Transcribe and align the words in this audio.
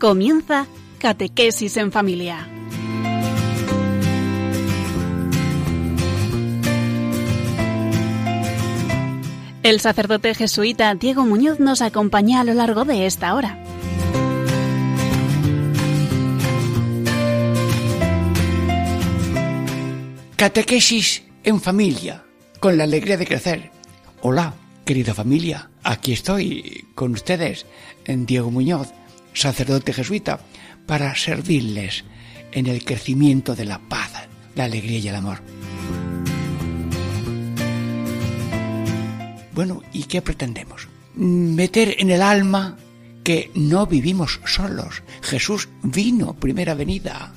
Comienza 0.00 0.66
Catequesis 0.98 1.76
en 1.76 1.92
Familia. 1.92 2.48
El 9.62 9.78
sacerdote 9.80 10.34
jesuita 10.34 10.94
Diego 10.94 11.26
Muñoz 11.26 11.60
nos 11.60 11.82
acompaña 11.82 12.40
a 12.40 12.44
lo 12.44 12.54
largo 12.54 12.86
de 12.86 13.04
esta 13.04 13.34
hora. 13.34 13.62
Catequesis 20.36 21.24
en 21.44 21.60
familia, 21.60 22.24
con 22.58 22.78
la 22.78 22.84
alegría 22.84 23.18
de 23.18 23.26
crecer. 23.26 23.70
Hola, 24.22 24.54
querida 24.86 25.12
familia, 25.12 25.68
aquí 25.82 26.14
estoy 26.14 26.86
con 26.94 27.12
ustedes, 27.12 27.66
Diego 28.06 28.50
Muñoz, 28.50 28.94
sacerdote 29.32 29.92
jesuita, 29.92 30.40
para 30.86 31.14
servirles 31.14 32.04
en 32.52 32.66
el 32.66 32.84
crecimiento 32.84 33.54
de 33.54 33.64
la 33.64 33.78
paz, 33.78 34.10
la 34.54 34.64
alegría 34.64 34.98
y 34.98 35.08
el 35.08 35.14
amor. 35.14 35.40
Bueno, 39.52 39.82
¿y 39.92 40.04
qué 40.04 40.22
pretendemos? 40.22 40.88
Meter 41.14 41.96
en 41.98 42.10
el 42.10 42.22
alma 42.22 42.76
que 43.22 43.50
no 43.54 43.86
vivimos 43.86 44.40
solos. 44.46 45.02
Jesús 45.22 45.68
vino, 45.82 46.34
primera 46.34 46.74
venida. 46.74 47.32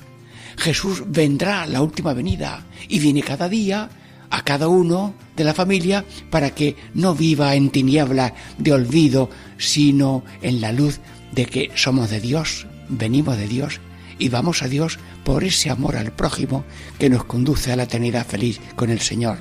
Jesús 0.56 1.02
vendrá, 1.06 1.66
la 1.66 1.82
última 1.82 2.14
venida. 2.14 2.64
Y 2.88 2.98
viene 2.98 3.22
cada 3.22 3.48
día 3.48 3.90
a 4.30 4.42
cada 4.42 4.68
uno 4.68 5.14
de 5.36 5.44
la 5.44 5.54
familia 5.54 6.04
para 6.30 6.50
que 6.54 6.76
no 6.94 7.14
viva 7.14 7.54
en 7.54 7.70
tinieblas 7.70 8.32
de 8.58 8.72
olvido, 8.72 9.30
sino 9.58 10.24
en 10.42 10.60
la 10.60 10.72
luz 10.72 11.00
de 11.34 11.46
que 11.46 11.70
somos 11.74 12.10
de 12.10 12.20
Dios, 12.20 12.66
venimos 12.88 13.36
de 13.36 13.48
Dios 13.48 13.80
y 14.18 14.28
vamos 14.28 14.62
a 14.62 14.68
Dios 14.68 14.98
por 15.24 15.44
ese 15.44 15.70
amor 15.70 15.96
al 15.96 16.12
prójimo 16.12 16.64
que 16.98 17.10
nos 17.10 17.24
conduce 17.24 17.72
a 17.72 17.76
la 17.76 17.84
eternidad 17.84 18.26
feliz 18.26 18.60
con 18.76 18.90
el 18.90 19.00
Señor. 19.00 19.38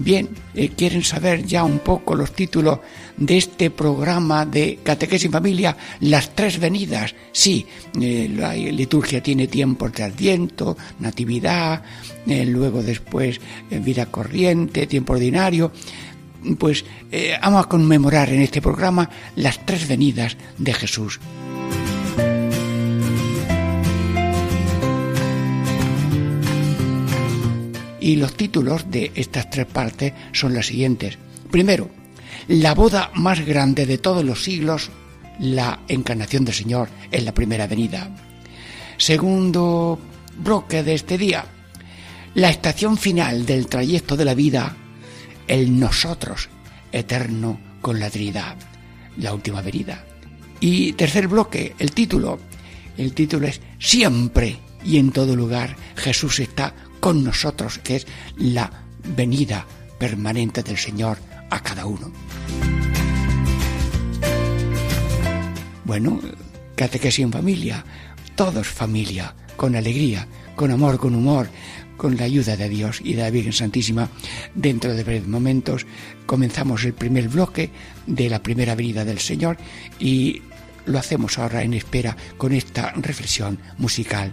Bien, 0.00 0.28
eh, 0.54 0.70
¿quieren 0.70 1.02
saber 1.02 1.44
ya 1.44 1.64
un 1.64 1.80
poco 1.80 2.14
los 2.14 2.32
títulos 2.32 2.78
de 3.16 3.36
este 3.36 3.68
programa 3.70 4.46
de 4.46 4.78
Catequesis 4.82 5.26
en 5.26 5.32
Familia? 5.32 5.76
Las 6.00 6.34
tres 6.34 6.58
venidas. 6.58 7.14
Sí, 7.32 7.66
eh, 8.00 8.30
la 8.34 8.54
liturgia 8.54 9.22
tiene 9.22 9.48
tiempos 9.48 9.92
de 9.92 10.04
Adviento, 10.04 10.76
Natividad, 11.00 11.82
eh, 12.26 12.46
luego 12.46 12.82
después 12.82 13.40
vida 13.70 14.06
corriente, 14.06 14.86
tiempo 14.86 15.14
ordinario 15.14 15.72
pues 16.58 16.84
eh, 17.10 17.36
vamos 17.42 17.64
a 17.64 17.68
conmemorar 17.68 18.30
en 18.30 18.40
este 18.40 18.62
programa 18.62 19.08
las 19.36 19.64
tres 19.64 19.88
venidas 19.88 20.36
de 20.56 20.74
Jesús. 20.74 21.20
Y 28.00 28.16
los 28.16 28.34
títulos 28.34 28.90
de 28.90 29.12
estas 29.14 29.50
tres 29.50 29.66
partes 29.66 30.14
son 30.32 30.54
los 30.54 30.66
siguientes. 30.66 31.18
Primero, 31.50 31.90
la 32.46 32.74
boda 32.74 33.10
más 33.14 33.44
grande 33.44 33.84
de 33.84 33.98
todos 33.98 34.24
los 34.24 34.42
siglos, 34.42 34.90
la 35.38 35.80
encarnación 35.88 36.44
del 36.44 36.54
Señor 36.54 36.88
en 37.10 37.24
la 37.24 37.34
primera 37.34 37.66
venida. 37.66 38.08
Segundo 38.96 39.98
bloque 40.38 40.82
de 40.82 40.94
este 40.94 41.18
día, 41.18 41.44
la 42.34 42.50
estación 42.50 42.96
final 42.96 43.44
del 43.44 43.66
trayecto 43.66 44.16
de 44.16 44.24
la 44.24 44.34
vida 44.34 44.76
el 45.48 45.78
nosotros 45.78 46.48
eterno 46.92 47.58
con 47.80 47.98
la 47.98 48.10
Trinidad, 48.10 48.56
la 49.16 49.34
última 49.34 49.62
venida. 49.62 50.04
Y 50.60 50.92
tercer 50.92 51.28
bloque, 51.28 51.74
el 51.78 51.92
título. 51.92 52.38
El 52.96 53.14
título 53.14 53.46
es 53.46 53.60
Siempre 53.78 54.58
y 54.84 54.98
en 54.98 55.12
todo 55.12 55.34
lugar 55.36 55.76
Jesús 55.96 56.40
está 56.40 56.74
con 57.00 57.24
nosotros, 57.24 57.78
que 57.78 57.96
es 57.96 58.06
la 58.36 58.70
venida 59.16 59.66
permanente 59.98 60.62
del 60.62 60.76
Señor 60.76 61.18
a 61.50 61.60
cada 61.60 61.86
uno. 61.86 62.12
Bueno, 65.84 66.20
catequesis 66.74 67.24
en 67.24 67.32
familia, 67.32 67.84
todos 68.34 68.66
familia, 68.66 69.34
con 69.56 69.74
alegría, 69.74 70.26
con 70.54 70.70
amor, 70.70 70.98
con 70.98 71.14
humor, 71.14 71.48
con 71.98 72.16
la 72.16 72.24
ayuda 72.24 72.56
de 72.56 72.70
Dios 72.70 73.02
y 73.04 73.12
de 73.12 73.22
la 73.22 73.30
Virgen 73.30 73.52
Santísima, 73.52 74.08
dentro 74.54 74.94
de 74.94 75.04
breves 75.04 75.28
momentos 75.28 75.84
comenzamos 76.24 76.84
el 76.84 76.94
primer 76.94 77.28
bloque 77.28 77.68
de 78.06 78.30
la 78.30 78.42
primera 78.42 78.74
venida 78.74 79.04
del 79.04 79.18
Señor 79.18 79.58
y 79.98 80.40
lo 80.86 80.98
hacemos 80.98 81.38
ahora 81.38 81.62
en 81.62 81.74
espera 81.74 82.16
con 82.38 82.52
esta 82.52 82.92
reflexión 82.92 83.58
musical. 83.76 84.32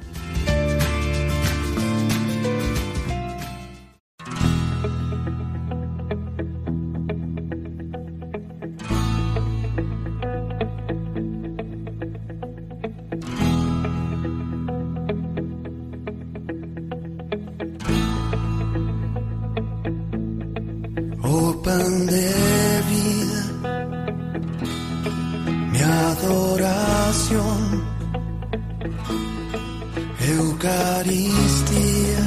Eucaristía, 30.66 32.26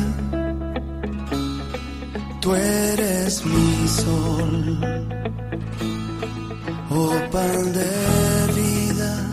tú 2.40 2.54
eres 2.54 3.44
mi 3.44 3.88
sol, 3.88 4.78
oh 6.88 7.14
pan 7.32 7.72
de 7.72 7.96
vida, 8.54 9.28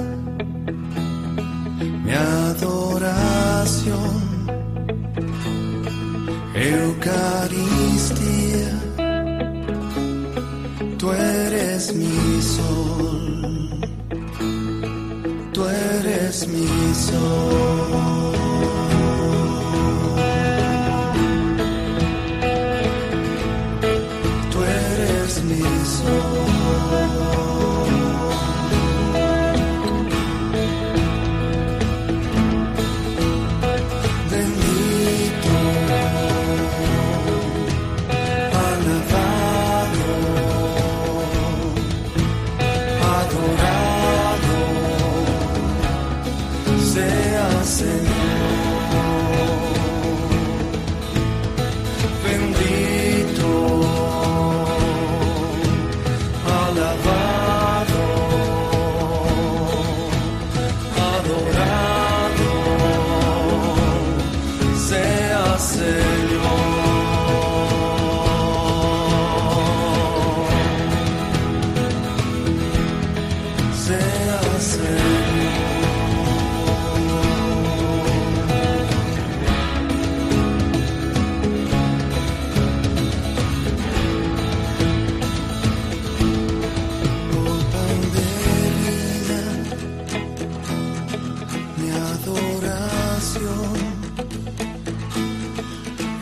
mi 2.04 2.14
adoración, 2.14 2.66
Eucaristía, 6.56 7.52
tú 10.98 11.12
eres 11.12 11.94
mi 11.94 12.42
sol, 12.42 13.70
tú 15.54 15.64
eres 15.64 16.48
mi 16.48 16.96
sol. 16.96 17.55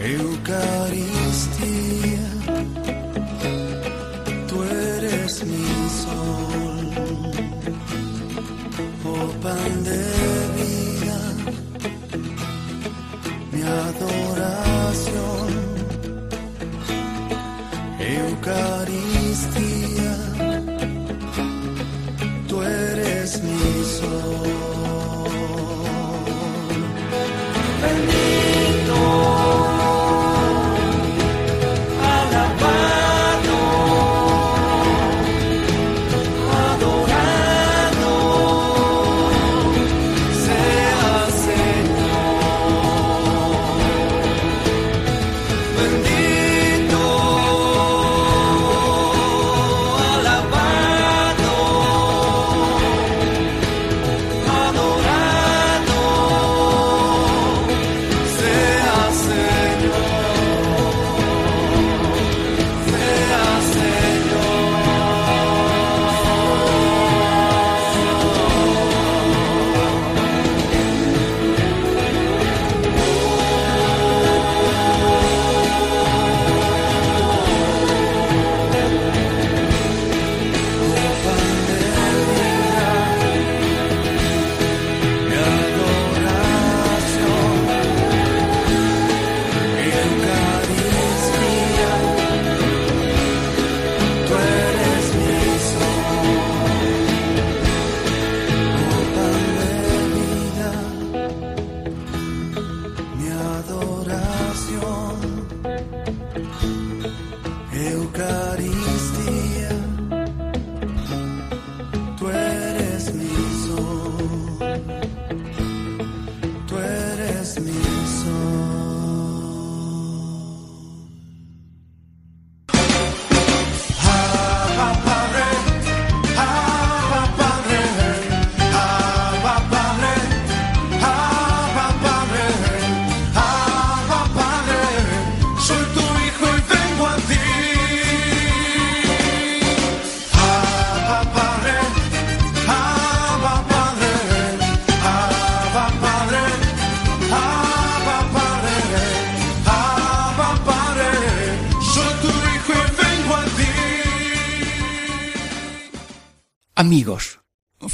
meu 0.04 0.38
carinho. 0.44 1.23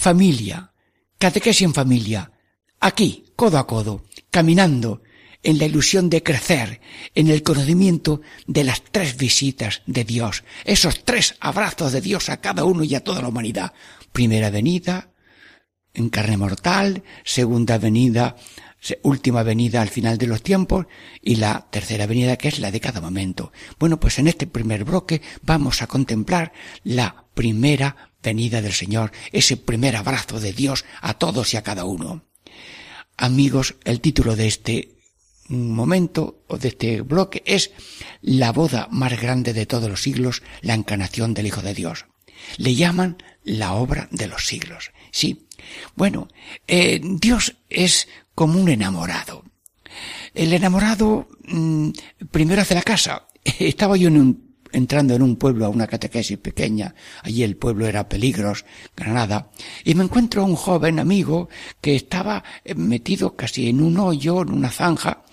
Familia, 0.10 0.74
catequesis 1.20 1.62
en 1.62 1.74
familia, 1.76 2.32
aquí, 2.80 3.26
codo 3.36 3.60
a 3.60 3.68
codo, 3.68 4.06
caminando 4.32 5.04
en 5.44 5.60
la 5.60 5.66
ilusión 5.66 6.10
de 6.10 6.24
crecer 6.24 6.82
en 7.14 7.28
el 7.28 7.44
conocimiento 7.44 8.22
de 8.48 8.64
las 8.64 8.82
tres 8.82 9.18
visitas 9.18 9.84
de 9.86 10.04
Dios, 10.06 10.44
esos 10.66 11.06
tres 11.06 11.36
abrazos 11.40 11.92
de 11.92 12.02
Dios 12.02 12.30
a 12.30 12.42
cada 12.42 12.66
uno 12.66 12.84
y 12.84 12.96
a 12.96 13.04
toda 13.04 13.22
la 13.22 13.28
humanidad. 13.28 13.72
Primera 14.12 14.50
venida 14.50 15.12
en 15.94 16.10
carne 16.10 16.38
mortal, 16.38 17.04
segunda 17.24 17.78
venida, 17.78 18.36
última 19.04 19.44
venida 19.44 19.84
al 19.84 19.90
final 19.90 20.18
de 20.18 20.26
los 20.26 20.42
tiempos 20.42 20.88
y 21.22 21.36
la 21.36 21.68
tercera 21.70 22.08
venida 22.08 22.36
que 22.36 22.48
es 22.48 22.58
la 22.58 22.72
de 22.72 22.80
cada 22.80 23.00
momento. 23.00 23.52
Bueno, 23.78 24.00
pues 24.00 24.18
en 24.18 24.28
este 24.28 24.48
primer 24.48 24.86
bloque 24.86 25.22
vamos 25.44 25.84
a 25.84 25.88
contemplar 25.88 26.52
la 26.84 27.26
primera 27.36 28.09
venida 28.22 28.62
del 28.62 28.74
Señor, 28.74 29.12
ese 29.32 29.58
primer 29.58 29.96
abrazo 29.96 30.40
de 30.40 30.54
Dios 30.54 30.86
a 31.02 31.16
todos 31.16 31.54
y 31.54 31.58
a 31.58 31.64
cada 31.64 31.86
uno. 31.86 32.24
Amigos, 33.18 33.76
el 33.84 34.02
título 34.02 34.36
de 34.36 34.48
este 34.48 34.96
momento 35.50 36.44
o 36.48 36.58
de 36.58 36.70
este 36.70 37.02
bloque 37.02 37.44
es 37.46 37.72
la 38.22 38.52
boda 38.52 38.88
más 38.92 39.20
grande 39.20 39.54
de 39.54 39.66
todos 39.66 39.90
los 39.90 40.02
siglos, 40.02 40.42
la 40.62 40.76
encarnación 40.76 41.34
del 41.34 41.48
Hijo 41.48 41.62
de 41.62 41.74
Dios. 41.74 42.06
Le 42.58 42.76
llaman 42.76 43.18
la 43.44 43.74
obra 43.74 44.08
de 44.12 44.28
los 44.28 44.46
siglos. 44.46 44.92
Sí. 45.12 45.48
Bueno, 45.96 46.28
eh, 46.68 47.02
Dios 47.04 47.58
es 47.70 48.08
como 48.36 48.60
un 48.60 48.70
enamorado. 48.70 49.44
El 50.34 50.54
enamorado 50.54 51.28
mm, 51.46 51.90
primero 52.32 52.62
hace 52.62 52.76
la 52.76 52.84
casa. 52.84 53.28
Estaba 53.44 53.98
yo 53.98 54.08
en 54.08 54.18
un 54.18 54.49
entrando 54.72 55.16
en 55.16 55.22
un 55.22 55.36
pueblo 55.36 55.66
a 55.66 55.70
una 55.70 55.88
catequesis 55.88 56.38
pequeña, 56.38 56.96
allí 57.24 57.44
el 57.44 57.58
pueblo 57.58 57.88
era 57.88 58.10
Peligros, 58.10 58.66
Granada, 58.96 59.52
y 59.84 59.96
me 59.96 60.04
encuentro 60.04 60.42
a 60.42 60.46
un 60.46 60.56
joven 60.56 61.00
amigo 61.00 61.50
que 61.82 61.96
estaba 61.96 62.44
eh, 62.64 62.76
metido 62.76 63.36
casi 63.36 63.70
en 63.70 63.82
un 63.82 63.98
hoyo, 63.98 64.42
en 64.42 64.52
una 64.52 64.72
zanja, 64.72 65.24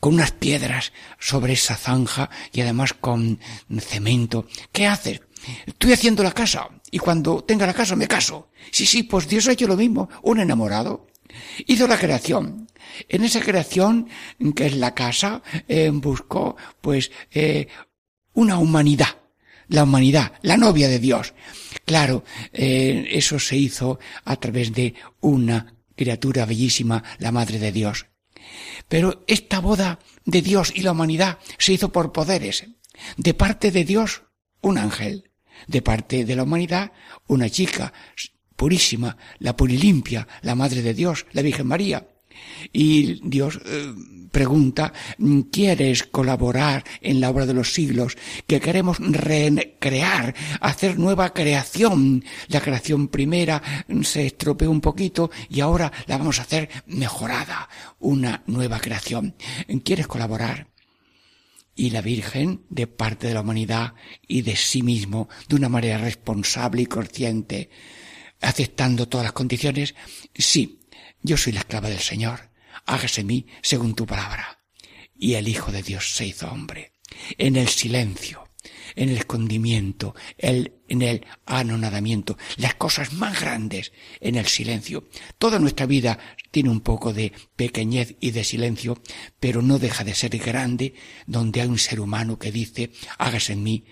con 0.00 0.14
unas 0.14 0.32
piedras 0.32 0.92
sobre 1.18 1.52
esa 1.52 1.76
zanja 1.76 2.30
y 2.52 2.62
además 2.62 2.94
con 2.94 3.38
cemento. 3.78 4.46
¿Qué 4.72 4.86
haces? 4.86 5.20
Estoy 5.66 5.92
haciendo 5.92 6.22
la 6.22 6.32
casa 6.32 6.68
y 6.90 6.98
cuando 6.98 7.44
tenga 7.44 7.66
la 7.66 7.74
casa 7.74 7.96
me 7.96 8.08
caso. 8.08 8.48
Sí, 8.70 8.86
sí, 8.86 9.02
pues 9.02 9.28
Dios 9.28 9.46
ha 9.48 9.52
hecho 9.52 9.66
lo 9.66 9.76
mismo, 9.76 10.08
un 10.22 10.40
enamorado. 10.40 11.06
Hizo 11.66 11.86
la 11.86 11.98
creación. 11.98 12.66
En 13.08 13.24
esa 13.24 13.40
creación, 13.40 14.08
que 14.54 14.66
es 14.66 14.74
la 14.74 14.94
casa, 14.94 15.42
eh, 15.68 15.90
buscó, 15.92 16.56
pues, 16.80 17.12
eh, 17.30 17.68
una 18.34 18.58
humanidad, 18.58 19.16
la 19.68 19.84
humanidad, 19.84 20.32
la 20.42 20.56
novia 20.56 20.88
de 20.88 20.98
Dios. 20.98 21.34
Claro, 21.84 22.24
eh, 22.52 23.08
eso 23.10 23.38
se 23.38 23.56
hizo 23.56 23.98
a 24.24 24.36
través 24.36 24.72
de 24.72 24.94
una 25.20 25.74
criatura 25.96 26.46
bellísima, 26.46 27.02
la 27.18 27.32
Madre 27.32 27.58
de 27.58 27.72
Dios. 27.72 28.06
Pero 28.88 29.24
esta 29.26 29.60
boda 29.60 29.98
de 30.24 30.42
Dios 30.42 30.72
y 30.74 30.82
la 30.82 30.92
humanidad 30.92 31.38
se 31.58 31.72
hizo 31.72 31.92
por 31.92 32.12
poderes. 32.12 32.64
De 33.16 33.34
parte 33.34 33.70
de 33.70 33.84
Dios, 33.84 34.22
un 34.60 34.78
ángel. 34.78 35.30
De 35.66 35.82
parte 35.82 36.24
de 36.24 36.36
la 36.36 36.44
humanidad, 36.44 36.92
una 37.26 37.50
chica 37.50 37.92
purísima, 38.56 39.16
la 39.38 39.56
purilimpia, 39.56 40.26
la 40.42 40.54
Madre 40.54 40.82
de 40.82 40.94
Dios, 40.94 41.26
la 41.32 41.42
Virgen 41.42 41.66
María. 41.66 42.08
Y 42.72 43.20
Dios 43.28 43.60
eh, 43.64 43.92
pregunta, 44.30 44.92
¿quieres 45.50 46.04
colaborar 46.04 46.84
en 47.00 47.20
la 47.20 47.30
obra 47.30 47.46
de 47.46 47.54
los 47.54 47.72
siglos? 47.72 48.16
Que 48.46 48.60
queremos 48.60 48.98
recrear, 48.98 50.34
hacer 50.60 50.98
nueva 50.98 51.32
creación. 51.32 52.24
La 52.48 52.60
creación 52.60 53.08
primera 53.08 53.62
se 54.02 54.26
estropeó 54.26 54.70
un 54.70 54.80
poquito 54.80 55.30
y 55.48 55.60
ahora 55.60 55.92
la 56.06 56.18
vamos 56.18 56.38
a 56.38 56.42
hacer 56.42 56.68
mejorada, 56.86 57.68
una 57.98 58.42
nueva 58.46 58.80
creación. 58.80 59.34
¿Quieres 59.84 60.06
colaborar? 60.06 60.70
y 61.80 61.88
la 61.88 62.02
Virgen, 62.02 62.66
de 62.68 62.86
parte 62.86 63.28
de 63.28 63.32
la 63.32 63.40
humanidad 63.40 63.94
y 64.28 64.42
de 64.42 64.54
sí 64.54 64.82
mismo, 64.82 65.30
de 65.48 65.56
una 65.56 65.70
manera 65.70 65.96
responsable 65.96 66.82
y 66.82 66.86
consciente, 66.86 67.70
aceptando 68.42 69.08
todas 69.08 69.24
las 69.24 69.32
condiciones, 69.32 69.94
sí, 70.34 70.79
yo 71.22 71.36
soy 71.36 71.52
la 71.52 71.60
esclava 71.60 71.88
del 71.88 72.00
Señor 72.00 72.50
hágase 72.86 73.24
mí 73.24 73.46
según 73.62 73.94
tu 73.94 74.06
palabra. 74.06 74.60
Y 75.16 75.34
el 75.34 75.48
Hijo 75.48 75.70
de 75.70 75.82
Dios 75.82 76.14
se 76.14 76.26
hizo 76.26 76.50
hombre, 76.50 76.92
en 77.36 77.56
el 77.56 77.68
silencio, 77.68 78.48
en 78.96 79.10
el 79.10 79.18
escondimiento, 79.18 80.14
en 80.38 81.02
el 81.02 81.26
anonadamiento, 81.44 82.38
las 82.56 82.74
cosas 82.74 83.12
más 83.12 83.38
grandes 83.38 83.92
en 84.20 84.36
el 84.36 84.46
silencio. 84.46 85.08
Toda 85.38 85.58
nuestra 85.58 85.86
vida 85.86 86.18
tiene 86.50 86.70
un 86.70 86.80
poco 86.80 87.12
de 87.12 87.32
pequeñez 87.54 88.16
y 88.20 88.30
de 88.30 88.44
silencio, 88.44 89.02
pero 89.38 89.60
no 89.60 89.78
deja 89.78 90.04
de 90.04 90.14
ser 90.14 90.36
grande 90.38 90.94
donde 91.26 91.60
hay 91.60 91.68
un 91.68 91.78
ser 91.78 92.00
humano 92.00 92.38
que 92.38 92.50
dice, 92.50 92.90
hágase 93.18 93.52
en 93.52 93.62
mí 93.62 93.84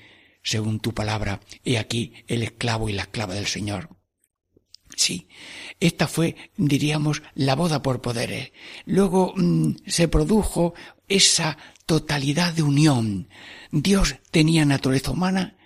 según 0.43 0.81
tu 0.81 0.95
palabra, 0.95 1.41
he 1.63 1.77
aquí 1.77 2.15
el 2.27 2.43
esclavo 2.43 2.89
y 2.89 2.95
la 2.95 3.03
esclava 3.03 3.35
del 3.35 3.47
Señor. 3.47 3.98
Sí, 4.97 5.29
esta 5.81 6.09
fue, 6.09 6.37
diríamos, 6.57 7.23
la 7.35 7.55
boda 7.55 7.83
por 7.83 8.01
poderes. 8.01 8.53
Luego 8.85 9.33
mm, 9.37 9.77
se 9.87 10.09
produjo 10.09 10.75
esa 11.09 11.57
totalidad 11.87 12.53
de 12.53 12.63
unión. 12.63 13.29
Dios 13.71 14.17
tenía 14.31 14.65
naturaleza 14.65 15.11
humana 15.11 15.57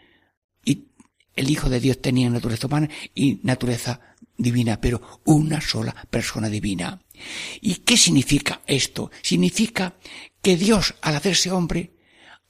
y 0.64 0.88
el 1.34 1.50
Hijo 1.50 1.68
de 1.68 1.80
Dios 1.80 2.00
tenía 2.00 2.28
naturaleza 2.30 2.66
humana 2.66 2.88
y 3.14 3.40
naturaleza 3.42 4.00
divina, 4.36 4.80
pero 4.80 5.20
una 5.24 5.60
sola 5.60 5.94
persona 6.10 6.48
divina. 6.48 7.00
¿Y 7.60 7.76
qué 7.76 7.96
significa 7.96 8.62
esto? 8.66 9.10
Significa 9.22 9.94
que 10.40 10.56
Dios, 10.56 10.94
al 11.00 11.16
hacerse 11.16 11.50
hombre, 11.50 11.92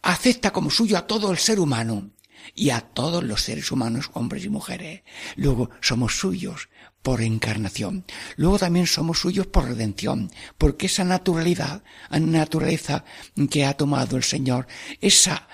acepta 0.02 0.52
como 0.52 0.70
suyo 0.70 0.96
a 0.96 1.06
todo 1.06 1.30
el 1.30 1.38
ser 1.38 1.60
humano 1.60 2.11
y 2.54 2.70
a 2.70 2.80
todos 2.80 3.24
los 3.24 3.42
seres 3.42 3.70
humanos, 3.72 4.10
hombres 4.14 4.44
y 4.44 4.48
mujeres. 4.48 5.02
Luego 5.36 5.70
somos 5.80 6.18
suyos 6.18 6.68
por 7.02 7.20
encarnación. 7.20 8.04
Luego 8.36 8.58
también 8.58 8.86
somos 8.86 9.18
suyos 9.18 9.46
por 9.46 9.64
redención, 9.64 10.30
porque 10.56 10.86
esa 10.86 11.04
naturalidad, 11.04 11.82
naturaleza 12.10 13.04
que 13.50 13.64
ha 13.64 13.74
tomado 13.74 14.16
el 14.16 14.22
Señor, 14.22 14.66
esa 15.00 15.48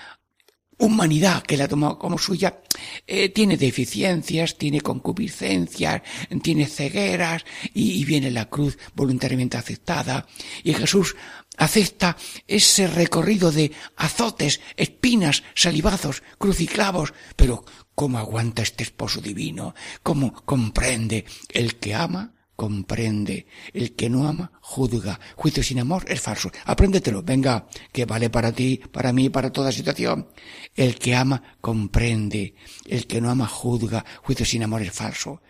humanidad 0.77 1.43
que 1.43 1.57
la 1.57 1.65
ha 1.65 1.67
tomado 1.67 1.99
como 1.99 2.17
suya, 2.17 2.61
eh, 3.05 3.29
tiene 3.29 3.57
deficiencias, 3.57 4.57
tiene 4.57 4.79
concupiscencias, 4.79 6.01
tiene 6.41 6.67
cegueras, 6.67 7.43
y, 7.73 7.99
y 7.99 8.05
viene 8.05 8.31
la 8.31 8.45
cruz 8.45 8.77
voluntariamente 8.95 9.57
aceptada, 9.57 10.25
y 10.63 10.73
Jesús 10.73 11.15
acepta 11.59 12.17
ese 12.47 12.87
recorrido 12.87 13.51
de 13.51 13.71
azotes, 13.97 14.61
espinas, 14.75 15.43
salivazos, 15.53 16.23
cruciclavos, 16.39 17.13
pero 17.35 17.63
¿cómo 17.93 18.17
aguanta 18.17 18.63
este 18.63 18.83
esposo 18.83 19.21
divino? 19.21 19.75
¿Cómo 20.01 20.33
comprende 20.33 21.25
el 21.49 21.75
que 21.75 21.93
ama? 21.93 22.33
comprende. 22.59 23.47
El 23.71 23.95
que 23.95 24.09
no 24.09 24.27
ama, 24.27 24.51
juzga. 24.59 25.17
Juicio 25.37 25.63
sin 25.63 25.79
amor 25.79 26.03
es 26.09 26.19
falso. 26.19 26.51
Apréndetelo. 26.65 27.23
Venga, 27.23 27.67
que 27.93 28.03
vale 28.03 28.29
para 28.29 28.51
ti, 28.51 28.81
para 28.91 29.13
mí, 29.13 29.29
para 29.29 29.49
toda 29.49 29.71
situación. 29.71 30.27
El 30.75 30.99
que 30.99 31.15
ama, 31.15 31.41
comprende. 31.61 32.55
El 32.85 33.07
que 33.07 33.21
no 33.21 33.29
ama, 33.29 33.47
juzga. 33.47 34.03
Juicio 34.23 34.45
sin 34.45 34.63
amor 34.63 34.81
es 34.81 34.91
falso. 34.91 35.41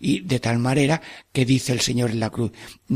Y 0.00 0.20
de 0.20 0.40
tal 0.40 0.58
manera 0.58 1.00
que 1.32 1.44
dice 1.44 1.72
el 1.72 1.80
Señor 1.80 2.10
en 2.10 2.20
la 2.20 2.30
cruz, 2.30 2.52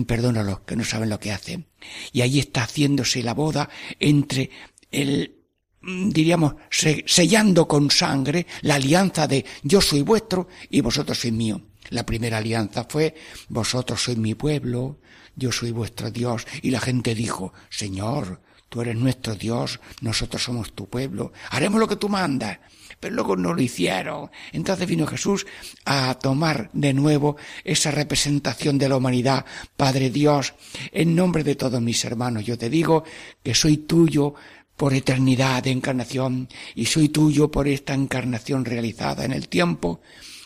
perdónalos, 0.06 0.60
que 0.60 0.76
no 0.76 0.84
saben 0.84 1.10
lo 1.10 1.20
que 1.20 1.32
hacen. 1.32 1.66
Y 2.12 2.20
ahí 2.20 2.38
está 2.38 2.62
haciéndose 2.62 3.22
la 3.22 3.34
boda 3.34 3.68
entre 3.98 4.50
el 4.90 5.42
diríamos, 5.82 6.54
sellando 6.70 7.66
con 7.66 7.90
sangre 7.90 8.46
la 8.62 8.76
alianza 8.76 9.26
de 9.26 9.44
yo 9.62 9.80
soy 9.80 10.02
vuestro 10.02 10.48
y 10.70 10.80
vosotros 10.80 11.18
sois 11.18 11.32
mío. 11.32 11.60
La 11.90 12.06
primera 12.06 12.38
alianza 12.38 12.86
fue, 12.88 13.14
vosotros 13.48 14.02
sois 14.02 14.16
mi 14.16 14.34
pueblo, 14.34 15.00
yo 15.34 15.50
soy 15.50 15.72
vuestro 15.72 16.10
Dios. 16.10 16.46
Y 16.62 16.70
la 16.70 16.80
gente 16.80 17.14
dijo, 17.14 17.52
Señor, 17.68 18.40
tú 18.72 18.80
eres 18.80 18.96
nuestro 18.96 19.34
Dios, 19.34 19.80
nosotros 20.00 20.42
somos 20.42 20.72
tu 20.72 20.88
pueblo, 20.88 21.34
haremos 21.50 21.78
lo 21.78 21.86
que 21.86 21.96
tú 21.96 22.08
mandas. 22.08 22.58
Pero 22.98 23.16
luego 23.16 23.36
no 23.36 23.52
lo 23.52 23.60
hicieron. 23.60 24.30
Entonces 24.52 24.86
vino 24.86 25.06
Jesús 25.06 25.44
a 25.84 26.14
tomar 26.14 26.70
de 26.72 26.94
nuevo 26.94 27.36
esa 27.64 27.90
representación 27.90 28.78
de 28.78 28.88
la 28.88 28.96
humanidad. 28.96 29.44
Padre 29.76 30.08
Dios, 30.08 30.54
en 30.90 31.14
nombre 31.14 31.44
de 31.44 31.56
todos 31.56 31.82
mis 31.82 32.02
hermanos, 32.04 32.46
yo 32.46 32.56
te 32.56 32.70
digo 32.70 33.04
que 33.42 33.54
soy 33.54 33.78
tuyo 33.78 34.34
por 34.76 34.94
eternidad 34.94 35.64
de 35.64 35.72
encarnación 35.72 36.48
y 36.74 36.86
soy 36.86 37.10
tuyo 37.10 37.50
por 37.50 37.68
esta 37.68 37.92
encarnación 37.92 38.64
realizada 38.64 39.24
en 39.24 39.32
el 39.32 39.48
tiempo, 39.48 40.00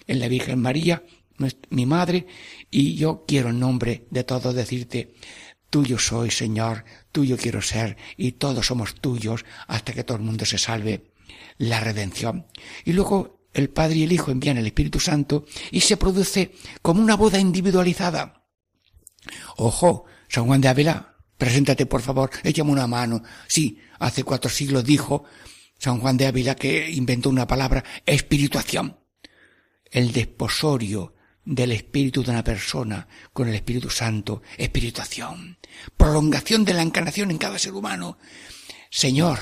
en 0.06 0.18
la 0.18 0.26
Virgen 0.26 0.60
María, 0.60 1.02
mi 1.70 1.86
madre, 1.86 2.26
y 2.70 2.94
yo 2.94 3.24
quiero 3.26 3.50
en 3.50 3.60
nombre 3.60 4.06
de 4.10 4.24
todos 4.24 4.54
decirte, 4.54 5.12
tuyo 5.76 5.98
soy, 5.98 6.30
Señor, 6.30 6.86
tuyo 7.12 7.36
quiero 7.36 7.60
ser, 7.60 7.98
y 8.16 8.32
todos 8.32 8.68
somos 8.68 8.94
tuyos 8.94 9.44
hasta 9.66 9.92
que 9.92 10.04
todo 10.04 10.16
el 10.16 10.22
mundo 10.22 10.46
se 10.46 10.56
salve. 10.56 11.12
La 11.58 11.80
redención. 11.80 12.46
Y 12.86 12.94
luego 12.94 13.46
el 13.52 13.68
Padre 13.68 13.96
y 13.96 14.02
el 14.04 14.12
Hijo 14.12 14.30
envían 14.30 14.56
el 14.56 14.64
Espíritu 14.64 15.00
Santo 15.00 15.44
y 15.70 15.82
se 15.82 15.98
produce 15.98 16.52
como 16.80 17.02
una 17.02 17.14
boda 17.14 17.38
individualizada. 17.38 18.46
Ojo, 19.58 20.06
San 20.28 20.46
Juan 20.46 20.62
de 20.62 20.68
Ávila, 20.68 21.16
preséntate 21.36 21.84
por 21.84 22.00
favor, 22.00 22.30
échame 22.42 22.70
una 22.70 22.86
mano. 22.86 23.22
Sí, 23.46 23.78
hace 23.98 24.24
cuatro 24.24 24.48
siglos 24.48 24.82
dijo 24.82 25.24
San 25.76 26.00
Juan 26.00 26.16
de 26.16 26.26
Ávila 26.26 26.54
que 26.54 26.90
inventó 26.90 27.28
una 27.28 27.46
palabra, 27.46 27.84
espirituación. 28.06 28.98
El 29.90 30.12
desposorio 30.12 31.15
del 31.46 31.72
espíritu 31.72 32.22
de 32.22 32.32
una 32.32 32.44
persona 32.44 33.06
con 33.32 33.48
el 33.48 33.54
Espíritu 33.54 33.88
Santo, 33.88 34.42
espirituación, 34.58 35.56
prolongación 35.96 36.64
de 36.64 36.74
la 36.74 36.82
encarnación 36.82 37.30
en 37.30 37.38
cada 37.38 37.58
ser 37.58 37.72
humano. 37.72 38.18
Señor, 38.90 39.38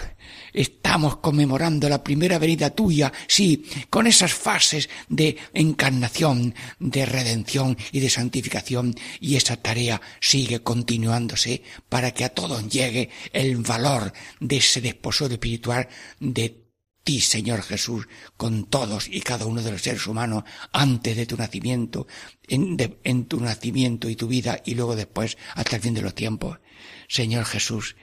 estamos 0.52 1.16
conmemorando 1.18 1.88
la 1.88 2.02
primera 2.02 2.38
venida 2.38 2.70
tuya, 2.70 3.12
sí, 3.26 3.64
con 3.90 4.06
esas 4.06 4.32
fases 4.32 4.88
de 5.08 5.36
encarnación, 5.52 6.54
de 6.78 7.06
redención 7.06 7.76
y 7.92 8.00
de 8.00 8.10
santificación, 8.10 8.94
y 9.20 9.36
esa 9.36 9.56
tarea 9.56 10.00
sigue 10.20 10.60
continuándose 10.60 11.62
para 11.88 12.12
que 12.12 12.24
a 12.24 12.30
todos 12.30 12.68
llegue 12.68 13.10
el 13.32 13.56
valor 13.58 14.12
de 14.40 14.56
ese 14.56 14.80
desposorio 14.80 15.34
espiritual 15.34 15.88
de 16.20 16.63
ti, 17.04 17.20
Señor 17.20 17.62
Jesús, 17.62 18.08
con 18.36 18.64
todos 18.64 19.08
y 19.08 19.20
cada 19.20 19.46
uno 19.46 19.62
de 19.62 19.70
los 19.70 19.82
seres 19.82 20.06
humanos 20.06 20.44
antes 20.72 21.16
de 21.16 21.26
tu 21.26 21.36
nacimiento, 21.36 22.06
en, 22.48 23.24
tu 23.26 23.40
nacimiento 23.40 24.08
y 24.08 24.16
tu 24.16 24.26
vida 24.26 24.60
y 24.64 24.74
luego 24.74 24.96
después 24.96 25.36
hasta 25.54 25.76
el 25.76 25.82
fin 25.82 25.94
de 25.94 26.02
los 26.02 26.14
tiempos. 26.14 26.58
Señor 27.06 27.44
Jesús, 27.44 27.96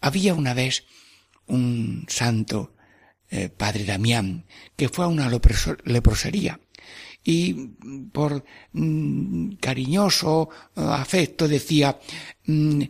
había 0.00 0.34
una 0.34 0.54
vez 0.54 0.84
un 1.46 2.06
santo, 2.08 2.74
eh, 3.30 3.50
Padre 3.50 3.84
Damián, 3.84 4.46
que 4.74 4.88
fue 4.88 5.04
a 5.04 5.08
una 5.08 5.28
leprosería 5.28 6.60
y 7.22 7.54
por 8.12 8.44
mm, 8.72 9.54
cariñoso 9.56 10.48
eh, 10.76 10.80
afecto 10.82 11.48
decía 11.48 11.98
mm, 12.46 12.82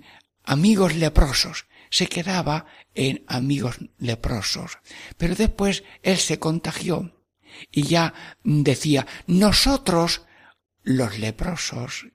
amigos 0.45 0.95
leprosos 0.97 1.67
se 1.95 2.09
quedaba 2.09 2.67
en 2.93 3.23
amigos 3.29 3.77
leprosos. 3.99 4.79
Pero 5.17 5.37
después 5.37 5.85
él 6.03 6.19
se 6.19 6.41
contagió 6.41 7.23
y 7.71 7.85
ya 7.85 8.13
decía, 8.43 9.07
nosotros 9.29 10.23
los 10.83 11.21
leprosos. 11.21 12.09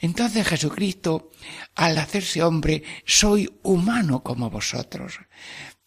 Entonces 0.00 0.48
Jesucristo, 0.48 1.32
al 1.74 1.98
hacerse 1.98 2.42
hombre, 2.42 2.82
soy 3.04 3.58
humano 3.62 4.22
como 4.22 4.48
vosotros. 4.48 5.18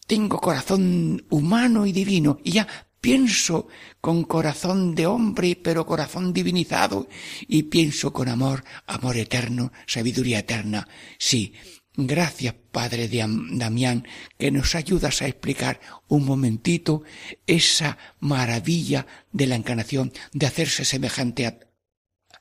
Tengo 0.06 0.40
corazón 0.40 1.26
humano 1.32 1.88
y 1.88 1.92
divino 1.92 2.38
y 2.44 2.52
ya 2.52 2.68
pienso 3.02 3.68
con 4.00 4.26
corazón 4.26 4.94
de 4.94 5.08
hombre, 5.08 5.56
pero 5.56 5.88
corazón 5.88 6.34
divinizado, 6.34 7.08
y 7.48 7.64
pienso 7.64 8.14
con 8.14 8.28
amor, 8.28 8.64
amor 8.86 9.18
eterno, 9.18 9.72
sabiduría 9.88 10.40
eterna. 10.40 10.88
Sí, 11.18 11.54
Gracias, 11.96 12.56
Padre 12.72 13.10
Damián, 13.10 14.08
que 14.38 14.52
nos 14.52 14.76
ayudas 14.76 15.22
a 15.22 15.28
explicar 15.28 15.80
un 16.08 16.24
momentito 16.24 17.04
esa 17.48 17.98
maravilla 18.20 19.06
de 19.32 19.48
la 19.48 19.56
encarnación, 19.56 20.14
de 20.32 20.46
hacerse 20.46 20.86
semejante 20.86 21.60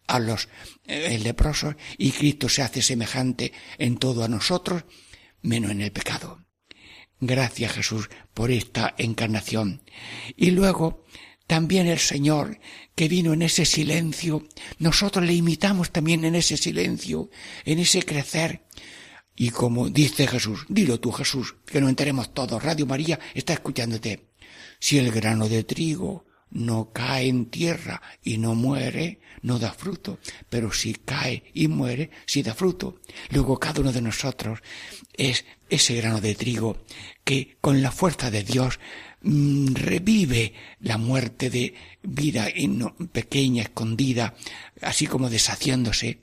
a, 0.07 0.19
los 0.21 0.49
eh, 0.85 1.19
leprosos 1.19 1.75
y 1.97 2.13
Cristo 2.13 2.49
se 2.49 2.63
hace 2.63 2.83
semejante 2.83 3.53
en 3.79 3.97
todo 3.97 4.23
a 4.23 4.29
nosotros, 4.29 4.85
menos 5.43 5.71
en 5.71 5.81
el 5.81 5.93
pecado. 5.93 6.45
Gracias, 7.21 7.73
Jesús, 7.73 8.09
por 8.33 8.51
esta 8.51 8.95
encarnación. 8.97 9.83
Y 10.37 10.53
luego, 10.53 11.05
también 11.47 11.89
el 11.89 11.99
Señor, 11.99 12.61
que 12.95 13.09
vino 13.09 13.33
en 13.33 13.43
ese 13.43 13.65
silencio, 13.65 14.47
nosotros 14.79 15.25
le 15.25 15.33
imitamos 15.33 15.91
también 15.91 16.25
en 16.25 16.37
ese 16.37 16.57
silencio, 16.57 17.29
en 17.65 17.81
ese 17.81 18.05
crecer, 18.05 18.63
y 19.41 19.51
como 19.51 19.89
dice 19.89 20.27
Jesús, 20.27 20.67
dilo 20.69 20.99
tú 20.99 21.13
Jesús, 21.13 21.55
que 21.65 21.81
no 21.81 21.89
enteremos 21.89 22.35
todos, 22.35 22.61
Radio 22.61 22.87
María 22.87 23.21
está 23.35 23.53
escuchándote. 23.53 24.31
Si 24.81 24.99
el 24.99 25.13
grano 25.13 25.49
de 25.49 25.63
trigo 25.63 26.27
no 26.51 26.91
cae 26.93 27.29
en 27.29 27.47
tierra 27.47 28.03
y 28.25 28.39
no 28.39 28.57
muere, 28.57 29.21
no 29.43 29.61
da 29.61 29.73
fruto, 29.73 30.19
pero 30.51 30.73
si 30.73 30.95
cae 30.95 31.45
y 31.55 31.69
muere, 31.69 32.11
sí 32.27 32.43
da 32.43 32.53
fruto. 32.53 33.01
Luego 33.31 33.61
cada 33.61 33.81
uno 33.81 33.93
de 33.93 34.03
nosotros 34.03 34.59
es 35.13 35.45
ese 35.71 35.95
grano 35.95 36.21
de 36.21 36.35
trigo 36.35 36.79
que 37.23 37.59
con 37.61 37.81
la 37.81 37.93
fuerza 37.93 38.33
de 38.33 38.43
Dios 38.43 38.81
mm, 39.23 39.75
revive 39.75 40.53
la 40.81 40.99
muerte 40.99 41.49
de 41.49 41.75
vida 42.03 42.49
pequeña, 43.13 43.63
escondida, 43.63 44.35
así 44.83 45.07
como 45.07 45.31
deshaciéndose, 45.31 46.23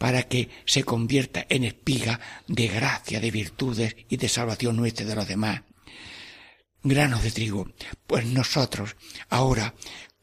para 0.00 0.22
que 0.22 0.48
se 0.64 0.82
convierta 0.82 1.44
en 1.50 1.62
espiga 1.62 2.20
de 2.48 2.68
gracia, 2.68 3.20
de 3.20 3.30
virtudes 3.30 3.96
y 4.08 4.16
de 4.16 4.30
salvación 4.30 4.76
nuestra 4.76 5.04
y 5.04 5.08
de 5.08 5.14
los 5.14 5.28
demás. 5.28 5.60
Granos 6.82 7.22
de 7.22 7.30
trigo. 7.30 7.68
Pues 8.06 8.24
nosotros, 8.24 8.96
ahora, 9.28 9.74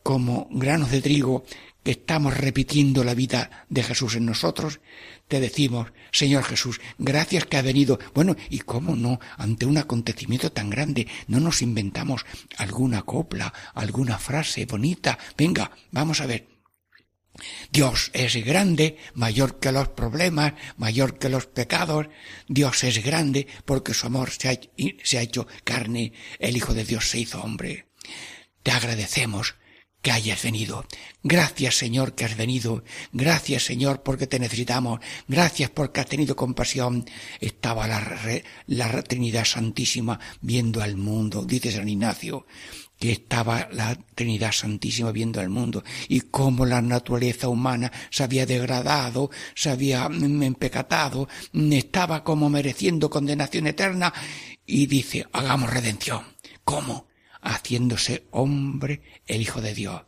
como 0.02 0.48
granos 0.50 0.90
de 0.90 1.00
trigo, 1.00 1.46
que 1.84 1.92
estamos 1.92 2.36
repitiendo 2.36 3.04
la 3.04 3.14
vida 3.14 3.68
de 3.70 3.84
Jesús 3.84 4.16
en 4.16 4.26
nosotros, 4.26 4.80
te 5.28 5.40
decimos, 5.40 5.94
Señor 6.12 6.44
Jesús, 6.44 6.82
gracias 6.98 7.46
que 7.46 7.58
ha 7.58 7.62
venido. 7.62 8.00
Bueno, 8.16 8.36
y 8.50 8.62
cómo 8.62 8.96
no, 8.96 9.20
ante 9.38 9.68
un 9.68 9.78
acontecimiento 9.78 10.52
tan 10.52 10.72
grande, 10.72 11.08
no 11.28 11.40
nos 11.40 11.62
inventamos 11.62 12.26
alguna 12.58 13.04
copla, 13.04 13.54
alguna 13.76 14.18
frase 14.18 14.66
bonita. 14.66 15.20
Venga, 15.38 15.70
vamos 15.92 16.20
a 16.20 16.26
ver. 16.26 16.57
Dios 17.72 18.12
es 18.14 18.36
grande, 18.44 18.98
mayor 19.14 19.60
que 19.60 19.72
los 19.72 19.90
problemas, 19.90 20.54
mayor 20.78 21.18
que 21.20 21.30
los 21.30 21.48
pecados. 21.48 22.08
Dios 22.48 22.84
es 22.84 23.04
grande 23.04 23.48
porque 23.66 23.94
su 23.94 24.08
amor 24.08 24.32
se 24.32 24.50
ha, 24.50 25.22
hecho 25.22 25.48
carne. 25.64 26.14
El 26.40 26.58
Hijo 26.58 26.74
de 26.74 26.86
Dios 26.86 27.10
se 27.10 27.20
hizo 27.20 27.42
hombre. 27.42 27.88
Te 28.64 28.72
agradecemos 28.72 29.56
que 30.02 30.12
hayas 30.12 30.44
venido. 30.44 30.86
Gracias 31.24 31.76
Señor 31.78 32.16
que 32.16 32.26
has 32.26 32.38
venido. 32.38 32.84
Gracias 33.12 33.64
Señor 33.64 34.04
porque 34.04 34.28
te 34.28 34.40
necesitamos. 34.40 35.00
Gracias 35.28 35.70
porque 35.70 36.02
has 36.02 36.08
tenido 36.08 36.36
compasión. 36.36 37.06
Estaba 37.40 37.88
la, 37.88 38.18
la 38.68 39.02
Trinidad 39.04 39.46
Santísima 39.46 40.20
viendo 40.42 40.82
al 40.82 40.96
mundo, 40.96 41.44
dice 41.44 41.72
San 41.72 41.90
Ignacio 41.90 42.46
que 43.00 43.12
estaba 43.12 43.68
la 43.72 43.96
Trinidad 44.16 44.52
Santísima 44.52 45.12
viendo 45.12 45.40
al 45.40 45.50
mundo 45.50 45.84
y 46.08 46.22
cómo 46.22 46.66
la 46.66 46.82
naturaleza 46.82 47.48
humana 47.48 47.92
se 48.10 48.24
había 48.24 48.46
degradado, 48.46 49.30
se 49.56 49.70
había 49.70 50.06
empecatado, 50.06 51.28
estaba 51.54 52.24
como 52.24 52.50
mereciendo 52.50 53.10
condenación 53.10 53.68
eterna 53.68 54.14
y 54.66 54.88
dice, 54.88 55.26
hagamos 55.32 55.72
redención. 55.72 56.24
¿Cómo? 56.64 57.08
haciéndose 57.48 58.28
hombre 58.32 59.02
el 59.26 59.42
Hijo 59.42 59.62
de 59.62 59.74
Dios. 59.74 60.02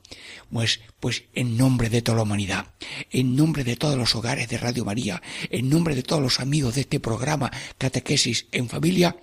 Pues, 0.51 0.81
pues 0.99 1.23
en 1.33 1.57
nombre 1.57 1.89
de 1.89 2.01
toda 2.01 2.17
la 2.17 2.23
humanidad, 2.23 2.73
en 3.11 3.35
nombre 3.35 3.63
de 3.63 3.75
todos 3.75 3.97
los 3.97 4.15
hogares 4.15 4.49
de 4.49 4.57
Radio 4.57 4.83
María, 4.83 5.21
en 5.49 5.69
nombre 5.69 5.95
de 5.95 6.03
todos 6.03 6.21
los 6.21 6.39
amigos 6.39 6.75
de 6.75 6.81
este 6.81 6.99
programa 6.99 7.51
Catequesis 7.77 8.47
en 8.51 8.67
Familia, 8.67 9.17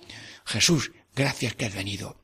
Jesús, 0.45 0.91
gracias 1.15 1.53
que 1.55 1.65
has 1.65 1.75
venido. 1.75 2.19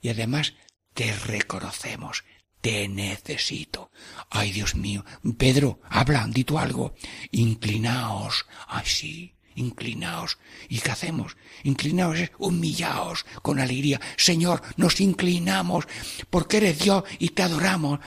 Y 0.00 0.08
además 0.08 0.54
te 0.96 1.12
reconocemos, 1.14 2.24
te 2.62 2.88
necesito. 2.88 3.90
Ay, 4.30 4.50
Dios 4.50 4.74
mío. 4.74 5.04
Pedro, 5.36 5.78
habla, 5.90 6.26
di 6.26 6.42
tú 6.42 6.58
algo. 6.58 6.94
Inclinaos. 7.32 8.46
Ay, 8.66 8.86
sí 8.86 9.32
inclinaos. 9.58 10.36
¿Y 10.68 10.80
qué 10.80 10.90
hacemos? 10.90 11.36
Inclinaos 11.64 12.18
humillaos 12.38 13.24
con 13.40 13.58
alegría. 13.58 14.00
Señor, 14.18 14.60
nos 14.76 15.00
inclinamos 15.00 15.86
porque 16.28 16.58
eres 16.58 16.78
Dios 16.78 17.04
y 17.18 17.30
te 17.30 17.42
adoramos. 17.42 18.00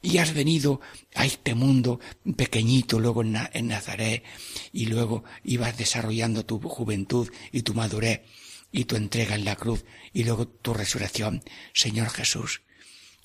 Y 0.00 0.16
has 0.16 0.32
venido 0.32 0.80
a 1.14 1.26
este 1.26 1.54
mundo 1.54 2.00
pequeñito, 2.36 3.00
luego 3.00 3.22
en 3.22 3.68
Nazaret, 3.68 4.22
y 4.72 4.86
luego 4.86 5.24
ibas 5.44 5.76
desarrollando 5.76 6.44
tu 6.46 6.58
juventud 6.60 7.30
y 7.52 7.62
tu 7.62 7.74
madurez, 7.74 8.22
y 8.74 8.86
tu 8.86 8.96
entrega 8.96 9.36
en 9.36 9.44
la 9.44 9.54
cruz, 9.54 9.84
y 10.12 10.24
luego 10.24 10.48
tu 10.48 10.74
resurrección. 10.74 11.42
Señor 11.72 12.10
Jesús, 12.10 12.62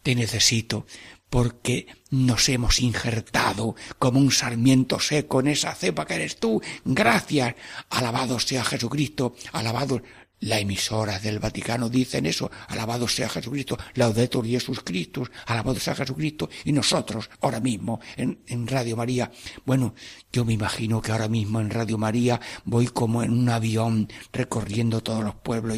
te 0.03 0.13
necesito 0.13 0.85
porque 1.29 1.87
nos 2.11 2.49
hemos 2.49 2.79
injertado 2.79 3.75
como 3.97 4.19
un 4.19 4.31
sarmiento 4.31 4.99
seco 4.99 5.39
en 5.39 5.47
esa 5.47 5.73
cepa 5.73 6.05
que 6.05 6.15
eres 6.15 6.37
tú. 6.37 6.61
Gracias. 6.85 7.55
Alabado 7.89 8.39
sea 8.39 8.63
Jesucristo. 8.63 9.35
Alabado 9.51 10.01
la 10.41 10.59
emisora 10.59 11.19
del 11.19 11.39
Vaticano 11.39 11.89
dicen 11.89 12.25
eso, 12.25 12.49
alabado 12.67 13.07
sea 13.07 13.29
Jesucristo, 13.29 13.77
laudetur 13.95 14.45
Jesus 14.45 14.81
Christus, 14.83 15.31
alabado 15.45 15.79
sea 15.79 15.95
Jesucristo, 15.95 16.49
y 16.65 16.71
nosotros, 16.71 17.29
ahora 17.41 17.59
mismo, 17.59 17.99
en, 18.15 18.39
Radio 18.67 18.95
María, 18.95 19.31
bueno, 19.65 19.95
yo 20.31 20.45
me 20.45 20.53
imagino 20.53 21.01
que 21.01 21.11
ahora 21.11 21.27
mismo 21.27 21.59
en 21.59 21.69
Radio 21.69 21.97
María 21.97 22.39
voy 22.65 22.87
como 22.87 23.23
en 23.23 23.31
un 23.31 23.49
avión 23.49 24.07
recorriendo 24.31 25.01
todos 25.01 25.23
los 25.23 25.35
pueblos 25.35 25.77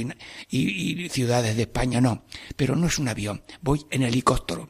y 0.50 1.10
ciudades 1.10 1.56
de 1.56 1.64
España, 1.64 2.02
no, 2.02 2.26
pero 2.56 2.76
no 2.76 2.88
es 2.88 3.00
un 3.00 3.08
avión, 3.08 3.44
voy 3.62 3.86
en 3.90 4.04
helicóptero, 4.04 4.70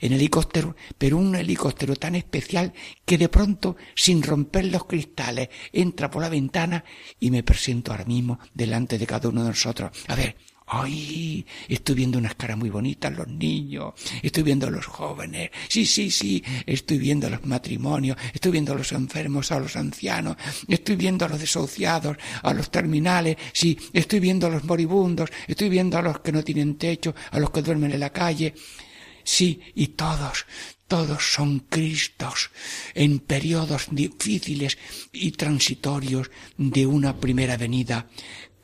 en 0.00 0.12
helicóptero, 0.12 0.76
pero 0.96 1.16
un 1.16 1.34
helicóptero 1.34 1.96
tan 1.96 2.14
especial 2.14 2.72
que 3.04 3.18
de 3.18 3.28
pronto, 3.28 3.76
sin 3.94 4.22
romper 4.22 4.66
los 4.66 4.84
cristales, 4.84 5.48
entra 5.72 6.10
por 6.10 6.22
la 6.22 6.28
ventana 6.28 6.84
y 7.18 7.30
me 7.30 7.42
presento 7.42 7.92
ahora 7.92 8.04
mismo 8.04 8.38
delante 8.54 8.98
de 8.98 9.06
cada 9.06 9.28
uno 9.28 9.42
de 9.42 9.50
nosotros. 9.50 9.90
A 10.08 10.14
ver, 10.14 10.36
¡Ay! 10.72 11.44
Estoy 11.68 11.96
viendo 11.96 12.16
unas 12.16 12.36
caras 12.36 12.56
muy 12.56 12.70
bonitas, 12.70 13.12
los 13.12 13.26
niños, 13.26 13.92
estoy 14.22 14.44
viendo 14.44 14.68
a 14.68 14.70
los 14.70 14.86
jóvenes, 14.86 15.50
sí, 15.68 15.84
sí, 15.84 16.12
sí, 16.12 16.44
estoy 16.64 16.98
viendo 16.98 17.26
a 17.26 17.30
los 17.30 17.44
matrimonios, 17.44 18.16
estoy 18.32 18.52
viendo 18.52 18.72
a 18.72 18.76
los 18.76 18.92
enfermos, 18.92 19.50
a 19.50 19.58
los 19.58 19.74
ancianos, 19.74 20.36
estoy 20.68 20.94
viendo 20.94 21.24
a 21.24 21.28
los 21.28 21.40
desahuciados, 21.40 22.16
a 22.42 22.54
los 22.54 22.70
terminales, 22.70 23.36
sí, 23.52 23.76
estoy 23.92 24.20
viendo 24.20 24.46
a 24.46 24.50
los 24.50 24.62
moribundos, 24.62 25.30
estoy 25.48 25.68
viendo 25.68 25.98
a 25.98 26.02
los 26.02 26.20
que 26.20 26.30
no 26.30 26.44
tienen 26.44 26.76
techo, 26.76 27.16
a 27.32 27.40
los 27.40 27.50
que 27.50 27.62
duermen 27.62 27.90
en 27.90 28.00
la 28.00 28.10
calle. 28.10 28.54
Sí, 29.32 29.60
y 29.76 29.86
todos, 29.86 30.44
todos 30.88 31.22
son 31.34 31.60
Cristos 31.60 32.50
en 32.94 33.20
periodos 33.20 33.86
difíciles 33.92 34.76
y 35.12 35.30
transitorios 35.30 36.32
de 36.58 36.84
una 36.84 37.16
primera 37.20 37.56
venida 37.56 38.08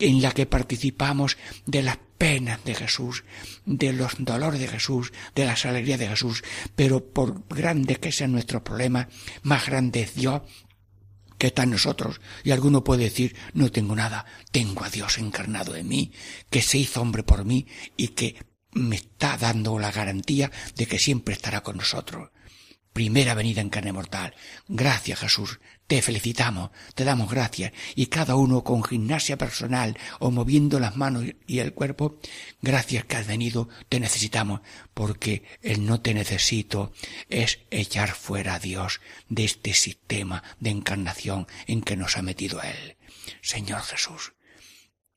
en 0.00 0.20
la 0.20 0.32
que 0.32 0.46
participamos 0.46 1.36
de 1.66 1.84
las 1.84 1.98
penas 2.18 2.64
de 2.64 2.74
Jesús, 2.74 3.22
de 3.64 3.92
los 3.92 4.14
dolores 4.18 4.58
de 4.58 4.66
Jesús, 4.66 5.12
de 5.36 5.44
las 5.44 5.64
alegrías 5.66 6.00
de 6.00 6.08
Jesús, 6.08 6.42
pero 6.74 7.12
por 7.12 7.46
grande 7.48 7.94
que 7.96 8.10
sea 8.10 8.26
nuestro 8.26 8.64
problema, 8.64 9.08
más 9.44 9.66
grande 9.66 10.02
es 10.02 10.16
Dios 10.16 10.42
que 11.38 11.46
está 11.46 11.62
en 11.62 11.70
nosotros. 11.70 12.20
Y 12.42 12.50
alguno 12.50 12.82
puede 12.82 13.04
decir, 13.04 13.36
no 13.54 13.70
tengo 13.70 13.94
nada, 13.94 14.26
tengo 14.50 14.82
a 14.82 14.90
Dios 14.90 15.18
encarnado 15.18 15.76
en 15.76 15.86
mí, 15.86 16.10
que 16.50 16.60
se 16.60 16.78
hizo 16.78 17.00
hombre 17.00 17.22
por 17.22 17.44
mí 17.44 17.68
y 17.96 18.08
que 18.08 18.34
me 18.76 18.96
está 18.96 19.36
dando 19.36 19.78
la 19.78 19.90
garantía 19.90 20.50
de 20.76 20.86
que 20.86 20.98
siempre 20.98 21.34
estará 21.34 21.62
con 21.62 21.78
nosotros. 21.78 22.30
Primera 22.92 23.34
venida 23.34 23.60
en 23.60 23.68
carne 23.68 23.92
mortal. 23.92 24.34
Gracias 24.68 25.18
Jesús. 25.18 25.60
Te 25.86 26.02
felicitamos, 26.02 26.70
te 26.94 27.04
damos 27.04 27.30
gracias. 27.30 27.72
Y 27.94 28.06
cada 28.06 28.34
uno 28.36 28.64
con 28.64 28.82
gimnasia 28.82 29.38
personal 29.38 29.96
o 30.18 30.30
moviendo 30.30 30.80
las 30.80 30.96
manos 30.96 31.24
y 31.46 31.58
el 31.58 31.74
cuerpo, 31.74 32.18
gracias 32.60 33.04
que 33.04 33.16
has 33.16 33.26
venido, 33.26 33.68
te 33.88 34.00
necesitamos, 34.00 34.62
porque 34.94 35.44
el 35.62 35.86
no 35.86 36.00
te 36.00 36.12
necesito 36.12 36.92
es 37.28 37.60
echar 37.70 38.10
fuera 38.10 38.54
a 38.54 38.58
Dios 38.58 39.00
de 39.28 39.44
este 39.44 39.74
sistema 39.74 40.42
de 40.58 40.70
encarnación 40.70 41.46
en 41.66 41.82
que 41.82 41.96
nos 41.96 42.16
ha 42.16 42.22
metido 42.22 42.62
Él. 42.62 42.96
Señor 43.42 43.82
Jesús, 43.82 44.32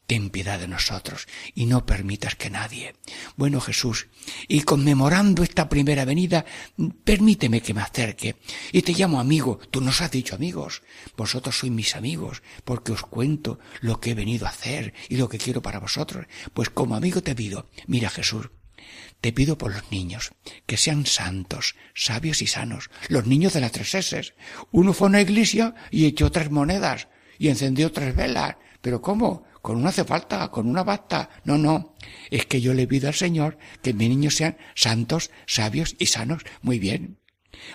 ten 0.10 0.32
piedad 0.32 0.58
de 0.60 0.68
nosotros 0.68 1.28
y 1.54 1.68
no 1.68 1.86
permitas 1.86 2.34
que 2.34 2.50
nadie. 2.50 2.96
Bueno 3.38 3.62
Jesús, 3.62 4.08
y 4.48 4.62
conmemorando 4.62 5.44
esta 5.44 5.70
primera 5.70 6.04
venida, 6.04 6.46
permíteme 7.04 7.62
que 7.62 7.76
me 7.76 7.82
acerque 7.82 8.36
y 8.72 8.82
te 8.82 8.94
llamo 8.94 9.20
amigo. 9.20 9.60
Tú 9.70 9.82
nos 9.82 10.02
has 10.02 10.10
dicho 10.10 10.34
amigos, 10.34 10.82
vosotros 11.16 11.60
sois 11.60 11.72
mis 11.72 11.96
amigos, 11.96 12.42
porque 12.66 12.92
os 12.92 13.04
cuento 13.04 13.60
lo 13.82 14.02
que 14.02 14.10
he 14.12 14.16
venido 14.16 14.48
a 14.48 14.50
hacer 14.50 14.96
y 15.10 15.18
lo 15.18 15.30
que 15.30 15.38
quiero 15.38 15.62
para 15.62 15.80
vosotros. 15.80 16.26
Pues 16.56 16.72
como 16.72 16.96
amigo 16.96 17.22
te 17.22 17.36
pido, 17.36 17.70
mira 17.86 18.10
Jesús, 18.10 18.50
te 19.22 19.32
pido 19.32 19.60
por 19.60 19.72
los 19.72 19.92
niños, 19.92 20.32
que 20.66 20.78
sean 20.78 21.06
santos, 21.06 21.76
sabios 21.94 22.42
y 22.42 22.48
sanos, 22.48 22.90
los 23.10 23.28
niños 23.28 23.54
de 23.54 23.62
las 23.62 23.74
tres 23.74 23.94
S. 23.94 24.34
Uno 24.72 24.94
fue 24.94 25.06
a 25.06 25.10
una 25.10 25.22
iglesia 25.22 25.76
y 25.92 26.08
echó 26.08 26.32
tres 26.32 26.50
monedas 26.50 27.10
y 27.38 27.50
encendió 27.50 27.92
tres 27.92 28.16
velas. 28.16 28.56
¿Pero 28.82 29.02
cómo? 29.02 29.44
con 29.62 29.78
una 29.78 29.90
hace 29.90 30.04
falta, 30.04 30.50
con 30.50 30.68
una 30.68 30.84
basta. 30.84 31.30
No, 31.44 31.58
no. 31.58 31.96
Es 32.32 32.46
que 32.46 32.62
yo 32.62 32.74
le 32.74 32.88
pido 32.88 33.08
al 33.08 33.14
Señor 33.14 33.58
que 33.82 33.94
mis 33.94 34.10
niños 34.10 34.36
sean 34.36 34.58
santos, 34.76 35.32
sabios 35.46 35.96
y 36.00 36.08
sanos. 36.08 36.44
Muy 36.62 36.80
bien. 36.80 37.19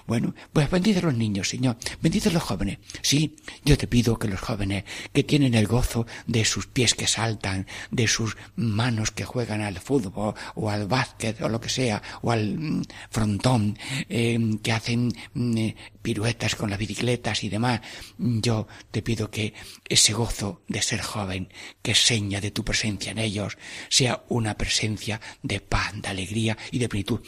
Bueno, 0.07 0.35
pues 0.53 0.71
bendice 0.71 1.01
a 1.01 1.03
los 1.03 1.15
niños, 1.15 1.49
Señor. 1.49 1.77
Bendice 2.01 2.29
a 2.29 2.33
los 2.33 2.43
jóvenes. 2.43 2.79
Sí, 3.03 3.37
yo 3.65 3.77
te 3.77 3.87
pido 3.87 4.19
que 4.19 4.29
los 4.29 4.41
jóvenes 4.41 4.85
que 5.13 5.25
tienen 5.25 5.55
el 5.55 5.67
gozo 5.67 6.07
de 6.27 6.45
sus 6.45 6.67
pies 6.67 6.95
que 6.95 7.07
saltan, 7.07 7.67
de 7.91 8.07
sus 8.09 8.37
manos 8.57 9.11
que 9.11 9.25
juegan 9.25 9.63
al 9.63 9.79
fútbol 9.79 10.35
o 10.55 10.71
al 10.71 10.87
básquet 10.87 11.41
o 11.43 11.49
lo 11.49 11.61
que 11.61 11.69
sea, 11.69 12.03
o 12.23 12.31
al 12.31 12.59
mm, 12.59 12.83
frontón, 13.11 13.79
eh, 14.09 14.39
que 14.63 14.73
hacen 14.73 15.13
mm, 15.35 15.57
eh, 15.57 15.77
piruetas 16.03 16.55
con 16.55 16.71
las 16.71 16.79
bicicletas 16.79 17.45
y 17.45 17.49
demás, 17.49 17.81
yo 18.19 18.67
te 18.91 19.03
pido 19.03 19.31
que 19.31 19.55
ese 19.89 20.13
gozo 20.13 20.63
de 20.69 20.83
ser 20.83 21.01
joven, 21.01 21.49
que 21.83 21.95
seña 21.95 22.41
de 22.41 22.51
tu 22.51 22.65
presencia 22.65 23.13
en 23.13 23.19
ellos, 23.19 23.57
sea 23.89 24.25
una 24.29 24.57
presencia 24.57 25.21
de 25.43 25.61
paz, 25.61 25.93
de 25.95 26.09
alegría 26.09 26.57
y 26.71 26.79
de 26.79 26.89
plenitud. 26.89 27.21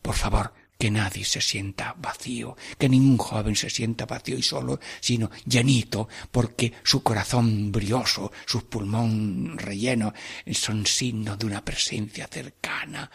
Por 0.00 0.14
favor, 0.14 0.52
que 0.82 0.90
nadie 0.90 1.24
se 1.24 1.40
sienta 1.40 1.94
vacío, 1.96 2.56
que 2.76 2.88
ningún 2.88 3.16
joven 3.16 3.54
se 3.54 3.70
sienta 3.70 4.04
vacío 4.04 4.36
y 4.36 4.42
solo, 4.42 4.80
sino 5.00 5.30
llenito, 5.46 6.08
porque 6.32 6.72
su 6.82 7.04
corazón 7.04 7.70
brioso, 7.70 8.32
su 8.46 8.68
pulmón 8.68 9.58
relleno, 9.58 10.12
son 10.50 10.84
signos 10.84 11.38
de 11.38 11.46
una 11.46 11.64
presencia 11.64 12.26
cercana 12.26 13.08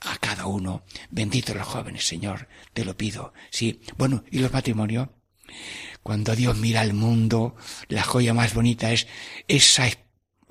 a 0.00 0.16
cada 0.16 0.46
uno. 0.46 0.84
Bendito 1.10 1.52
los 1.52 1.66
jóvenes, 1.66 2.06
Señor, 2.06 2.48
te 2.72 2.86
lo 2.86 2.96
pido. 2.96 3.34
Sí, 3.50 3.82
bueno, 3.98 4.24
¿y 4.30 4.38
los 4.38 4.50
matrimonios? 4.50 5.08
Cuando 6.02 6.34
Dios 6.34 6.56
mira 6.56 6.80
al 6.80 6.94
mundo, 6.94 7.54
la 7.88 8.02
joya 8.02 8.32
más 8.32 8.54
bonita 8.54 8.92
es 8.92 9.06
esa 9.46 9.90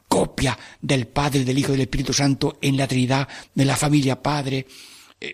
copia 0.08 0.55
del 0.82 1.08
Padre, 1.08 1.45
del 1.45 1.58
Hijo 1.58 1.69
y 1.69 1.77
del 1.77 1.82
Espíritu 1.82 2.13
Santo 2.13 2.60
en 2.62 2.77
la 2.77 2.88
Trinidad, 2.88 3.27
de 3.55 3.65
la 3.65 3.75
familia 3.75 4.21
Padre, 4.21 4.67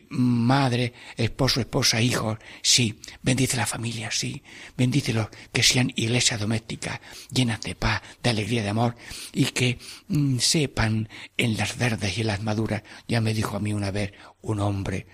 madre, 0.09 0.93
esposo, 1.15 1.59
esposa, 1.59 2.01
hijos, 2.01 2.39
sí, 2.61 2.99
bendice 3.21 3.57
la 3.57 3.65
familia, 3.65 4.09
sí, 4.11 4.43
bendícelos 4.75 5.27
que 5.53 5.63
sean 5.63 5.91
iglesia 5.95 6.37
doméstica, 6.37 7.01
llenas 7.31 7.61
de 7.61 7.75
paz, 7.75 8.01
de 8.23 8.29
alegría, 8.31 8.63
de 8.63 8.69
amor, 8.69 8.95
y 9.33 9.45
que 9.45 9.77
mm, 10.07 10.39
sepan 10.39 11.09
en 11.37 11.57
las 11.57 11.77
verdes 11.77 12.17
y 12.17 12.21
en 12.21 12.27
las 12.27 12.41
maduras. 12.41 12.83
Ya 13.07 13.21
me 13.21 13.33
dijo 13.33 13.57
a 13.57 13.59
mí 13.59 13.73
una 13.73 13.91
vez 13.91 14.13
un 14.41 14.59
hombre, 14.59 15.07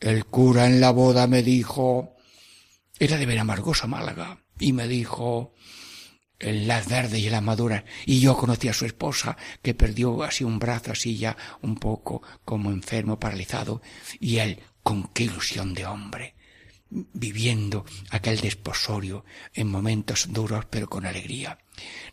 el 0.00 0.26
cura 0.26 0.66
en 0.66 0.80
la 0.80 0.90
boda 0.90 1.26
me 1.26 1.42
dijo, 1.42 2.16
era 2.98 3.16
de 3.16 3.38
Amargosa, 3.38 3.86
Málaga, 3.86 4.44
y 4.58 4.72
me 4.72 4.88
dijo, 4.88 5.54
las 6.42 6.88
verdes 6.88 7.20
y 7.20 7.30
las 7.30 7.42
maduras. 7.42 7.84
Y 8.06 8.20
yo 8.20 8.36
conocí 8.36 8.68
a 8.68 8.74
su 8.74 8.84
esposa, 8.84 9.36
que 9.62 9.74
perdió 9.74 10.22
así 10.22 10.44
un 10.44 10.58
brazo, 10.58 10.92
así 10.92 11.16
ya 11.16 11.36
un 11.62 11.76
poco 11.76 12.22
como 12.44 12.70
enfermo, 12.70 13.18
paralizado, 13.18 13.82
y 14.20 14.38
él, 14.38 14.60
con 14.82 15.04
qué 15.08 15.24
ilusión 15.24 15.74
de 15.74 15.86
hombre, 15.86 16.34
viviendo 16.90 17.84
aquel 18.10 18.40
desposorio 18.40 19.24
en 19.54 19.68
momentos 19.68 20.26
duros, 20.30 20.66
pero 20.68 20.88
con 20.88 21.06
alegría. 21.06 21.58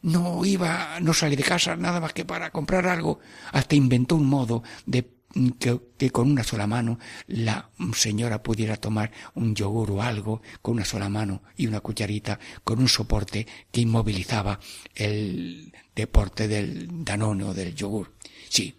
No 0.01 0.45
iba, 0.45 0.99
no 1.01 1.13
salí 1.13 1.35
de 1.35 1.43
casa 1.43 1.75
nada 1.75 1.99
más 1.99 2.13
que 2.13 2.25
para 2.25 2.51
comprar 2.51 2.87
algo, 2.87 3.19
hasta 3.51 3.75
inventó 3.75 4.15
un 4.15 4.27
modo 4.27 4.63
de 4.85 5.18
que, 5.59 6.11
con 6.11 6.31
una 6.31 6.43
sola 6.43 6.67
mano 6.67 6.99
la 7.27 7.69
señora 7.93 8.41
pudiera 8.41 8.77
tomar 8.77 9.11
un 9.35 9.55
yogur 9.55 9.91
o 9.91 10.01
algo 10.01 10.41
con 10.61 10.75
una 10.75 10.85
sola 10.85 11.09
mano 11.09 11.43
y 11.55 11.67
una 11.67 11.81
cucharita 11.81 12.39
con 12.63 12.79
un 12.79 12.87
soporte 12.87 13.47
que 13.71 13.81
inmovilizaba 13.81 14.59
el 14.95 15.73
deporte 15.95 16.47
del 16.47 17.03
danone 17.05 17.43
o 17.43 17.53
del 17.53 17.75
yogur. 17.75 18.15
Sí, 18.49 18.75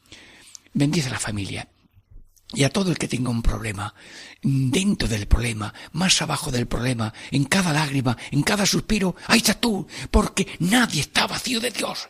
bendice 0.73 1.09
a 1.09 1.13
la 1.13 1.19
familia. 1.19 1.69
Y 2.53 2.65
a 2.65 2.71
todo 2.71 2.91
el 2.91 2.99
que 2.99 3.07
tenga 3.07 3.31
un 3.31 3.43
problema, 3.43 3.95
dentro 4.43 5.07
del 5.07 5.29
problema, 5.29 5.73
más 5.93 6.21
abajo 6.21 6.51
del 6.51 6.67
problema, 6.67 7.15
en 7.31 7.45
cada 7.45 7.73
lágrima, 7.73 8.17
en 8.33 8.43
cada 8.43 8.67
suspiro, 8.67 9.15
ahí 9.29 9.39
está 9.39 9.55
tú, 9.55 9.87
porque 10.11 10.49
nadie 10.59 11.01
está 11.01 11.29
vacío 11.29 11.61
de 11.61 11.71
Dios 11.71 12.09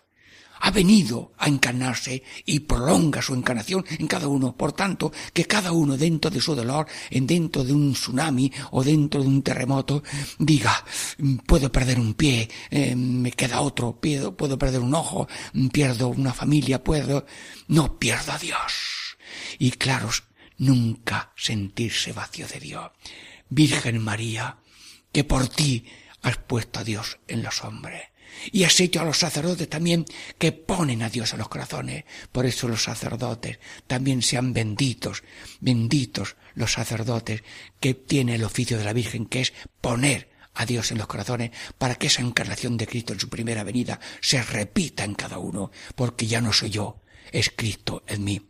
ha 0.61 0.71
venido 0.71 1.33
a 1.39 1.49
encarnarse 1.49 2.23
y 2.45 2.61
prolonga 2.61 3.23
su 3.23 3.35
encarnación 3.35 3.85
en 3.99 4.07
cada 4.07 4.29
uno. 4.29 4.57
Por 4.57 4.73
tanto, 4.73 5.13
que 5.33 5.47
cada 5.47 5.73
uno 5.73 5.97
dentro 5.97 6.31
de 6.31 6.41
su 6.41 6.55
dolor, 6.55 6.87
en 7.11 7.27
dentro 7.27 7.65
de 7.65 7.73
un 7.73 7.93
tsunami 7.93 8.53
o 8.73 8.85
dentro 8.85 9.23
de 9.23 9.29
un 9.29 9.43
terremoto, 9.43 10.03
diga, 10.39 10.85
puedo 11.47 11.73
perder 11.73 11.99
un 11.99 12.15
pie, 12.15 12.49
eh, 12.71 12.95
me 12.95 13.33
queda 13.33 13.61
otro, 13.61 13.99
puedo, 14.01 14.37
puedo 14.37 14.59
perder 14.59 14.81
un 14.81 14.95
ojo, 14.95 15.29
pierdo 15.73 16.09
una 16.09 16.33
familia, 16.33 16.85
puedo, 16.85 17.27
no 17.69 17.99
pierdo 17.99 18.33
a 18.33 18.39
Dios. 18.39 19.17
Y 19.59 19.73
claro, 19.73 20.11
nunca 20.59 21.33
sentirse 21.37 22.13
vacío 22.13 22.47
de 22.47 22.61
Dios. 22.61 22.91
Virgen 23.49 24.03
María, 24.03 24.59
que 25.11 25.25
por 25.25 25.49
ti 25.49 25.85
has 26.23 26.37
puesto 26.37 26.81
a 26.81 26.85
Dios 26.85 27.19
en 27.27 27.43
los 27.43 27.65
hombres 27.65 28.11
y 28.53 28.65
has 28.65 28.79
hecho 28.81 29.01
a 29.01 29.05
los 29.05 29.19
sacerdotes 29.19 29.69
también 29.69 30.05
que 30.39 30.53
ponen 30.53 31.03
a 31.03 31.11
Dios 31.11 31.33
en 31.33 31.39
los 31.39 31.49
corazones. 31.49 32.05
Por 32.33 32.47
eso 32.47 32.69
los 32.69 32.85
sacerdotes 32.85 33.59
también 33.87 34.23
sean 34.23 34.53
benditos, 34.53 35.23
benditos 35.61 36.37
los 36.55 36.73
sacerdotes 36.73 37.43
que 37.81 37.95
tienen 37.95 38.37
el 38.37 38.45
oficio 38.45 38.79
de 38.79 38.85
la 38.85 38.93
Virgen, 38.93 39.27
que 39.27 39.41
es 39.41 39.53
poner 39.81 40.31
a 40.55 40.67
Dios 40.67 40.91
en 40.91 40.99
los 40.99 41.07
corazones 41.07 41.51
para 41.79 41.95
que 41.95 42.09
esa 42.09 42.23
encarnación 42.23 42.77
de 42.77 42.87
Cristo 42.87 43.13
en 43.13 43.21
su 43.21 43.29
primera 43.29 43.65
venida 43.65 44.01
se 44.21 44.43
repita 44.43 45.05
en 45.05 45.15
cada 45.15 45.39
uno, 45.39 45.71
porque 45.95 46.27
ya 46.27 46.41
no 46.41 46.53
soy 46.53 46.71
yo, 46.71 47.01
es 47.33 47.51
Cristo 47.55 48.03
en 48.07 48.25
mí. 48.25 48.43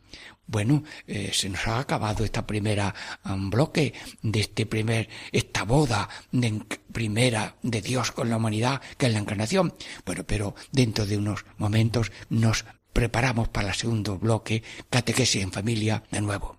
Bueno, 0.50 0.82
eh, 1.06 1.30
se 1.32 1.48
nos 1.48 1.64
ha 1.68 1.78
acabado 1.78 2.24
esta 2.24 2.44
primera 2.44 2.92
um, 3.24 3.50
bloque 3.50 3.94
de 4.20 4.40
este 4.40 4.66
primer, 4.66 5.08
esta 5.30 5.62
boda 5.62 6.08
de 6.32 6.60
primera 6.92 7.54
de 7.62 7.80
Dios 7.80 8.10
con 8.10 8.28
la 8.28 8.36
humanidad, 8.36 8.80
que 8.98 9.06
es 9.06 9.12
la 9.12 9.20
encarnación. 9.20 9.72
Bueno, 10.04 10.24
pero 10.26 10.56
dentro 10.72 11.06
de 11.06 11.18
unos 11.18 11.44
momentos 11.56 12.10
nos 12.30 12.64
preparamos 12.92 13.48
para 13.48 13.68
el 13.68 13.74
segundo 13.76 14.18
bloque, 14.18 14.64
catequesis 14.90 15.40
en 15.40 15.52
familia 15.52 16.02
de 16.10 16.20
nuevo. 16.20 16.58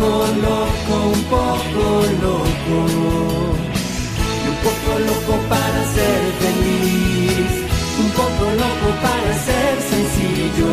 poco 0.00 0.26
loco, 0.46 0.94
un 1.14 1.22
poco 1.24 1.84
loco. 2.24 2.78
Un 4.48 4.56
poco 4.64 4.90
loco 5.08 5.32
para 5.48 5.80
ser 5.94 6.20
feliz. 6.42 7.52
Un 8.02 8.10
poco 8.20 8.44
loco 8.62 8.88
para 9.04 9.32
ser 9.46 9.74
sencillo. 9.92 10.72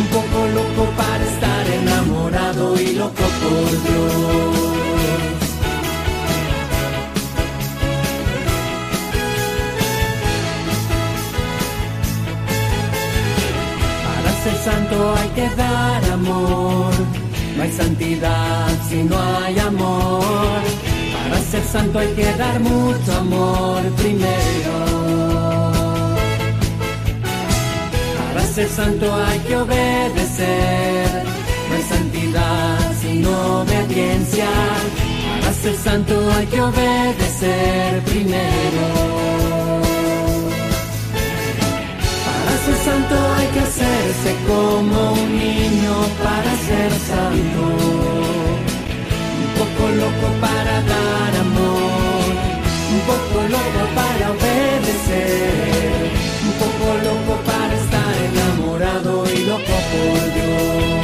Un 0.00 0.06
poco 0.16 0.38
loco 0.58 0.82
para 0.96 1.24
estar 1.24 1.64
enamorado 1.80 2.80
y 2.80 2.94
loco 2.94 3.24
por 3.40 3.70
Dios. 3.86 4.74
Para 14.06 14.30
ser 14.42 14.56
santo 14.64 15.14
hay 15.18 15.28
que 15.30 15.48
dar 15.56 16.04
amor. 16.12 16.92
No 17.56 17.62
hay 17.62 17.70
santidad 17.70 18.33
Santo 21.84 21.98
hay 21.98 22.14
que 22.14 22.32
dar 22.38 22.60
mucho 22.60 23.12
amor 23.18 23.82
primero. 23.98 24.74
Para 28.32 28.46
ser 28.46 28.68
santo 28.70 29.14
hay 29.14 29.38
que 29.40 29.56
obedecer. 29.56 31.24
No 31.68 31.74
hay 31.76 31.82
santidad 31.82 32.92
sin 33.02 33.26
obediencia. 33.26 34.46
Para 35.40 35.52
ser 35.52 35.76
santo 35.76 36.14
hay 36.34 36.46
que 36.46 36.60
obedecer 36.62 38.02
primero. 38.04 38.86
Para 42.24 42.56
ser 42.64 42.76
santo 42.82 43.14
hay 43.36 43.46
que 43.48 43.60
hacer 43.60 44.04
como 44.48 45.12
un 45.12 45.38
niño 45.38 45.94
para 46.22 46.50
ser 46.66 46.90
santo, 47.10 47.62
un 49.42 49.48
poco 49.58 49.82
loco 49.90 50.26
para 50.40 50.80
dar 50.82 51.36
amor, 51.40 51.53
poco 53.34 53.48
loco 53.48 53.88
para 53.96 54.30
obedecer, 54.30 56.12
un 56.44 56.52
poco 56.52 56.86
loco 57.02 57.42
para 57.44 57.74
estar 57.74 58.14
enamorado 58.30 59.24
y 59.28 59.38
loco 59.46 59.74
por 59.90 60.34
Dios. 60.34 61.03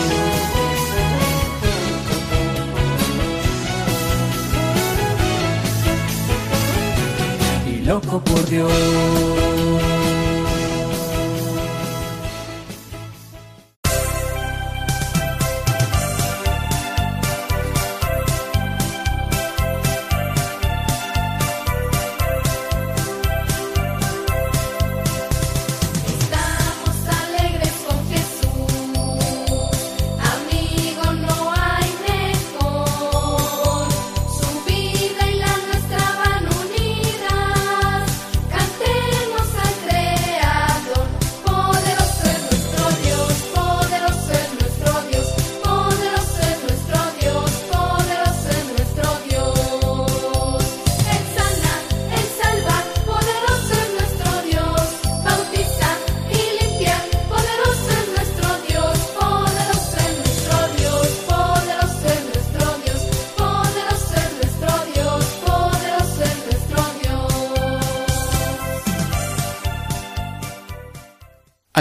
Loco 7.91 8.21
por 8.21 8.45
Dios. 8.45 10.00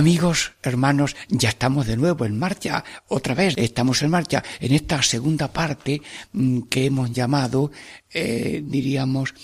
Amigos, 0.01 0.53
hermanos, 0.63 1.15
ya 1.29 1.51
estamos 1.51 1.87
de 1.87 1.99
nuevo 1.99 2.25
en 2.25 2.39
marcha, 2.39 2.85
otra 3.09 3.35
vez 3.35 3.53
estamos 3.59 4.01
en 4.01 4.09
marcha 4.09 4.43
en 4.59 4.73
esta 4.73 5.03
segunda 5.03 5.53
parte 5.53 6.01
mm, 6.33 6.63
que 6.71 6.87
hemos 6.87 7.13
llamado, 7.13 7.71
eh, 8.09 8.63
diríamos, 8.65 9.35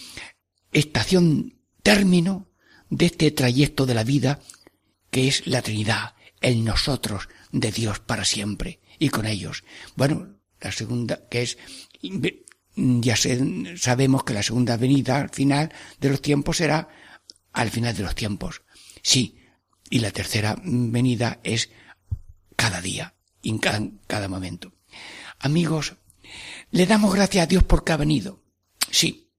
estación 0.73 1.61
término 1.83 2.49
de 2.89 3.05
este 3.05 3.31
trayecto 3.33 3.85
de 3.85 3.93
la 3.93 4.03
vida 4.03 4.41
que 5.11 5.29
es 5.29 5.47
la 5.47 5.61
Trinidad, 5.61 6.15
el 6.41 6.65
nosotros 6.65 7.29
de 7.53 7.71
Dios 7.71 8.01
para 8.01 8.25
siempre 8.25 8.81
y 8.99 9.11
con 9.11 9.27
ellos. 9.27 9.63
Bueno, 9.95 10.39
la 10.59 10.73
segunda 10.73 11.29
que 11.29 11.43
es 11.43 11.59
ya 12.73 13.15
sabemos 13.77 14.25
que 14.25 14.33
la 14.33 14.43
segunda 14.43 14.79
venida 14.79 15.21
al 15.21 15.29
final 15.29 15.71
de 16.01 16.09
los 16.09 16.23
tiempos 16.23 16.57
será 16.57 16.89
al 17.53 17.71
final 17.71 17.95
de 17.95 18.05
los 18.05 18.15
tiempos. 18.15 18.63
Sí, 19.03 19.36
y 19.91 20.01
la 20.01 20.11
tercera 20.11 20.57
venida 20.63 21.41
es 21.43 21.71
cada 22.57 22.81
día, 22.81 23.15
en 23.43 23.59
cada, 23.59 23.79
en 23.79 24.01
cada 24.07 24.29
momento. 24.29 24.73
Amigos, 25.39 25.95
le 26.71 26.87
damos 26.87 27.15
gracias 27.15 27.45
a 27.45 27.47
Dios 27.47 27.65
porque 27.65 27.93
ha 27.93 27.97
venido. 27.97 28.43
Sí. 28.91 29.31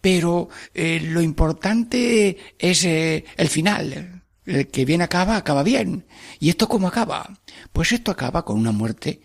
Pero 0.00 0.48
eh, 0.74 1.00
lo 1.02 1.22
importante 1.22 2.54
es 2.58 2.84
eh, 2.84 3.24
el 3.36 3.48
final. 3.48 4.22
El 4.44 4.68
que 4.68 4.84
bien 4.84 5.02
acaba, 5.02 5.36
acaba 5.36 5.62
bien. 5.62 6.06
¿Y 6.40 6.50
esto 6.50 6.68
cómo 6.68 6.88
acaba? 6.88 7.40
Pues 7.72 7.92
esto 7.92 8.10
acaba 8.10 8.44
con 8.44 8.58
una 8.58 8.72
muerte 8.72 9.22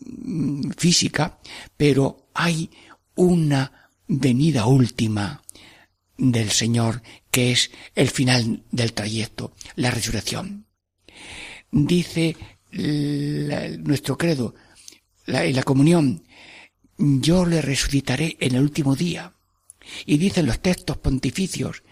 mm, 0.00 0.70
física, 0.76 1.38
pero 1.76 2.28
hay 2.34 2.70
una 3.14 3.90
venida 4.06 4.66
última 4.66 5.42
del 6.18 6.50
Señor 6.50 7.02
que 7.30 7.52
es 7.52 7.70
el 7.94 8.08
final 8.08 8.62
del 8.70 8.92
trayecto, 8.92 9.52
la 9.74 9.90
resurrección. 9.90 10.66
Dice 11.70 12.36
nuestro 12.72 14.16
credo, 14.16 14.54
la, 15.26 15.44
en 15.44 15.56
la 15.56 15.62
comunión, 15.62 16.24
yo 16.98 17.44
le 17.44 17.60
resucitaré 17.62 18.36
en 18.40 18.54
el 18.54 18.62
último 18.62 18.96
día. 18.96 19.32
Y 20.04 20.18
dicen 20.18 20.46
los 20.46 20.60
textos 20.60 20.96
pontificios, 20.96 21.82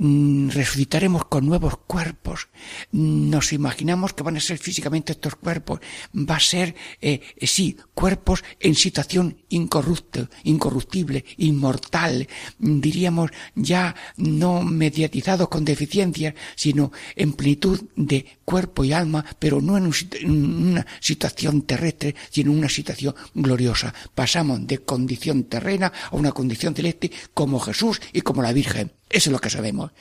resucitaremos 0.00 1.26
con 1.26 1.44
nuevos 1.44 1.76
cuerpos. 1.86 2.48
Nos 2.90 3.52
imaginamos 3.52 4.14
que 4.14 4.22
van 4.22 4.36
a 4.36 4.40
ser 4.40 4.56
físicamente 4.56 5.12
estos 5.12 5.34
cuerpos. 5.34 5.80
Va 6.14 6.36
a 6.36 6.40
ser, 6.40 6.74
eh, 7.02 7.20
eh, 7.36 7.46
sí, 7.46 7.76
cuerpos 7.92 8.42
en 8.60 8.74
situación 8.74 9.36
incorrupto, 9.50 10.28
incorruptible, 10.44 11.24
inmortal. 11.36 12.26
Mm, 12.58 12.80
Diríamos 12.80 13.30
ya 13.54 13.94
no 14.16 14.62
mediatizados 14.62 15.48
con 15.48 15.66
deficiencias, 15.66 16.34
sino 16.56 16.92
en 17.14 17.34
plenitud 17.34 17.80
de 17.94 18.38
cuerpo 18.44 18.84
y 18.84 18.94
alma, 18.94 19.24
pero 19.38 19.60
no 19.60 19.76
en 19.76 19.92
una 20.24 20.86
situación 21.00 21.62
terrestre, 21.62 22.14
sino 22.30 22.52
en 22.52 22.58
una 22.58 22.68
situación 22.70 23.14
gloriosa. 23.34 23.92
Pasamos 24.14 24.66
de 24.66 24.78
condición 24.78 25.44
terrena 25.44 25.92
a 26.10 26.16
una 26.16 26.32
condición 26.32 26.74
celeste 26.74 27.10
como 27.34 27.60
Jesús 27.60 28.00
y 28.12 28.22
como 28.22 28.42
la 28.42 28.52
Virgen. 28.52 28.92
Eso 29.10 29.30
es 29.30 29.32
lo 29.32 29.40
que 29.40 29.50
sabemos. 29.50 29.92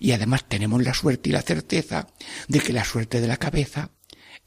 Y 0.00 0.12
además 0.12 0.48
tenemos 0.48 0.82
la 0.82 0.94
suerte 0.94 1.28
y 1.28 1.32
la 1.32 1.42
certeza 1.42 2.08
de 2.48 2.60
que 2.60 2.72
la 2.72 2.84
suerte 2.84 3.20
de 3.20 3.28
la 3.28 3.36
cabeza 3.36 3.90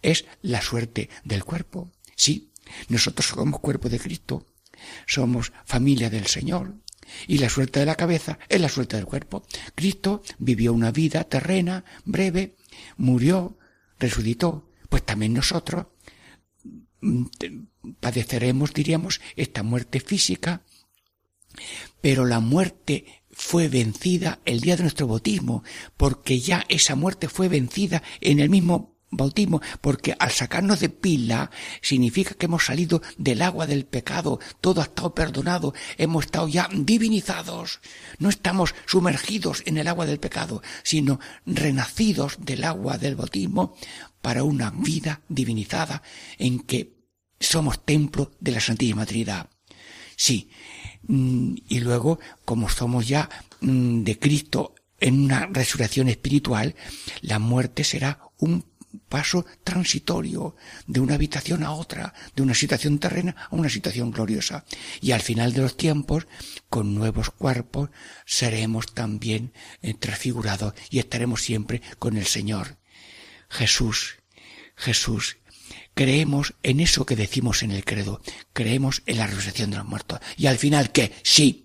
es 0.01 0.25
la 0.41 0.62
suerte 0.62 1.10
del 1.23 1.43
cuerpo. 1.43 1.91
Sí, 2.15 2.51
nosotros 2.89 3.27
somos 3.27 3.60
cuerpo 3.60 3.89
de 3.89 3.99
Cristo, 3.99 4.45
somos 5.06 5.53
familia 5.65 6.10
del 6.10 6.27
Señor. 6.27 6.75
Y 7.25 7.38
la 7.38 7.49
suerte 7.49 7.80
de 7.80 7.86
la 7.86 7.95
cabeza 7.95 8.38
es 8.49 8.60
la 8.60 8.67
suerte 8.67 8.97
del 8.97 9.06
cuerpo. 9.06 9.45
Cristo 9.75 10.23
vivió 10.39 10.73
una 10.73 10.91
vida 10.91 11.23
terrena, 11.23 11.86
breve, 12.03 12.58
murió, 12.97 13.58
resucitó. 13.97 14.69
Pues 14.89 15.06
también 15.06 15.34
nosotros 15.34 15.88
mm, 16.99 17.25
padeceremos, 18.01 18.73
diríamos, 18.73 19.21
esta 19.36 19.63
muerte 19.63 19.99
física 20.01 20.63
Pero 22.01 22.25
la 22.25 22.41
muerte 22.41 23.23
fue 23.38 23.67
vencida 23.67 24.39
el 24.45 24.62
día 24.62 24.76
de 24.76 24.82
nuestro 24.82 25.08
bautismo, 25.08 25.63
porque 25.95 26.39
ya 26.39 26.65
esa 26.69 26.95
muerte 26.95 27.30
fue 27.30 27.47
vencida 27.47 28.02
en 28.19 28.39
el 28.39 28.50
mismo 28.50 28.97
bautismo, 29.12 29.62
porque 29.80 30.15
al 30.17 30.32
sacarnos 30.32 30.80
de 30.80 30.89
pila 30.89 31.52
significa 31.82 32.34
que 32.34 32.47
hemos 32.47 32.65
salido 32.65 33.02
del 33.17 33.43
agua 33.43 33.67
del 33.67 33.86
pecado, 33.86 34.39
todo 34.60 34.82
ha 34.82 34.86
estado 34.86 35.13
perdonado, 35.13 35.76
hemos 35.97 36.26
estado 36.26 36.47
ya 36.47 36.67
divinizados, 36.73 37.80
no 38.17 38.28
estamos 38.28 38.73
sumergidos 38.88 39.62
en 39.67 39.78
el 39.78 39.88
agua 39.88 40.08
del 40.08 40.19
pecado, 40.19 40.63
sino 40.84 41.19
renacidos 41.45 42.38
del 42.39 42.63
agua 42.63 42.97
del 42.97 43.15
bautismo 43.15 43.78
para 44.19 44.43
una 44.43 44.71
vida 44.71 45.21
divinizada 45.30 46.02
en 46.39 46.60
que 46.60 46.97
somos 47.39 47.86
templo 47.86 48.32
de 48.39 48.52
la 48.52 48.60
Santísima 48.60 49.06
Trinidad. 49.06 49.47
Sí, 50.15 50.50
y 51.07 51.79
luego, 51.79 52.19
como 52.45 52.69
somos 52.69 53.07
ya 53.07 53.29
mm, 53.62 54.03
de 54.03 54.19
Cristo 54.19 54.75
en 54.99 55.23
una 55.25 55.45
resurrección 55.47 56.10
espiritual, 56.10 56.75
la 57.21 57.39
muerte 57.39 57.83
será 57.83 58.19
un 58.39 58.63
paso 59.10 59.45
transitorio 59.63 60.55
de 60.88 60.99
una 60.99 61.15
habitación 61.15 61.63
a 61.63 61.71
otra, 61.71 62.13
de 62.36 62.41
una 62.41 62.53
situación 62.53 62.99
terrena 62.99 63.36
a 63.49 63.55
una 63.55 63.69
situación 63.69 64.12
gloriosa. 64.12 64.65
Y 65.01 65.12
al 65.12 65.21
final 65.21 65.53
de 65.53 65.62
los 65.62 65.77
tiempos, 65.77 66.27
con 66.69 66.95
nuevos 66.95 67.29
cuerpos, 67.29 67.89
seremos 68.25 68.93
también 68.93 69.53
eh, 69.81 69.93
transfigurados 69.93 70.73
y 70.89 70.99
estaremos 70.99 71.41
siempre 71.41 71.81
con 71.99 72.17
el 72.17 72.25
Señor. 72.25 72.77
Jesús, 73.49 74.17
Jesús, 74.75 75.38
creemos 75.97 76.53
en 76.62 76.79
eso 76.79 77.07
que 77.07 77.15
decimos 77.15 77.63
en 77.63 77.71
el 77.71 77.83
credo, 77.83 78.21
creemos 78.53 79.01
en 79.07 79.17
la 79.17 79.25
resurrección 79.25 79.71
de 79.71 79.77
los 79.77 79.88
muertos. 79.88 80.19
Y 80.38 80.45
al 80.45 80.60
final, 80.60 80.91
¿qué? 80.91 81.12
Sí, 81.23 81.63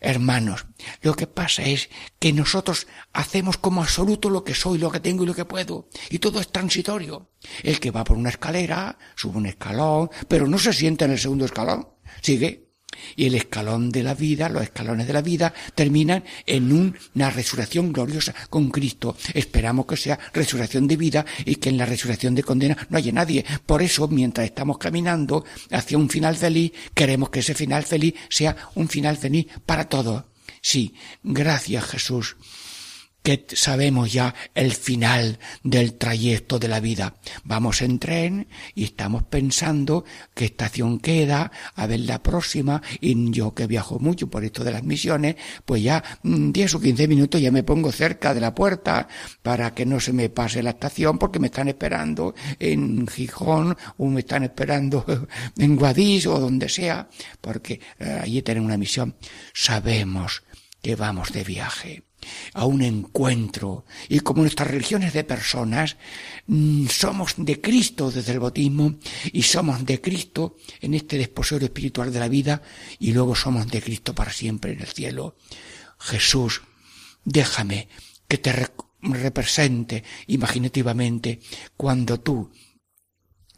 Hermanos, 0.00 0.66
lo 1.02 1.14
que 1.14 1.26
pasa 1.26 1.64
es 1.64 1.90
que 2.20 2.32
nosotros 2.32 2.86
hacemos 3.12 3.56
como 3.56 3.82
absoluto 3.82 4.30
lo 4.30 4.44
que 4.44 4.54
soy, 4.54 4.78
lo 4.78 4.92
que 4.92 5.00
tengo 5.00 5.24
y 5.24 5.26
lo 5.26 5.34
que 5.34 5.44
puedo. 5.44 5.88
Y 6.08 6.20
todo 6.20 6.38
es 6.38 6.52
transitorio. 6.52 7.32
El 7.64 7.80
que 7.80 7.90
va 7.90 8.04
por 8.04 8.16
una 8.16 8.28
escalera, 8.28 8.96
sube 9.16 9.38
un 9.38 9.46
escalón, 9.46 10.10
pero 10.28 10.46
no 10.46 10.58
se 10.60 10.72
sienta 10.72 11.06
en 11.06 11.12
el 11.12 11.18
segundo 11.18 11.46
escalón. 11.46 11.88
Sigue 12.22 12.65
y 13.14 13.26
el 13.26 13.34
escalón 13.34 13.90
de 13.90 14.02
la 14.02 14.14
vida, 14.14 14.48
los 14.48 14.62
escalones 14.62 15.06
de 15.06 15.12
la 15.12 15.22
vida, 15.22 15.52
terminan 15.74 16.24
en 16.46 16.72
una 16.72 17.30
resurrección 17.30 17.92
gloriosa 17.92 18.34
con 18.50 18.70
Cristo. 18.70 19.16
Esperamos 19.34 19.86
que 19.86 19.96
sea 19.96 20.18
resurrección 20.32 20.86
de 20.86 20.96
vida 20.96 21.24
y 21.44 21.56
que 21.56 21.68
en 21.68 21.78
la 21.78 21.86
resurrección 21.86 22.34
de 22.34 22.42
condena 22.42 22.76
no 22.90 22.98
haya 22.98 23.12
nadie. 23.12 23.44
Por 23.64 23.82
eso, 23.82 24.08
mientras 24.08 24.46
estamos 24.46 24.78
caminando 24.78 25.44
hacia 25.70 25.98
un 25.98 26.08
final 26.08 26.36
feliz, 26.36 26.72
queremos 26.94 27.30
que 27.30 27.40
ese 27.40 27.54
final 27.54 27.84
feliz 27.84 28.14
sea 28.28 28.56
un 28.74 28.88
final 28.88 29.16
feliz 29.16 29.46
para 29.64 29.88
todos. 29.88 30.24
Sí, 30.60 30.94
gracias 31.22 31.84
Jesús 31.84 32.36
que 33.26 33.44
sabemos 33.56 34.12
ya 34.12 34.36
el 34.54 34.72
final 34.72 35.40
del 35.64 35.94
trayecto 35.94 36.60
de 36.60 36.68
la 36.68 36.78
vida. 36.78 37.16
Vamos 37.42 37.82
en 37.82 37.98
tren 37.98 38.46
y 38.76 38.84
estamos 38.84 39.24
pensando 39.24 40.04
qué 40.32 40.44
estación 40.44 41.00
queda, 41.00 41.50
a 41.74 41.88
ver 41.88 41.98
la 42.02 42.22
próxima, 42.22 42.80
y 43.00 43.32
yo 43.32 43.52
que 43.52 43.66
viajo 43.66 43.98
mucho 43.98 44.30
por 44.30 44.44
esto 44.44 44.62
de 44.62 44.70
las 44.70 44.84
misiones, 44.84 45.34
pues 45.64 45.82
ya 45.82 46.04
10 46.22 46.72
mm, 46.72 46.76
o 46.76 46.80
15 46.80 47.08
minutos 47.08 47.40
ya 47.40 47.50
me 47.50 47.64
pongo 47.64 47.90
cerca 47.90 48.32
de 48.32 48.40
la 48.40 48.54
puerta 48.54 49.08
para 49.42 49.74
que 49.74 49.86
no 49.86 49.98
se 49.98 50.12
me 50.12 50.28
pase 50.28 50.62
la 50.62 50.70
estación 50.70 51.18
porque 51.18 51.40
me 51.40 51.48
están 51.48 51.66
esperando 51.66 52.32
en 52.60 53.08
Gijón 53.08 53.76
o 53.96 54.06
me 54.06 54.20
están 54.20 54.44
esperando 54.44 55.04
en 55.58 55.74
Guadix 55.74 56.28
o 56.28 56.38
donde 56.38 56.68
sea, 56.68 57.08
porque 57.40 57.80
eh, 57.98 58.20
allí 58.22 58.40
tenemos 58.42 58.68
una 58.68 58.78
misión. 58.78 59.16
Sabemos 59.52 60.44
que 60.80 60.94
vamos 60.94 61.32
de 61.32 61.42
viaje 61.42 62.05
a 62.54 62.64
un 62.64 62.82
encuentro. 62.82 63.84
Y 64.08 64.20
como 64.20 64.42
nuestras 64.42 64.70
religiones 64.70 65.12
de 65.12 65.24
personas, 65.24 65.96
mm, 66.46 66.86
somos 66.86 67.34
de 67.36 67.60
Cristo 67.60 68.10
desde 68.10 68.32
el 68.32 68.40
bautismo 68.40 68.94
y 69.32 69.42
somos 69.42 69.84
de 69.84 70.00
Cristo 70.00 70.56
en 70.80 70.94
este 70.94 71.18
desposorio 71.18 71.66
espiritual 71.66 72.12
de 72.12 72.20
la 72.20 72.28
vida 72.28 72.62
y 72.98 73.12
luego 73.12 73.34
somos 73.34 73.66
de 73.68 73.82
Cristo 73.82 74.14
para 74.14 74.32
siempre 74.32 74.72
en 74.72 74.80
el 74.80 74.88
cielo. 74.88 75.36
Jesús, 75.98 76.62
déjame 77.24 77.88
que 78.28 78.38
te 78.38 78.68
represente 79.02 80.04
imaginativamente 80.26 81.40
cuando 81.76 82.20
tú 82.20 82.50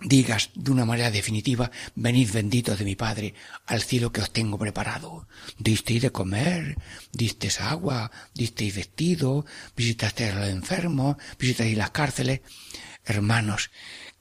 digas 0.01 0.51
de 0.55 0.71
una 0.71 0.85
manera 0.85 1.11
definitiva, 1.11 1.71
venid 1.95 2.31
benditos 2.33 2.79
de 2.79 2.85
mi 2.85 2.97
Padre 2.97 3.35
al 3.67 3.83
cielo 3.83 4.13
que 4.13 4.21
os 4.21 4.31
tengo 4.31 4.59
preparado. 4.59 5.27
Disteis 5.59 6.03
de 6.03 6.11
comer, 6.11 6.77
disteis 7.13 7.61
agua, 7.61 8.11
disteis 8.35 8.75
vestido, 8.75 9.45
visitasteis 9.77 10.33
a 10.33 10.41
los 10.41 10.49
enfermos, 10.49 11.17
visitasteis 11.39 11.79
las 11.79 11.91
cárceles. 11.91 12.41
Hermanos, 13.05 13.71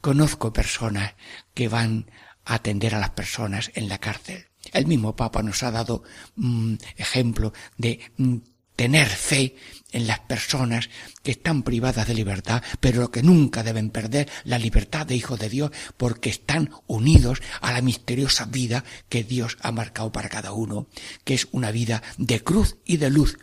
conozco 0.01 0.53
personas 0.53 1.15
que 1.53 1.67
van 1.67 2.09
a 2.45 2.55
atender 2.55 2.95
a 2.95 2.99
las 2.99 3.11
personas 3.11 3.71
en 3.75 3.89
la 3.89 3.99
cárcel. 3.99 4.47
El 4.73 4.87
mismo 4.87 5.15
Papa 5.15 5.43
nos 5.43 5.63
ha 5.63 5.71
dado 5.71 6.03
mm, 6.35 6.75
ejemplo 6.97 7.53
de 7.77 7.99
mm, 8.17 8.37
tener 8.75 9.07
fe 9.07 9.55
en 9.97 10.07
las 10.07 10.19
personas 10.19 10.89
que 11.23 11.31
están 11.31 11.63
privadas 11.63 12.07
de 12.07 12.13
libertad, 12.13 12.63
pero 12.79 13.11
que 13.11 13.23
nunca 13.23 13.63
deben 13.63 13.89
perder 13.89 14.29
la 14.45 14.59
libertad 14.59 15.05
de 15.05 15.15
hijos 15.15 15.39
de 15.39 15.49
Dios 15.49 15.71
porque 15.97 16.29
están 16.29 16.69
unidos 16.85 17.41
a 17.61 17.73
la 17.73 17.81
misteriosa 17.81 18.45
vida 18.45 18.83
que 19.09 19.23
Dios 19.23 19.57
ha 19.61 19.71
marcado 19.71 20.11
para 20.11 20.29
cada 20.29 20.51
uno, 20.51 20.87
que 21.23 21.33
es 21.33 21.47
una 21.51 21.71
vida 21.71 22.01
de 22.17 22.43
cruz 22.43 22.77
y 22.85 22.97
de 22.97 23.09
luz, 23.09 23.37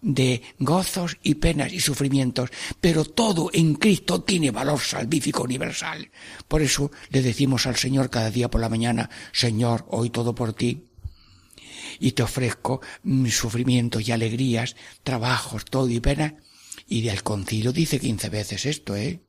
de 0.00 0.42
gozos 0.58 1.18
y 1.22 1.36
penas 1.36 1.72
y 1.72 1.80
sufrimientos, 1.80 2.50
pero 2.80 3.04
todo 3.04 3.50
en 3.52 3.74
Cristo 3.74 4.22
tiene 4.22 4.50
valor 4.50 4.80
salvífico 4.80 5.44
universal. 5.44 6.10
Por 6.48 6.60
eso 6.62 6.90
le 7.10 7.22
decimos 7.22 7.66
al 7.66 7.76
Señor 7.76 8.10
cada 8.10 8.30
día 8.30 8.50
por 8.50 8.60
la 8.60 8.68
mañana, 8.68 9.08
Señor, 9.32 9.86
hoy 9.88 10.10
todo 10.10 10.34
por 10.34 10.52
ti, 10.52 10.88
y 11.98 12.12
te 12.12 12.22
ofrezco 12.22 12.80
mis 13.02 13.36
sufrimientos 13.36 14.06
y 14.06 14.12
alegrías, 14.12 14.76
trabajos, 15.02 15.64
todo 15.64 15.88
y 15.88 16.00
pena. 16.00 16.36
Y 16.86 17.02
del 17.02 17.22
concilio 17.22 17.72
dice 17.72 18.00
quince 18.00 18.28
veces 18.28 18.66
esto, 18.66 18.96
¿eh? 18.96 19.22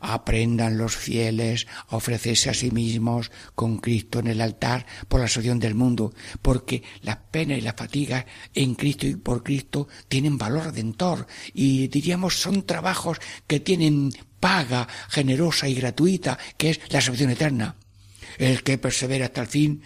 Aprendan 0.00 0.78
los 0.78 0.96
fieles 0.96 1.66
a 1.88 1.96
ofrecerse 1.96 2.50
a 2.50 2.54
sí 2.54 2.70
mismos 2.70 3.30
con 3.54 3.78
Cristo 3.78 4.18
en 4.18 4.26
el 4.26 4.40
altar 4.40 4.86
por 5.08 5.20
la 5.20 5.28
salvación 5.28 5.58
del 5.58 5.74
mundo, 5.74 6.12
porque 6.40 6.82
las 7.02 7.18
penas 7.30 7.58
y 7.58 7.60
las 7.60 7.76
fatigas 7.76 8.26
en 8.54 8.74
Cristo 8.74 9.06
y 9.06 9.16
por 9.16 9.42
Cristo 9.42 9.88
tienen 10.08 10.38
valor 10.38 10.66
redentor 10.66 11.26
y 11.54 11.88
diríamos 11.88 12.40
son 12.40 12.64
trabajos 12.64 13.18
que 13.46 13.60
tienen 13.60 14.12
paga 14.40 14.88
generosa 15.08 15.68
y 15.68 15.74
gratuita, 15.74 16.38
que 16.56 16.70
es 16.70 16.80
la 16.88 17.00
salvación 17.00 17.30
eterna. 17.30 17.76
El 18.38 18.62
que 18.62 18.78
persevera 18.78 19.26
hasta 19.26 19.42
el 19.42 19.46
fin 19.46 19.82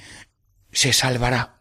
se 0.73 0.93
salvará 0.93 1.56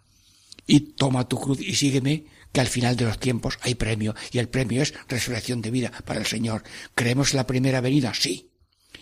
y 0.68 0.80
toma 0.80 1.28
tu 1.28 1.40
cruz 1.40 1.60
y 1.62 1.76
sígueme, 1.76 2.26
que 2.52 2.62
al 2.62 2.68
final 2.68 2.96
de 2.96 3.06
los 3.06 3.20
tiempos 3.20 3.60
hay 3.62 3.76
premio, 3.76 4.16
y 4.32 4.40
el 4.40 4.50
premio 4.50 4.82
es 4.82 4.94
resurrección 5.08 5.62
de 5.62 5.72
vida 5.72 5.92
para 6.06 6.20
el 6.20 6.26
Señor. 6.26 6.64
¿Creemos 6.94 7.34
la 7.34 7.46
primera 7.46 7.82
venida? 7.82 8.14
Sí. 8.14 8.50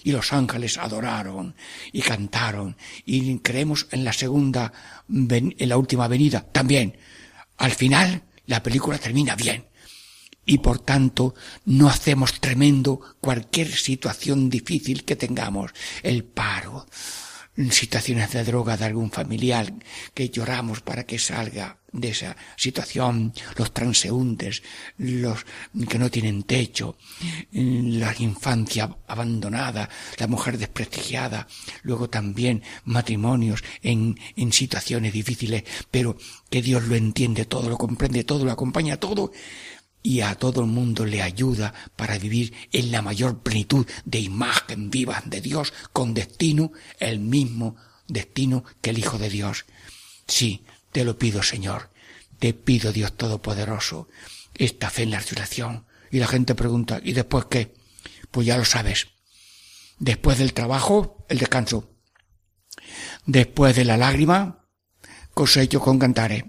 Y 0.03 0.11
los 0.11 0.33
ángeles 0.33 0.77
adoraron 0.77 1.55
y 1.91 2.01
cantaron. 2.01 2.75
Y 3.05 3.37
creemos 3.39 3.87
en 3.91 4.03
la 4.03 4.11
segunda, 4.11 4.73
en 5.07 5.69
la 5.69 5.77
última 5.77 6.07
venida 6.07 6.41
también. 6.51 6.97
Al 7.57 7.71
final, 7.71 8.23
la 8.47 8.61
película 8.61 8.97
termina 8.97 9.35
bien. 9.35 9.67
Y 10.45 10.57
por 10.57 10.79
tanto, 10.79 11.35
no 11.65 11.87
hacemos 11.87 12.41
tremendo 12.41 12.99
cualquier 13.21 13.71
situación 13.71 14.49
difícil 14.49 15.05
que 15.05 15.15
tengamos. 15.15 15.71
El 16.01 16.25
paro, 16.25 16.85
situaciones 17.69 18.31
de 18.31 18.43
droga 18.43 18.77
de 18.77 18.85
algún 18.85 19.11
familiar 19.11 19.71
que 20.13 20.29
lloramos 20.29 20.81
para 20.81 21.05
que 21.05 21.19
salga 21.19 21.77
de 21.91 22.09
esa 22.09 22.35
situación, 22.57 23.33
los 23.55 23.71
transeúntes, 23.71 24.63
los 24.97 25.45
que 25.87 25.99
no 25.99 26.09
tienen 26.09 26.43
techo, 26.43 26.97
la 27.51 28.15
infancia 28.17 28.97
abandonada, 29.07 29.87
la 30.17 30.27
mujer 30.27 30.57
desprestigiada, 30.57 31.47
luego 31.83 32.09
también 32.09 32.63
matrimonios 32.85 33.63
en, 33.83 34.19
en 34.35 34.51
situaciones 34.51 35.13
difíciles, 35.13 35.63
pero 35.91 36.17
que 36.49 36.63
Dios 36.63 36.83
lo 36.85 36.95
entiende 36.95 37.45
todo, 37.45 37.69
lo 37.69 37.77
comprende 37.77 38.23
todo, 38.23 38.43
lo 38.43 38.51
acompaña 38.51 38.97
todo, 38.97 39.31
y 40.03 40.19
a 40.19 40.35
todo 40.35 40.61
el 40.61 40.67
mundo 40.67 41.05
le 41.05 41.21
ayuda 41.21 41.73
para 41.95 42.19
vivir 42.19 42.53
en 42.71 42.91
la 42.91 43.01
mayor 43.01 43.41
plenitud 43.41 43.87
de 44.03 44.19
imagen 44.19 44.89
viva 44.89 45.23
de 45.25 45.39
Dios 45.39 45.73
con 45.93 46.13
destino, 46.13 46.73
el 46.99 47.19
mismo 47.19 47.77
destino 48.07 48.65
que 48.81 48.89
el 48.91 48.99
Hijo 48.99 49.17
de 49.17 49.29
Dios. 49.29 49.65
Sí, 50.27 50.65
te 50.91 51.05
lo 51.05 51.17
pido, 51.17 51.41
Señor, 51.41 51.89
te 52.37 52.53
pido, 52.53 52.91
Dios 52.91 53.13
Todopoderoso, 53.13 54.09
esta 54.53 54.89
fe 54.89 55.03
en 55.03 55.11
la 55.11 55.19
resurrección. 55.19 55.85
Y 56.11 56.19
la 56.19 56.27
gente 56.27 56.53
pregunta, 56.53 56.99
¿y 57.01 57.13
después 57.13 57.45
qué? 57.45 57.73
Pues 58.29 58.45
ya 58.45 58.57
lo 58.57 58.65
sabes. 58.65 59.07
Después 59.99 60.37
del 60.37 60.53
trabajo, 60.53 61.25
el 61.29 61.39
descanso. 61.39 61.89
Después 63.25 63.75
de 63.75 63.85
la 63.85 63.97
lágrima, 63.97 64.67
cosecho 65.33 65.79
con 65.79 65.97
cantares. 65.97 66.43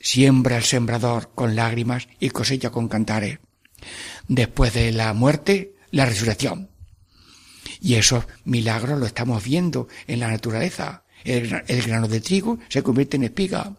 Siembra 0.00 0.56
el 0.56 0.64
sembrador 0.64 1.30
con 1.34 1.56
lágrimas 1.56 2.08
y 2.20 2.30
cosecha 2.30 2.70
con 2.70 2.88
cantares. 2.88 3.38
Después 4.28 4.74
de 4.74 4.92
la 4.92 5.12
muerte, 5.12 5.74
la 5.90 6.06
resurrección. 6.06 6.70
Y 7.80 7.94
esos 7.94 8.26
milagros 8.44 8.98
lo 8.98 9.06
estamos 9.06 9.42
viendo 9.44 9.88
en 10.06 10.20
la 10.20 10.28
naturaleza. 10.28 11.04
El, 11.24 11.48
grano 11.82 12.08
de 12.08 12.20
trigo 12.20 12.58
se 12.68 12.82
convierte 12.82 13.16
en 13.16 13.24
espiga 13.24 13.76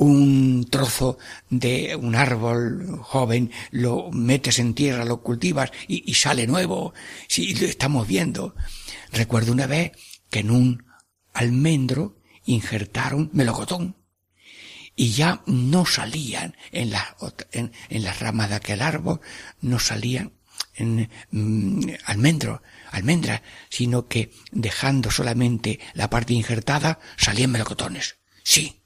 un 0.00 0.66
trozo 0.70 1.18
de 1.50 1.94
un 1.94 2.14
árbol 2.14 3.00
joven, 3.02 3.50
lo 3.70 4.10
metes 4.10 4.58
en 4.58 4.72
tierra, 4.72 5.04
lo 5.04 5.20
cultivas 5.20 5.72
y, 5.88 6.14
sale 6.14 6.46
nuevo. 6.46 6.94
Sí, 7.28 7.54
lo 7.54 7.66
estamos 7.66 8.08
viendo. 8.08 8.54
Recuerdo 9.12 9.52
una 9.52 9.66
vez 9.66 9.92
que 10.30 10.38
en 10.38 10.52
un 10.52 10.84
almendro 11.34 12.16
injertaron 12.52 13.30
melocotón 13.32 13.96
y 14.96 15.12
ya 15.12 15.42
no 15.46 15.86
salían 15.86 16.56
en 16.72 16.90
las, 16.90 17.14
en, 17.52 17.72
las 17.88 18.20
ramas 18.20 18.50
de 18.50 18.56
aquel 18.56 18.82
árbol, 18.82 19.20
no 19.60 19.78
salían 19.78 20.32
en 20.74 21.08
mm, 21.30 21.90
almendro, 22.04 22.62
almendras, 22.90 23.42
sino 23.68 24.08
que 24.08 24.30
dejando 24.50 25.10
solamente 25.10 25.80
la 25.94 26.10
parte 26.10 26.34
injertada 26.34 26.98
salían 27.16 27.50
melocotones. 27.50 28.16
Sí, 28.42 28.82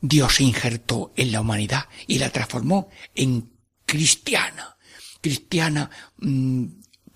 Dios 0.00 0.36
se 0.36 0.44
injertó 0.44 1.12
en 1.16 1.32
la 1.32 1.40
humanidad 1.40 1.88
y 2.06 2.18
la 2.18 2.30
transformó 2.30 2.88
en 3.14 3.52
cristiana. 3.86 4.76
Cristiana 5.20 5.90
mm, 6.18 6.64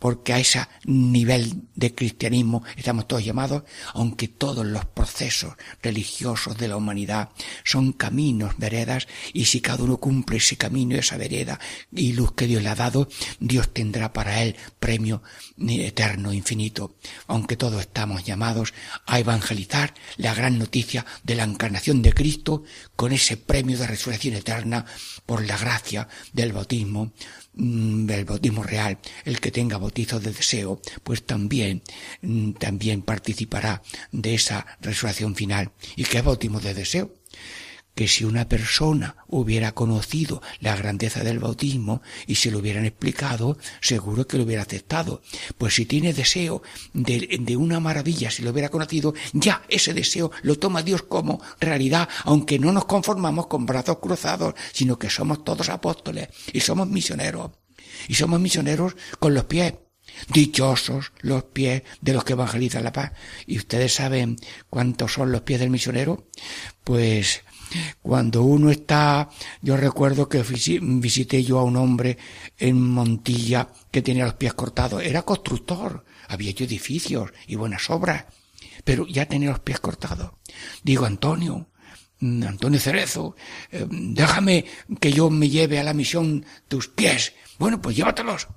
porque 0.03 0.33
a 0.33 0.41
ese 0.41 0.67
nivel 0.85 1.63
de 1.77 1.95
cristianismo 1.95 2.65
estamos 2.77 3.07
todos 3.07 3.25
llamados, 3.25 3.63
aunque 3.95 4.27
todos 4.27 4.67
los 4.67 4.85
procesos 4.85 5.55
religiosos 5.81 6.59
de 6.59 6.67
la 6.67 6.77
humanidad 6.77 7.29
son 7.63 7.93
caminos, 7.93 8.59
veredas, 8.59 9.07
y 9.33 9.45
si 9.45 9.61
cada 9.61 9.85
uno 9.85 9.99
cumple 9.99 10.39
ese 10.39 10.57
camino, 10.57 10.97
esa 10.97 11.17
vereda 11.17 11.61
y 11.93 12.15
luz 12.15 12.33
que 12.33 12.49
Dios 12.49 12.65
le 12.65 12.71
ha 12.71 12.75
dado, 12.75 13.09
Dios 13.39 13.73
tendrá 13.73 14.13
para 14.13 14.43
él 14.43 14.57
premio 14.81 15.23
eterno, 15.57 16.33
infinito, 16.33 16.97
aunque 17.29 17.57
todos 17.57 17.83
estamos 17.83 18.25
llamados 18.25 18.75
a 19.07 19.21
evangelizar 19.21 19.95
la 20.17 20.35
gran 20.35 20.59
noticia 20.59 21.07
de 21.23 21.37
la 21.37 21.45
encarnación 21.45 22.03
de 22.03 22.13
Cristo 22.13 22.65
con 22.97 23.13
ese 23.13 23.37
premio 23.37 23.79
de 23.79 23.87
resurrección 23.87 24.35
eterna 24.35 24.85
por 25.27 25.47
la 25.47 25.57
gracia 25.57 26.09
del 26.33 26.53
bautismo, 26.53 27.13
el 27.55 28.25
bautismo 28.25 28.63
real, 28.63 28.99
el 29.25 29.41
que 29.41 29.51
tenga 29.51 29.79
bautizo 29.79 30.21
de 30.21 30.33
deseo, 30.33 30.81
pues 31.03 31.25
también, 31.25 31.83
mm, 32.23 32.53
también 32.53 33.03
participará 33.03 33.83
de 34.11 34.35
esa 34.35 34.67
resurrección 34.81 35.35
final. 35.35 35.71
¿Y 35.97 36.05
qué 36.05 36.23
bautismo 36.23 36.61
de 36.61 36.75
deseo? 36.75 37.15
Que 37.95 38.09
si 38.09 38.25
una 38.25 38.49
persona 38.49 39.17
hubiera 39.29 39.73
conocido 39.73 40.43
la 40.61 40.77
grandeza 40.77 41.23
del 41.25 41.39
bautismo 41.39 42.03
y 42.27 42.37
se 42.37 42.51
lo 42.51 42.59
hubieran 42.59 42.85
explicado, 42.85 43.59
seguro 43.81 44.27
que 44.27 44.39
lo 44.39 44.45
hubiera 44.45 44.63
aceptado. 44.63 45.23
Pues 45.59 45.75
si 45.75 45.87
tiene 45.87 46.13
deseo 46.13 46.63
de, 46.95 47.39
de, 47.41 47.57
una 47.57 47.81
maravilla, 47.81 48.31
si 48.31 48.43
lo 48.43 48.51
hubiera 48.51 48.71
conocido, 48.71 49.15
ya 49.33 49.63
ese 49.69 49.95
deseo 49.95 50.31
lo 50.43 50.59
toma 50.59 50.83
Dios 50.83 51.03
como 51.03 51.43
realidad, 51.61 52.09
aunque 52.25 52.59
no 52.59 52.73
nos 52.73 52.87
conformamos 52.87 53.47
con 53.47 53.67
brazos 53.67 53.99
cruzados, 53.99 54.55
sino 54.73 54.99
que 54.99 55.11
somos 55.11 55.45
todos 55.45 55.69
apóstoles 55.69 56.29
y 56.53 56.61
somos 56.61 56.89
misioneros. 56.89 57.51
Y 58.09 58.15
somos 58.15 58.41
misioneros 58.41 58.97
con 59.19 59.35
los 59.35 59.45
pies. 59.45 59.75
Dichosos 60.29 61.13
los 61.21 61.45
pies 61.45 61.83
de 62.01 62.13
los 62.13 62.25
que 62.25 62.35
evangelizan 62.35 62.85
la 62.85 62.93
paz. 62.93 63.13
¿Y 63.47 63.59
ustedes 63.59 63.95
saben 63.95 64.37
cuántos 64.69 65.15
son 65.15 65.33
los 65.33 65.43
pies 65.43 65.61
del 65.61 65.71
misionero? 65.71 66.29
Pues 66.85 67.43
cuando 68.03 68.43
uno 68.43 68.71
está, 68.71 69.31
yo 69.61 69.77
recuerdo 69.77 70.29
que 70.29 70.43
visité 70.43 71.43
yo 71.43 71.59
a 71.59 71.65
un 71.65 71.77
hombre 71.77 72.19
en 72.59 72.81
Montilla 72.81 73.69
que 73.91 74.03
tenía 74.03 74.25
los 74.25 74.35
pies 74.35 74.55
cortados. 74.55 75.03
Era 75.03 75.23
constructor, 75.23 76.05
había 76.29 76.51
hecho 76.51 76.65
edificios 76.65 77.31
y 77.47 77.57
buenas 77.57 77.89
obras, 77.91 78.25
pero 78.85 79.07
ya 79.07 79.27
tenía 79.27 79.51
los 79.51 79.61
pies 79.61 79.81
cortados. 79.81 80.33
Digo, 80.83 81.05
Antonio, 81.05 81.69
mm, 82.21 82.43
Antonio 82.45 82.81
Cerezo, 82.81 83.37
eh, 83.71 83.87
déjame 83.91 84.65
que 85.01 85.13
yo 85.13 85.31
me 85.31 85.49
lleve 85.49 85.79
a 85.79 85.85
la 85.85 85.95
misión 85.95 86.45
tus 86.69 86.89
pies. 86.89 87.35
Bueno, 87.59 87.81
pues 87.81 87.97
llévatelos. 87.97 88.49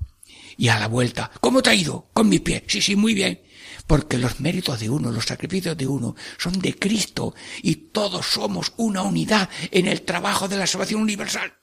Y 0.57 0.69
a 0.69 0.79
la 0.79 0.87
vuelta, 0.87 1.29
¿cómo 1.41 1.61
te 1.61 1.69
ha 1.69 1.75
ido? 1.75 2.07
Con 2.13 2.29
mis 2.29 2.39
pies. 2.39 2.63
Sí, 2.67 2.81
sí, 2.81 2.95
muy 2.95 3.13
bien 3.13 3.44
porque 3.87 4.17
los 4.17 4.39
méritos 4.39 4.79
de 4.79 4.89
uno, 4.89 5.11
los 5.11 5.25
sacrificios 5.25 5.77
de 5.77 5.87
uno 5.87 6.15
son 6.37 6.59
de 6.59 6.75
Cristo 6.75 7.35
y 7.61 7.75
todos 7.75 8.25
somos 8.25 8.73
una 8.77 9.03
unidad 9.03 9.49
en 9.71 9.87
el 9.87 10.01
trabajo 10.01 10.47
de 10.47 10.57
la 10.57 10.67
salvación 10.67 11.01
universal. 11.01 11.53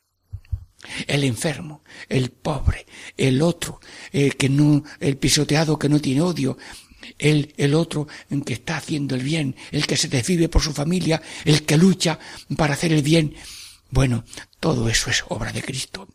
El 1.07 1.25
enfermo, 1.25 1.85
el 2.09 2.31
pobre, 2.31 2.87
el 3.17 3.41
otro, 3.43 3.81
el 4.11 4.37
que 4.37 4.49
no, 4.49 4.83
el 4.99 5.17
pisoteado 5.17 5.79
que 5.79 5.89
no 5.89 6.01
tiene 6.01 6.23
odio, 6.23 6.59
el, 7.19 7.55
el 7.57 7.75
otro 7.75 8.09
en 8.31 8.43
que 8.43 8.55
está 8.55 8.77
haciendo 8.77 9.15
el 9.15 9.23
bien, 9.23 9.57
el 9.71 9.87
que 9.87 9.97
se 9.97 10.09
desvive 10.09 10.49
por 10.49 10.63
su 10.63 10.73
familia, 10.73 11.23
el 11.45 11.65
que 11.65 11.77
lucha 11.77 12.19
para 12.57 12.75
hacer 12.75 12.93
el 12.93 13.03
bien. 13.03 13.35
Bueno, 13.91 14.25
todo 14.59 14.89
eso 14.89 15.11
es 15.11 15.25
obra 15.29 15.53
de 15.53 15.63
Cristo. 15.63 16.09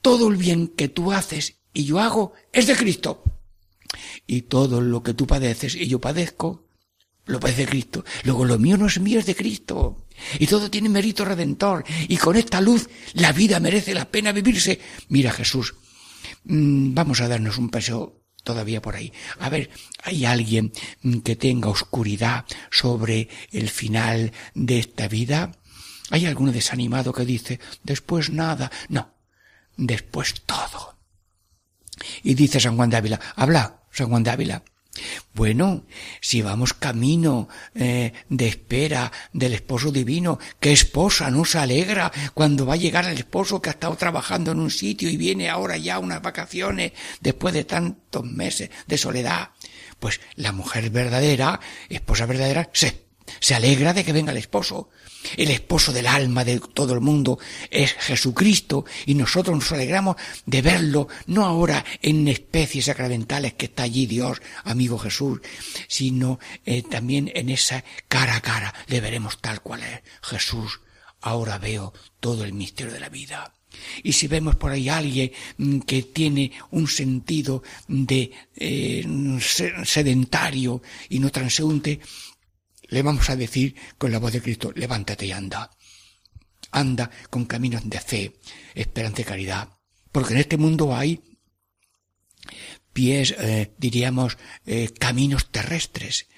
Todo 0.00 0.28
el 0.28 0.36
bien 0.36 0.68
que 0.68 0.88
tú 0.88 1.12
haces 1.12 1.60
y 1.72 1.84
yo 1.84 2.00
hago 2.00 2.32
es 2.52 2.66
de 2.66 2.76
Cristo 2.76 3.22
y 4.26 4.42
todo 4.42 4.80
lo 4.80 5.02
que 5.02 5.14
tú 5.14 5.26
padeces 5.26 5.74
y 5.74 5.86
yo 5.86 6.00
padezco, 6.00 6.64
lo 7.26 7.40
padece 7.40 7.66
Cristo. 7.66 8.04
Luego 8.24 8.44
lo 8.44 8.58
mío 8.58 8.76
no 8.76 8.86
es 8.86 9.00
mío, 9.00 9.18
es 9.18 9.26
de 9.26 9.34
Cristo. 9.34 10.06
Y 10.38 10.46
todo 10.46 10.70
tiene 10.70 10.88
mérito 10.88 11.24
redentor. 11.24 11.84
Y 12.08 12.16
con 12.16 12.36
esta 12.36 12.60
luz 12.60 12.88
la 13.14 13.32
vida 13.32 13.60
merece 13.60 13.94
la 13.94 14.10
pena 14.10 14.32
vivirse. 14.32 14.80
Mira 15.08 15.32
Jesús, 15.32 15.74
mm, 16.44 16.94
vamos 16.94 17.20
a 17.20 17.28
darnos 17.28 17.58
un 17.58 17.70
paseo 17.70 18.20
todavía 18.42 18.82
por 18.82 18.94
ahí. 18.94 19.12
A 19.40 19.48
ver, 19.48 19.70
¿hay 20.02 20.24
alguien 20.26 20.72
que 21.24 21.34
tenga 21.36 21.70
oscuridad 21.70 22.44
sobre 22.70 23.28
el 23.50 23.70
final 23.70 24.32
de 24.54 24.78
esta 24.78 25.08
vida? 25.08 25.52
¿Hay 26.10 26.26
alguno 26.26 26.52
desanimado 26.52 27.12
que 27.12 27.24
dice, 27.24 27.58
después 27.82 28.30
nada? 28.30 28.70
No, 28.88 29.14
después 29.76 30.42
todo. 30.44 30.98
Y 32.22 32.34
dice 32.34 32.60
San 32.60 32.76
Juan 32.76 32.90
de 32.90 32.98
Ávila, 32.98 33.20
habla, 33.34 33.83
San 33.94 34.08
Juan 34.08 34.24
de. 34.24 34.62
Bueno, 35.32 35.84
si 36.20 36.42
vamos 36.42 36.72
camino 36.74 37.48
eh, 37.74 38.12
de 38.28 38.46
espera 38.46 39.10
del 39.32 39.54
esposo 39.54 39.90
divino, 39.90 40.38
¿qué 40.60 40.72
esposa 40.72 41.30
no 41.30 41.44
se 41.44 41.58
alegra 41.58 42.12
cuando 42.32 42.66
va 42.66 42.74
a 42.74 42.76
llegar 42.76 43.06
el 43.06 43.18
esposo 43.18 43.60
que 43.60 43.70
ha 43.70 43.72
estado 43.72 43.96
trabajando 43.96 44.52
en 44.52 44.60
un 44.60 44.70
sitio 44.70 45.10
y 45.10 45.16
viene 45.16 45.48
ahora 45.48 45.76
ya 45.76 45.98
unas 45.98 46.22
vacaciones 46.22 46.92
después 47.20 47.54
de 47.54 47.64
tantos 47.64 48.24
meses 48.24 48.70
de 48.86 48.98
soledad? 48.98 49.50
Pues 49.98 50.20
la 50.36 50.52
mujer 50.52 50.90
verdadera, 50.90 51.58
esposa 51.88 52.26
verdadera, 52.26 52.70
se, 52.72 53.03
se 53.40 53.54
alegra 53.54 53.92
de 53.92 54.04
que 54.04 54.12
venga 54.12 54.32
el 54.32 54.38
esposo. 54.38 54.90
El 55.36 55.50
esposo 55.50 55.92
del 55.92 56.06
alma 56.06 56.44
de 56.44 56.60
todo 56.60 56.92
el 56.92 57.00
mundo 57.00 57.38
es 57.70 57.94
Jesucristo 57.94 58.84
y 59.06 59.14
nosotros 59.14 59.56
nos 59.56 59.72
alegramos 59.72 60.16
de 60.44 60.60
verlo, 60.60 61.08
no 61.26 61.46
ahora 61.46 61.82
en 62.02 62.28
especies 62.28 62.86
sacramentales 62.86 63.54
que 63.54 63.66
está 63.66 63.84
allí 63.84 64.06
Dios, 64.06 64.42
amigo 64.64 64.98
Jesús, 64.98 65.40
sino 65.88 66.38
eh, 66.66 66.82
también 66.82 67.32
en 67.34 67.48
esa 67.48 67.84
cara 68.08 68.36
a 68.36 68.40
cara 68.42 68.74
le 68.88 69.00
veremos 69.00 69.40
tal 69.40 69.62
cual 69.62 69.82
es 69.82 70.02
Jesús. 70.22 70.80
Ahora 71.22 71.56
veo 71.56 71.94
todo 72.20 72.44
el 72.44 72.52
misterio 72.52 72.92
de 72.92 73.00
la 73.00 73.08
vida. 73.08 73.54
Y 74.02 74.12
si 74.12 74.28
vemos 74.28 74.56
por 74.56 74.70
ahí 74.70 74.88
a 74.88 74.98
alguien 74.98 75.32
mm, 75.56 75.80
que 75.80 76.02
tiene 76.02 76.52
un 76.70 76.86
sentido 76.86 77.62
de 77.88 78.30
eh, 78.56 79.04
sedentario 79.84 80.82
y 81.08 81.18
no 81.18 81.30
transeúnte, 81.30 82.00
le 82.88 83.02
vamos 83.02 83.30
a 83.30 83.36
decir 83.36 83.74
con 83.98 84.12
la 84.12 84.18
voz 84.18 84.32
de 84.32 84.42
Cristo, 84.42 84.72
levántate 84.74 85.26
y 85.26 85.32
anda. 85.32 85.70
Anda 86.70 87.10
con 87.30 87.44
caminos 87.44 87.88
de 87.88 88.00
fe, 88.00 88.40
esperanza 88.74 89.22
y 89.22 89.24
caridad. 89.24 89.68
Porque 90.10 90.34
en 90.34 90.40
este 90.40 90.56
mundo 90.56 90.94
hay 90.94 91.22
pies, 92.92 93.34
eh, 93.38 93.74
diríamos, 93.78 94.38
eh, 94.66 94.90
caminos 94.98 95.50
terrestres 95.50 96.28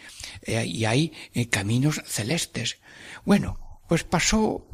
eh, 0.43 0.65
y 0.65 0.85
hay 0.85 1.13
caminos 1.51 2.03
celestes. 2.07 2.79
Bueno, 3.25 3.81
pues 3.89 4.05
pasó, 4.05 4.67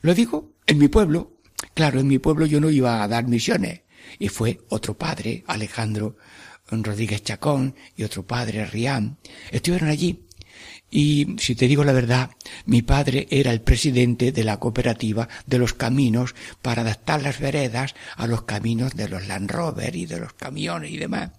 lo 0.00 0.14
digo, 0.14 0.56
en 0.66 0.78
mi 0.78 0.88
pueblo. 0.88 1.40
Claro, 1.74 2.00
en 2.00 2.06
mi 2.06 2.18
pueblo 2.18 2.46
yo 2.46 2.60
no 2.60 2.70
iba 2.70 3.02
a 3.02 3.08
dar 3.08 3.26
misiones. 3.26 3.82
Y 4.18 4.28
fue 4.28 4.60
otro 4.68 4.96
padre, 4.96 5.44
Alejandro 5.46 6.16
Rodríguez 6.70 7.22
Chacón, 7.22 7.74
y 7.96 8.04
otro 8.04 8.26
padre, 8.26 8.66
Rián. 8.66 9.18
Estuvieron 9.50 9.88
allí 9.88 10.26
y 10.96 11.34
si 11.40 11.56
te 11.56 11.66
digo 11.66 11.82
la 11.82 11.92
verdad, 11.92 12.30
mi 12.66 12.82
padre 12.82 13.26
era 13.28 13.50
el 13.50 13.60
presidente 13.60 14.30
de 14.30 14.44
la 14.44 14.60
cooperativa 14.60 15.28
de 15.44 15.58
los 15.58 15.74
caminos 15.74 16.36
para 16.62 16.82
adaptar 16.82 17.20
las 17.20 17.40
veredas 17.40 17.96
a 18.14 18.28
los 18.28 18.42
caminos 18.42 18.94
de 18.94 19.08
los 19.08 19.26
Land 19.26 19.50
Rover 19.50 19.96
y 19.96 20.06
de 20.06 20.20
los 20.20 20.34
camiones 20.34 20.92
y 20.92 20.98
demás. 20.98 21.32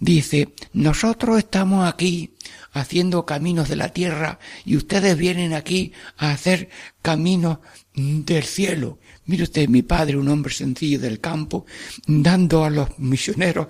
Dice, 0.00 0.52
nosotros 0.74 1.38
estamos 1.38 1.88
aquí 1.88 2.34
haciendo 2.72 3.24
caminos 3.24 3.70
de 3.70 3.76
la 3.76 3.88
tierra 3.88 4.38
y 4.66 4.76
ustedes 4.76 5.16
vienen 5.16 5.54
aquí 5.54 5.94
a 6.18 6.32
hacer 6.32 6.68
caminos 7.00 7.60
del 7.94 8.44
cielo. 8.44 8.98
Mire 9.24 9.44
usted, 9.44 9.66
mi 9.66 9.80
padre, 9.80 10.18
un 10.18 10.28
hombre 10.28 10.52
sencillo 10.52 10.98
del 10.98 11.20
campo, 11.20 11.64
dando 12.06 12.64
a 12.64 12.70
los 12.70 12.98
misioneros 12.98 13.68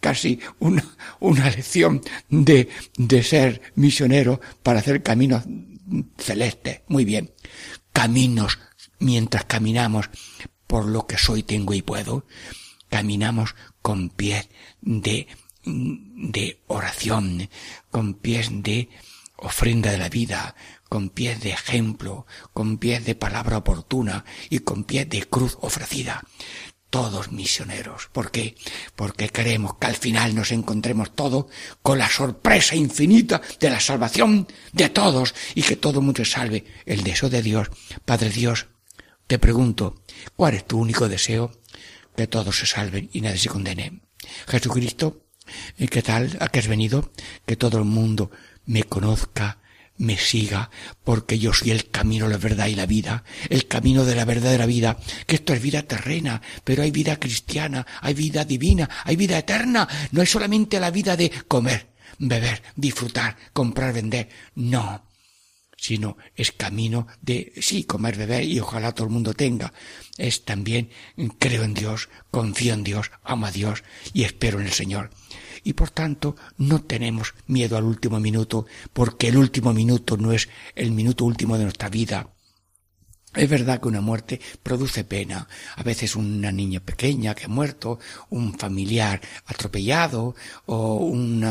casi 0.00 0.40
una, 0.58 0.84
una 1.20 1.50
lección 1.50 2.02
de, 2.28 2.68
de 2.96 3.22
ser 3.22 3.60
misionero 3.74 4.40
para 4.62 4.80
hacer 4.80 5.02
caminos 5.02 5.44
celestes. 6.18 6.82
Muy 6.88 7.04
bien. 7.04 7.32
Caminos 7.92 8.58
mientras 8.98 9.44
caminamos 9.44 10.10
por 10.66 10.86
lo 10.86 11.06
que 11.06 11.18
soy, 11.18 11.42
tengo 11.42 11.74
y 11.74 11.82
puedo. 11.82 12.26
Caminamos 12.88 13.54
con 13.82 14.10
pies 14.10 14.48
de, 14.80 15.26
de 15.64 16.62
oración, 16.66 17.48
con 17.90 18.14
pies 18.14 18.50
de 18.50 18.88
ofrenda 19.36 19.90
de 19.90 19.98
la 19.98 20.08
vida, 20.08 20.54
con 20.88 21.10
pies 21.10 21.40
de 21.40 21.50
ejemplo, 21.50 22.26
con 22.52 22.78
pies 22.78 23.04
de 23.04 23.14
palabra 23.14 23.58
oportuna 23.58 24.24
y 24.50 24.60
con 24.60 24.84
pies 24.84 25.08
de 25.08 25.24
cruz 25.24 25.58
ofrecida. 25.60 26.24
Todos 26.96 27.30
misioneros. 27.30 28.08
¿Por 28.10 28.30
qué? 28.30 28.56
Porque 28.94 29.28
queremos 29.28 29.76
que 29.76 29.86
al 29.86 29.96
final 29.96 30.34
nos 30.34 30.50
encontremos 30.50 31.14
todos 31.14 31.44
con 31.82 31.98
la 31.98 32.08
sorpresa 32.08 32.74
infinita 32.74 33.42
de 33.60 33.68
la 33.68 33.80
salvación 33.80 34.48
de 34.72 34.88
todos 34.88 35.34
y 35.54 35.60
que 35.60 35.76
todo 35.76 36.00
mundo 36.00 36.24
salve. 36.24 36.64
El 36.86 37.04
deseo 37.04 37.28
de 37.28 37.42
Dios. 37.42 37.68
Padre 38.06 38.30
Dios, 38.30 38.68
te 39.26 39.38
pregunto, 39.38 40.00
¿cuál 40.36 40.54
es 40.54 40.66
tu 40.66 40.78
único 40.78 41.06
deseo? 41.06 41.52
Que 42.16 42.28
todos 42.28 42.56
se 42.60 42.64
salven 42.64 43.10
y 43.12 43.20
nadie 43.20 43.40
se 43.40 43.50
condene. 43.50 44.00
Jesucristo, 44.48 45.20
¿qué 45.76 46.00
tal? 46.00 46.38
¿A 46.40 46.48
qué 46.48 46.60
has 46.60 46.66
venido? 46.66 47.12
Que 47.44 47.56
todo 47.56 47.76
el 47.76 47.84
mundo 47.84 48.30
me 48.64 48.84
conozca, 48.84 49.58
me 49.98 50.16
siga, 50.16 50.70
porque 51.04 51.38
yo 51.38 51.52
soy 51.52 51.70
el 51.70 51.90
camino, 51.90 52.28
la 52.28 52.36
verdad 52.36 52.66
y 52.66 52.74
la 52.74 52.86
vida, 52.86 53.24
el 53.48 53.66
camino 53.66 54.04
de 54.04 54.14
la 54.14 54.24
verdadera 54.24 54.66
vida, 54.66 54.98
que 55.26 55.36
esto 55.36 55.52
es 55.54 55.62
vida 55.62 55.82
terrena, 55.82 56.42
pero 56.64 56.82
hay 56.82 56.90
vida 56.90 57.18
cristiana, 57.18 57.86
hay 58.00 58.14
vida 58.14 58.44
divina, 58.44 58.88
hay 59.04 59.16
vida 59.16 59.38
eterna, 59.38 59.88
no 60.12 60.22
es 60.22 60.30
solamente 60.30 60.80
la 60.80 60.90
vida 60.90 61.16
de 61.16 61.30
comer, 61.48 61.88
beber, 62.18 62.62
disfrutar, 62.74 63.36
comprar, 63.52 63.92
vender, 63.92 64.28
no, 64.54 65.06
sino 65.76 66.16
es 66.34 66.52
camino 66.52 67.06
de, 67.22 67.52
sí, 67.60 67.84
comer, 67.84 68.16
beber 68.16 68.44
y 68.44 68.60
ojalá 68.60 68.92
todo 68.92 69.06
el 69.06 69.12
mundo 69.12 69.34
tenga, 69.34 69.72
es 70.18 70.44
también 70.44 70.90
creo 71.38 71.62
en 71.62 71.74
Dios, 71.74 72.08
confío 72.30 72.74
en 72.74 72.84
Dios, 72.84 73.10
amo 73.22 73.46
a 73.46 73.50
Dios 73.50 73.82
y 74.12 74.24
espero 74.24 74.60
en 74.60 74.66
el 74.66 74.72
Señor 74.72 75.10
y 75.66 75.72
por 75.72 75.90
tanto 75.90 76.36
no 76.58 76.82
tenemos 76.82 77.34
miedo 77.48 77.76
al 77.76 77.82
último 77.82 78.20
minuto, 78.20 78.66
porque 78.92 79.26
el 79.28 79.36
último 79.36 79.72
minuto 79.72 80.16
no 80.16 80.30
es 80.30 80.48
el 80.76 80.92
minuto 80.92 81.24
último 81.24 81.58
de 81.58 81.64
nuestra 81.64 81.88
vida. 81.88 82.28
Es 83.34 83.50
verdad 83.50 83.80
que 83.80 83.88
una 83.88 84.00
muerte 84.00 84.40
produce 84.62 85.02
pena. 85.02 85.48
A 85.74 85.82
veces 85.82 86.14
una 86.14 86.52
niña 86.52 86.78
pequeña 86.78 87.34
que 87.34 87.46
ha 87.46 87.48
muerto, 87.48 87.98
un 88.30 88.56
familiar 88.56 89.20
atropellado, 89.44 90.36
o 90.66 90.94
un 90.98 91.44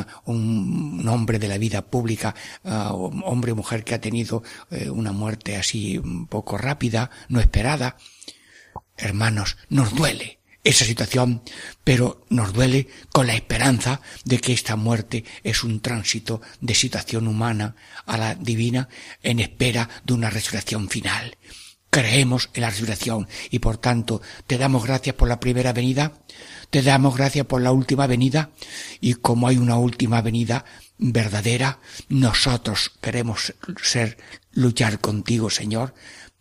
hombre 1.07 1.37
de 1.37 1.49
la 1.49 1.57
vida 1.57 1.81
pública, 1.85 2.33
uh, 2.63 3.11
hombre 3.25 3.51
o 3.51 3.55
mujer 3.57 3.83
que 3.83 3.95
ha 3.95 4.01
tenido 4.01 4.43
uh, 4.71 4.91
una 4.91 5.11
muerte 5.11 5.57
así 5.57 5.97
un 5.97 6.27
poco 6.27 6.57
rápida, 6.57 7.11
no 7.27 7.41
esperada. 7.41 7.97
Hermanos, 8.95 9.57
nos 9.67 9.93
duele 9.93 10.39
esa 10.65 10.83
situación, 10.83 11.43
pero 11.83 12.25
nos 12.29 12.51
duele 12.51 12.89
con 13.13 13.27
la 13.27 13.35
esperanza 13.35 14.01
de 14.25 14.39
que 14.39 14.51
esta 14.51 14.75
muerte 14.75 15.23
es 15.43 15.63
un 15.63 15.79
tránsito 15.79 16.41
de 16.59 16.73
situación 16.73 17.27
humana 17.27 17.75
a 18.05 18.17
la 18.17 18.35
divina 18.35 18.89
en 19.21 19.39
espera 19.39 19.87
de 20.03 20.13
una 20.13 20.31
resurrección 20.31 20.89
final. 20.89 21.37
Creemos 21.91 22.49
en 22.55 22.63
la 22.63 22.71
resurrección 22.71 23.27
y 23.51 23.59
por 23.59 23.77
tanto 23.77 24.21
te 24.47 24.57
damos 24.57 24.85
gracias 24.85 25.15
por 25.15 25.29
la 25.29 25.39
primera 25.39 25.71
venida, 25.71 26.13
te 26.71 26.81
damos 26.81 27.15
gracias 27.15 27.45
por 27.45 27.61
la 27.61 27.71
última 27.71 28.07
venida 28.07 28.49
y 28.99 29.13
como 29.13 29.47
hay 29.47 29.57
una 29.57 29.77
última 29.77 30.21
venida 30.21 30.65
verdadera, 30.97 31.79
nosotros 32.09 32.91
queremos 33.01 33.53
ser, 33.83 34.17
luchar 34.51 34.99
contigo, 34.99 35.49
Señor, 35.49 35.93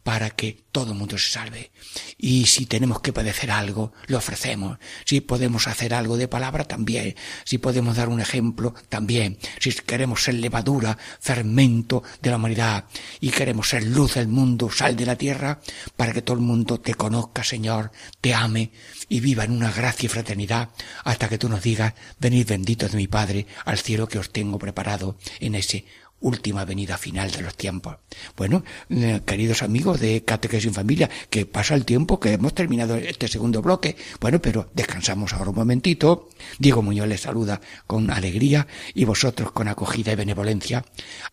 para 0.05 0.31
que 0.31 0.65
todo 0.71 0.93
el 0.93 0.99
mundo 0.99 1.17
se 1.19 1.31
salve. 1.31 1.73
Y 2.19 2.45
si 2.45 2.67
tenemos 2.67 3.01
que 3.01 3.13
padecer 3.13 3.51
algo, 3.51 3.93
lo 4.07 4.19
ofrecemos. 4.19 4.79
Si 5.07 5.23
podemos 5.23 5.67
hacer 5.67 5.95
algo 5.95 6.19
de 6.19 6.29
palabra, 6.29 6.65
también. 6.65 7.17
Si 7.45 7.57
podemos 7.59 7.97
dar 7.97 8.11
un 8.11 8.21
ejemplo, 8.21 8.75
también. 8.91 9.39
Si 9.59 9.73
queremos 9.73 10.23
ser 10.23 10.35
levadura, 10.35 10.99
fermento 11.21 12.03
de 12.21 12.31
la 12.31 12.37
humanidad, 12.37 12.85
y 13.19 13.31
queremos 13.31 13.71
ser 13.71 13.83
luz 13.85 14.15
del 14.15 14.29
mundo, 14.29 14.71
sal 14.71 14.95
de 14.95 15.07
la 15.07 15.17
tierra, 15.17 15.61
para 15.97 16.13
que 16.13 16.23
todo 16.23 16.37
el 16.37 16.43
mundo 16.43 16.79
te 16.79 16.95
conozca, 16.95 17.43
Señor, 17.43 17.91
te 18.21 18.35
ame, 18.35 18.73
y 19.09 19.21
viva 19.21 19.45
en 19.45 19.53
una 19.53 19.73
gracia 19.73 20.07
y 20.07 20.11
fraternidad, 20.11 20.69
hasta 21.05 21.29
que 21.31 21.39
tú 21.39 21.49
nos 21.49 21.63
digas, 21.63 21.95
venid 22.19 22.47
benditos 22.47 22.93
de 22.93 22.99
mi 22.99 23.07
Padre, 23.07 23.47
al 23.65 23.79
cielo 23.79 24.07
que 24.07 24.19
os 24.19 24.31
tengo 24.31 24.59
preparado 24.59 25.17
en 25.41 25.55
ese 25.55 25.87
última 26.25 26.65
venida 26.65 26.97
final 26.97 27.31
de 27.31 27.43
los 27.43 27.55
tiempos. 27.55 27.99
Bueno, 28.37 28.65
eh, 28.89 29.21
queridos 29.27 29.63
amigos 29.63 30.01
de 30.01 30.25
Catequesis 30.25 30.69
en 30.69 30.75
Familia, 30.75 31.11
que 31.29 31.45
pasa 31.45 31.75
el 31.75 31.85
tiempo, 31.85 32.19
que 32.19 32.33
hemos 32.33 32.55
terminado 32.55 32.97
este 32.97 33.29
segundo 33.29 33.61
bloque. 33.61 33.97
Bueno, 34.21 34.41
pero 34.41 34.71
descansamos 34.75 35.35
ahora 35.35 35.51
un 35.51 35.57
momentito. 35.57 36.31
Diego 36.59 36.83
Muñoz 36.83 37.09
les 37.09 37.21
saluda 37.21 37.61
con 37.87 38.11
alegría 38.11 38.67
y 38.95 39.05
vosotros 39.05 39.53
con 39.53 39.69
acogida 39.69 40.13
y 40.13 40.17
benevolencia 40.17 40.85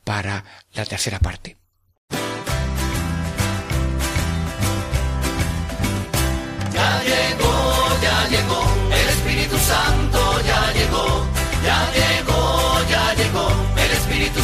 para 0.03 0.43
la 0.73 0.85
tercera 0.85 1.19
parte. 1.19 1.60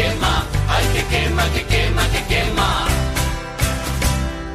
Quema, 0.00 0.46
que 0.48 0.60
quema, 0.60 0.66
ay, 0.68 0.84
que 0.94 1.02
quema, 1.12 1.44
que 1.52 1.62
quema, 1.64 2.02
que 2.12 2.22
quema. 2.34 2.88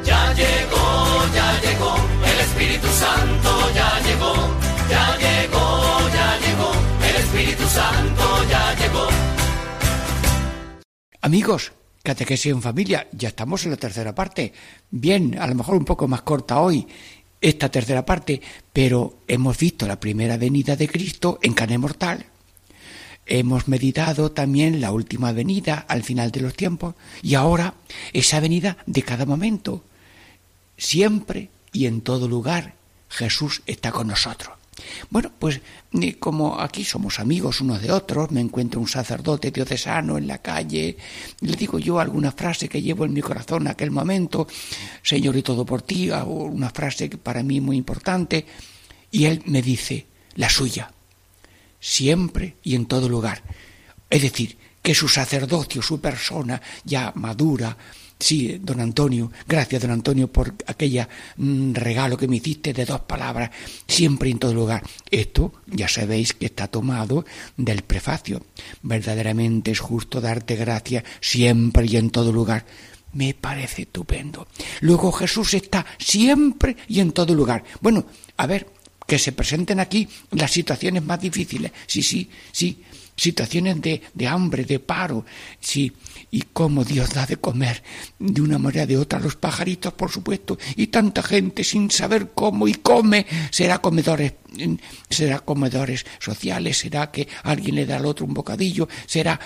Ya 0.04 0.34
llegó, 0.34 0.86
ya 1.34 1.62
llegó, 1.62 1.96
el 2.32 2.40
Espíritu 2.48 2.88
Santo 2.88 3.50
ya 3.74 4.00
llegó, 4.06 4.34
ya 4.90 5.18
llegó, 5.18 5.66
ya 6.18 6.28
llegó, 6.44 6.72
el 7.10 7.16
Espíritu 7.24 7.68
Santo 7.68 8.24
ya 8.50 8.76
llegó. 8.76 9.08
Amigos, 11.22 11.72
Catequesis 12.04 12.52
en 12.52 12.62
Familia, 12.62 13.08
ya 13.12 13.30
estamos 13.30 13.66
en 13.66 13.72
la 13.72 13.78
tercera 13.78 14.14
parte. 14.14 14.54
Bien, 14.92 15.38
a 15.40 15.48
lo 15.48 15.56
mejor 15.56 15.76
un 15.76 15.86
poco 15.86 16.08
más 16.08 16.22
corta 16.22 16.60
hoy 16.60 16.88
esta 17.42 17.70
tercera 17.70 18.06
parte, 18.06 18.42
pero 18.72 19.22
hemos 19.28 19.58
visto 19.58 19.88
la 19.88 20.00
primera 20.00 20.38
venida 20.38 20.76
de 20.76 20.88
Cristo 20.88 21.40
en 21.42 21.54
carne 21.54 21.78
mortal. 21.78 22.26
Hemos 23.26 23.68
meditado 23.68 24.32
también 24.32 24.82
la 24.82 24.92
última 24.92 25.32
venida 25.32 25.86
al 25.88 26.04
final 26.04 26.32
de 26.32 26.42
los 26.42 26.54
tiempos 26.54 26.96
y 27.24 27.36
ahora 27.36 27.74
esa 28.14 28.40
venida 28.40 28.78
de 28.86 29.02
cada 29.02 29.26
momento. 29.26 29.84
Siempre 30.78 31.50
y 31.72 31.88
en 31.88 32.02
todo 32.02 32.28
lugar 32.28 32.76
Jesús 33.10 33.64
está 33.66 33.92
con 33.92 34.08
nosotros. 34.08 34.54
Bueno, 35.10 35.32
pues 35.40 35.62
eh, 35.94 36.16
como 36.20 36.60
aquí 36.60 36.84
somos 36.84 37.20
amigos 37.20 37.62
unos 37.62 37.82
de 37.82 37.92
otros, 37.92 38.32
me 38.32 38.42
encuentro 38.42 38.82
un 38.82 38.88
sacerdote 38.88 39.52
diocesano 39.52 40.18
en 40.18 40.28
la 40.28 40.40
calle, 40.40 40.98
le 41.40 41.56
digo 41.56 41.80
yo 41.80 42.00
alguna 42.00 42.32
frase 42.32 42.68
que 42.68 42.82
llevo 42.82 43.06
en 43.06 43.14
mi 43.14 43.22
corazón 43.22 43.64
en 43.64 43.68
aquel 43.70 43.92
momento, 43.92 44.48
Señor 45.02 45.38
y 45.38 45.44
todo 45.44 45.66
por 45.66 45.82
ti, 45.82 46.10
una 46.10 46.70
frase 46.72 47.10
que 47.10 47.18
para 47.18 47.42
mí 47.42 47.62
muy 47.62 47.78
importante, 47.78 48.46
y 49.12 49.26
él 49.26 49.42
me 49.46 49.62
dice 49.62 50.08
la 50.36 50.50
suya, 50.50 50.92
siempre 51.86 52.56
y 52.64 52.74
en 52.74 52.88
todo 52.88 53.08
lugar. 53.08 53.44
Es 54.10 54.24
decir, 54.24 54.58
que 54.82 54.96
su 54.96 55.08
sacerdocio, 55.08 55.84
su 55.84 56.02
persona 56.02 56.60
ya 56.84 57.12
madura, 57.16 57.78
Sí, 58.18 58.60
don 58.64 58.80
Antonio, 58.80 59.30
gracias 59.46 59.82
don 59.82 59.92
Antonio 59.92 60.32
por 60.32 60.56
aquella 60.68 61.10
mm, 61.36 61.74
regalo 61.74 62.16
que 62.16 62.30
me 62.30 62.38
hiciste 62.38 62.72
de 62.72 62.86
dos 62.86 63.02
palabras, 63.02 63.52
siempre 63.90 64.30
y 64.30 64.32
en 64.32 64.40
todo 64.40 64.54
lugar. 64.54 64.82
Esto 65.12 65.52
ya 65.68 65.90
sabéis 65.90 66.34
que 66.34 66.46
está 66.46 66.70
tomado 66.70 67.26
del 67.58 67.82
prefacio. 67.82 68.46
Verdaderamente 68.82 69.72
es 69.72 69.82
justo 69.82 70.22
darte 70.22 70.56
gracias 70.56 71.04
siempre 71.20 71.88
y 71.88 71.98
en 71.98 72.10
todo 72.10 72.32
lugar. 72.32 72.66
Me 73.12 73.34
parece 73.34 73.82
estupendo. 73.82 74.48
Luego 74.80 75.12
Jesús 75.12 75.54
está 75.54 75.86
siempre 76.00 76.78
y 76.88 77.02
en 77.02 77.12
todo 77.12 77.36
lugar. 77.36 77.66
Bueno, 77.82 78.06
a 78.38 78.48
ver, 78.48 78.66
que 79.06 79.20
se 79.20 79.32
presenten 79.32 79.80
aquí 79.80 80.08
las 80.32 80.52
situaciones 80.52 81.04
más 81.04 81.20
difíciles. 81.20 81.72
Sí, 81.88 82.02
sí, 82.02 82.30
sí. 82.52 82.84
Situaciones 83.18 83.82
de, 83.82 84.02
de 84.14 84.28
hambre, 84.28 84.66
de 84.66 84.80
paro. 84.80 85.26
Sí, 85.62 85.94
y 86.32 86.42
cómo 86.52 86.84
Dios 86.84 87.14
da 87.14 87.26
de 87.26 87.38
comer 87.38 87.82
de 88.20 88.42
una 88.42 88.58
manera 88.58 88.86
de 88.86 88.98
otra 88.98 89.20
los 89.20 89.38
pajaritos, 89.38 89.94
por 89.94 90.12
supuesto, 90.12 90.58
y 90.76 90.88
tanta 90.88 91.24
gente 91.24 91.64
sin 91.64 91.90
saber 91.90 92.32
cómo 92.34 92.68
y 92.68 92.74
come, 92.74 93.26
será 93.52 93.78
comedores, 93.78 94.34
será 95.10 95.40
comedores 95.40 96.06
sociales, 96.20 96.78
será 96.78 97.10
que 97.10 97.26
alguien 97.44 97.76
le 97.76 97.86
da 97.86 97.96
al 97.96 98.06
otro 98.06 98.26
un 98.26 98.34
bocadillo, 98.34 98.90
será 99.06 99.40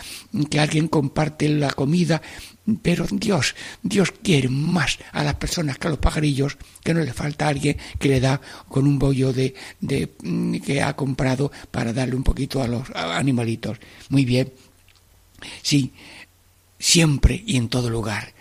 que 0.49 0.59
alguien 0.59 0.87
comparte 0.87 1.47
la 1.47 1.71
comida, 1.73 2.23
pero 2.81 3.05
Dios, 3.09 3.55
Dios 3.81 4.13
quiere 4.23 4.49
más 4.49 4.99
a 5.11 5.23
las 5.23 5.35
personas 5.35 5.77
que 5.77 5.87
a 5.87 5.91
los 5.91 5.99
pajarillos, 5.99 6.57
que 6.83 6.93
no 6.93 7.01
le 7.01 7.13
falta 7.13 7.47
alguien 7.47 7.77
que 7.97 8.09
le 8.09 8.19
da 8.19 8.41
con 8.67 8.87
un 8.87 8.99
bollo 8.99 9.33
de, 9.33 9.53
de 9.79 10.09
que 10.65 10.81
ha 10.81 10.95
comprado 10.95 11.51
para 11.71 11.93
darle 11.93 12.15
un 12.15 12.23
poquito 12.23 12.61
a 12.61 12.67
los 12.67 12.89
animalitos. 12.95 13.77
Muy 14.09 14.25
bien. 14.25 14.51
Sí, 15.61 15.93
siempre 16.77 17.43
y 17.45 17.57
en 17.57 17.69
todo 17.69 17.89
lugar. 17.89 18.33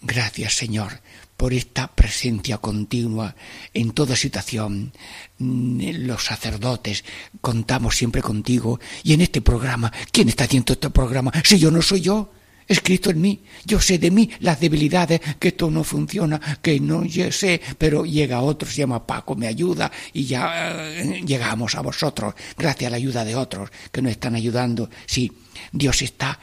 Gracias, 0.00 0.54
Señor, 0.54 1.00
por 1.36 1.52
esta 1.52 1.88
presencia 1.88 2.58
continua 2.58 3.34
en 3.74 3.92
toda 3.92 4.16
situación. 4.16 4.92
Mm, 5.38 6.06
los 6.06 6.24
sacerdotes 6.24 7.04
contamos 7.40 7.96
siempre 7.96 8.22
contigo 8.22 8.80
y 9.02 9.14
en 9.14 9.20
este 9.20 9.40
programa, 9.40 9.92
¿quién 10.12 10.28
está 10.28 10.44
haciendo 10.44 10.72
este 10.72 10.90
programa? 10.90 11.32
Si 11.44 11.58
yo 11.58 11.70
no 11.70 11.82
soy 11.82 12.00
yo, 12.00 12.32
es 12.68 12.80
Cristo 12.80 13.10
en 13.10 13.20
mí. 13.20 13.40
Yo 13.64 13.80
sé 13.80 13.98
de 13.98 14.10
mí 14.10 14.30
las 14.40 14.60
debilidades, 14.60 15.20
que 15.38 15.48
esto 15.48 15.70
no 15.70 15.82
funciona, 15.82 16.40
que 16.60 16.78
no 16.78 17.02
sé, 17.30 17.60
pero 17.78 18.04
llega 18.04 18.42
otro, 18.42 18.68
se 18.68 18.76
llama 18.76 19.06
Paco, 19.06 19.34
me 19.34 19.46
ayuda 19.46 19.90
y 20.12 20.26
ya 20.26 20.72
eh, 20.92 21.22
llegamos 21.26 21.74
a 21.74 21.80
vosotros, 21.80 22.34
gracias 22.56 22.88
a 22.88 22.90
la 22.90 22.96
ayuda 22.98 23.24
de 23.24 23.34
otros 23.34 23.70
que 23.90 24.02
nos 24.02 24.12
están 24.12 24.34
ayudando. 24.34 24.90
Sí, 25.06 25.32
Dios 25.72 26.02
está 26.02 26.38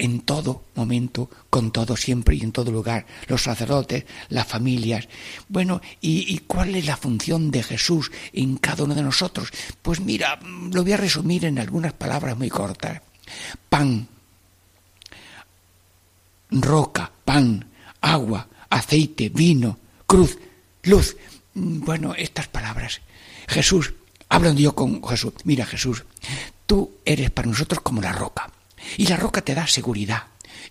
en 0.00 0.20
todo 0.20 0.64
momento, 0.74 1.28
con 1.50 1.72
todo, 1.72 1.96
siempre 1.96 2.34
y 2.34 2.40
en 2.40 2.52
todo 2.52 2.72
lugar, 2.72 3.06
los 3.28 3.42
sacerdotes, 3.42 4.04
las 4.30 4.46
familias. 4.46 5.08
Bueno, 5.48 5.80
¿y, 6.00 6.38
cuál 6.46 6.74
es 6.74 6.86
la 6.86 6.96
función 6.96 7.50
de 7.50 7.62
Jesús 7.62 8.10
en 8.32 8.56
cada 8.56 8.84
uno 8.84 8.94
de 8.94 9.02
nosotros? 9.02 9.50
Pues 9.82 10.00
mira, 10.00 10.38
lo 10.72 10.82
voy 10.82 10.92
a 10.92 10.96
resumir 10.96 11.44
en 11.44 11.58
algunas 11.58 11.92
palabras 11.92 12.36
muy 12.36 12.48
cortas. 12.48 13.02
Pan, 13.68 14.08
roca, 16.50 17.10
pan, 17.24 17.66
agua, 18.00 18.48
aceite, 18.68 19.28
vino, 19.28 19.78
cruz, 20.06 20.38
luz. 20.84 21.16
Bueno, 21.54 22.14
estas 22.14 22.48
palabras. 22.48 23.00
Jesús, 23.48 23.92
hablando 24.28 24.60
yo 24.60 24.74
con 24.74 25.02
Jesús, 25.06 25.32
mira 25.44 25.66
Jesús, 25.66 26.04
tú 26.66 26.98
eres 27.04 27.30
para 27.30 27.48
nosotros 27.48 27.80
como 27.82 28.00
la 28.00 28.12
roca 28.12 28.50
y 28.96 29.06
la 29.06 29.16
roca 29.16 29.42
te 29.42 29.54
da 29.54 29.66
seguridad. 29.66 30.24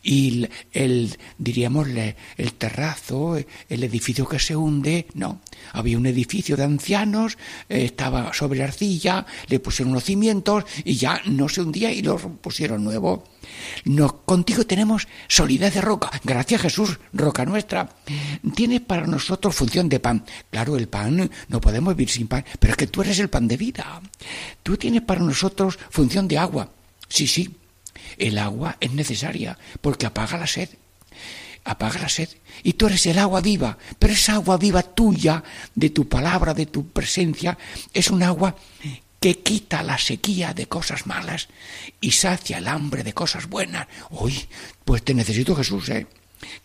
Y 0.04 0.48
el, 0.72 1.18
diríamos, 1.38 1.88
el 1.88 2.54
terrazo, 2.54 3.38
el 3.38 3.84
edificio 3.84 4.28
que 4.28 4.40
se 4.40 4.56
hunde, 4.56 5.08
no. 5.14 5.42
Había 5.74 5.98
un 5.98 6.06
edificio 6.06 6.56
de 6.56 6.64
ancianos, 6.64 7.38
eh, 7.68 7.86
estaba 7.86 8.34
sobre 8.34 8.64
arcilla, 8.64 9.26
le 9.48 9.60
pusieron 9.60 9.94
los 9.94 10.04
cimientos 10.04 10.66
y 10.84 10.96
ya 10.96 11.22
no 11.26 11.50
se 11.50 11.62
hundía 11.62 11.92
y 11.92 12.02
lo 12.02 12.18
pusieron 12.18 12.84
nuevo. 12.84 13.24
No, 13.86 14.24
contigo 14.26 14.66
tenemos 14.66 15.08
solidez 15.28 15.74
de 15.74 15.82
roca. 15.82 16.12
Gracias 16.24 16.62
Jesús, 16.62 17.00
roca 17.14 17.46
nuestra. 17.46 17.90
Tienes 18.56 18.82
para 18.82 19.08
nosotros 19.08 19.56
función 19.56 19.90
de 19.90 20.00
pan. 20.00 20.24
Claro, 20.50 20.78
el 20.78 20.88
pan, 20.88 21.30
no 21.48 21.62
podemos 21.62 21.96
vivir 21.96 22.10
sin 22.10 22.28
pan, 22.28 22.46
pero 22.60 22.72
es 22.72 22.78
que 22.78 22.88
tú 22.88 23.02
eres 23.02 23.20
el 23.20 23.30
pan 23.30 23.48
de 23.48 23.58
vida. 23.58 24.02
Tú 24.64 24.78
tienes 24.78 25.02
para 25.02 25.22
nosotros 25.22 25.80
función 25.90 26.28
de 26.28 26.38
agua. 26.38 26.70
Sí, 27.08 27.26
sí, 27.26 27.50
el 28.18 28.38
agua 28.38 28.78
es 28.80 28.92
necesaria 28.92 29.58
porque 29.82 30.06
apaga 30.06 30.38
la 30.38 30.48
sed. 30.48 30.70
Apaga 31.64 32.00
la 32.00 32.10
sed. 32.10 32.30
Y 32.64 32.74
tú 32.74 32.88
eres 32.88 33.06
el 33.06 33.20
agua 33.20 33.42
viva. 33.42 33.78
Pero 33.98 34.14
esa 34.14 34.36
agua 34.36 34.58
viva 34.58 34.84
tuya, 34.84 35.44
de 35.76 35.90
tu 35.90 36.08
palabra, 36.08 36.54
de 36.54 36.66
tu 36.66 36.88
presencia, 36.88 37.58
es 37.94 38.10
un 38.10 38.24
agua 38.24 38.56
que 39.20 39.40
quita 39.40 39.84
la 39.84 39.98
sequía 39.98 40.54
de 40.54 40.68
cosas 40.68 41.06
malas 41.06 41.50
y 42.00 42.12
sacia 42.12 42.58
el 42.58 42.68
hambre 42.68 43.04
de 43.04 43.14
cosas 43.14 43.48
buenas. 43.48 43.88
Uy, 44.10 44.48
pues 44.86 45.04
te 45.04 45.14
necesito 45.14 45.56
Jesús, 45.56 45.90
¿eh? 45.90 46.08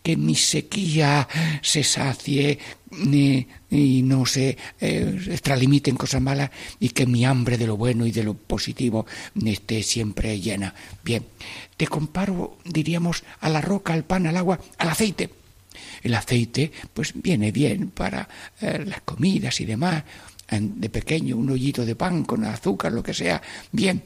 que 0.01 0.15
mi 0.15 0.35
sequía 0.35 1.27
se 1.61 1.83
sacie 1.83 2.59
y 2.97 4.01
no 4.03 4.25
se 4.25 4.57
eh, 4.79 5.19
extralimite 5.29 5.89
en 5.89 5.97
cosas 5.97 6.21
malas 6.21 6.51
y 6.79 6.89
que 6.89 7.05
mi 7.05 7.25
hambre 7.25 7.57
de 7.57 7.67
lo 7.67 7.77
bueno 7.77 8.05
y 8.05 8.11
de 8.11 8.23
lo 8.23 8.33
positivo 8.33 9.05
esté 9.45 9.83
siempre 9.83 10.39
llena. 10.39 10.73
Bien, 11.03 11.25
te 11.77 11.87
comparo, 11.87 12.57
diríamos, 12.63 13.23
a 13.41 13.49
la 13.49 13.61
roca, 13.61 13.93
al 13.93 14.03
pan, 14.03 14.27
al 14.27 14.37
agua, 14.37 14.59
al 14.77 14.89
aceite. 14.89 15.29
El 16.01 16.13
aceite, 16.13 16.71
pues 16.93 17.13
viene 17.15 17.51
bien 17.51 17.89
para 17.89 18.29
eh, 18.61 18.83
las 18.85 19.01
comidas 19.01 19.59
y 19.61 19.65
demás. 19.65 20.03
De 20.49 20.89
pequeño, 20.89 21.37
un 21.37 21.49
hoyito 21.49 21.83
de 21.85 21.95
pan 21.95 22.23
con 22.23 22.45
azúcar, 22.45 22.93
lo 22.93 23.01
que 23.01 23.15
sea. 23.15 23.41
Bien, 23.71 24.03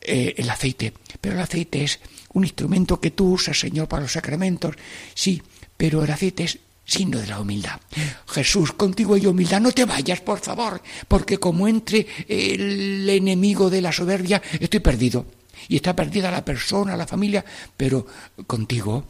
eh, 0.00 0.34
el 0.36 0.50
aceite. 0.50 0.92
Pero 1.20 1.36
el 1.36 1.40
aceite 1.40 1.84
es 1.84 2.00
un 2.32 2.44
instrumento 2.44 3.00
que 3.00 3.12
tú 3.12 3.32
usas, 3.32 3.58
Señor, 3.58 3.86
para 3.86 4.02
los 4.02 4.12
sacramentos. 4.12 4.74
Sí, 5.14 5.42
pero 5.76 6.02
el 6.02 6.10
aceite 6.10 6.44
es 6.44 6.58
signo 6.90 7.18
de 7.18 7.26
la 7.26 7.40
humildad. 7.40 7.80
Jesús, 8.26 8.72
contigo 8.72 9.14
hay 9.14 9.26
humildad, 9.26 9.60
no 9.60 9.70
te 9.70 9.84
vayas, 9.84 10.20
por 10.20 10.40
favor, 10.40 10.82
porque 11.06 11.38
como 11.38 11.68
entre 11.68 12.06
el 12.28 13.08
enemigo 13.08 13.70
de 13.70 13.80
la 13.80 13.92
soberbia, 13.92 14.42
estoy 14.58 14.80
perdido. 14.80 15.24
Y 15.68 15.76
está 15.76 15.94
perdida 15.94 16.30
la 16.30 16.44
persona, 16.44 16.96
la 16.96 17.06
familia, 17.06 17.44
pero 17.76 18.06
contigo 18.46 19.04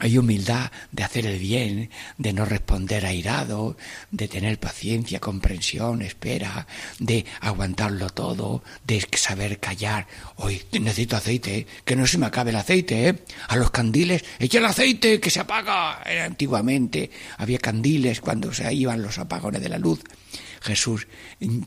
hay 0.00 0.16
humildad 0.16 0.72
de 0.90 1.04
hacer 1.04 1.26
el 1.26 1.38
bien, 1.38 1.90
de 2.16 2.32
no 2.32 2.46
responder 2.46 3.04
airado, 3.04 3.76
de 4.10 4.28
tener 4.28 4.58
paciencia, 4.58 5.20
comprensión, 5.20 6.00
espera, 6.00 6.66
de 6.98 7.26
aguantarlo 7.40 8.08
todo, 8.08 8.64
de 8.86 9.06
saber 9.14 9.60
callar. 9.60 10.06
Hoy 10.36 10.62
necesito 10.72 11.16
aceite, 11.16 11.66
que 11.84 11.96
no 11.96 12.06
se 12.06 12.16
me 12.16 12.26
acabe 12.26 12.50
el 12.50 12.56
aceite, 12.56 13.08
¿eh? 13.08 13.18
A 13.48 13.56
los 13.56 13.70
candiles, 13.70 14.24
echa 14.38 14.58
el 14.58 14.64
aceite, 14.64 15.20
que 15.20 15.30
se 15.30 15.40
apaga. 15.40 16.02
antiguamente 16.24 17.10
había 17.36 17.58
candiles 17.58 18.22
cuando 18.22 18.54
se 18.54 18.72
iban 18.72 19.02
los 19.02 19.18
apagones 19.18 19.60
de 19.60 19.68
la 19.68 19.78
luz. 19.78 20.00
Jesús, 20.62 21.08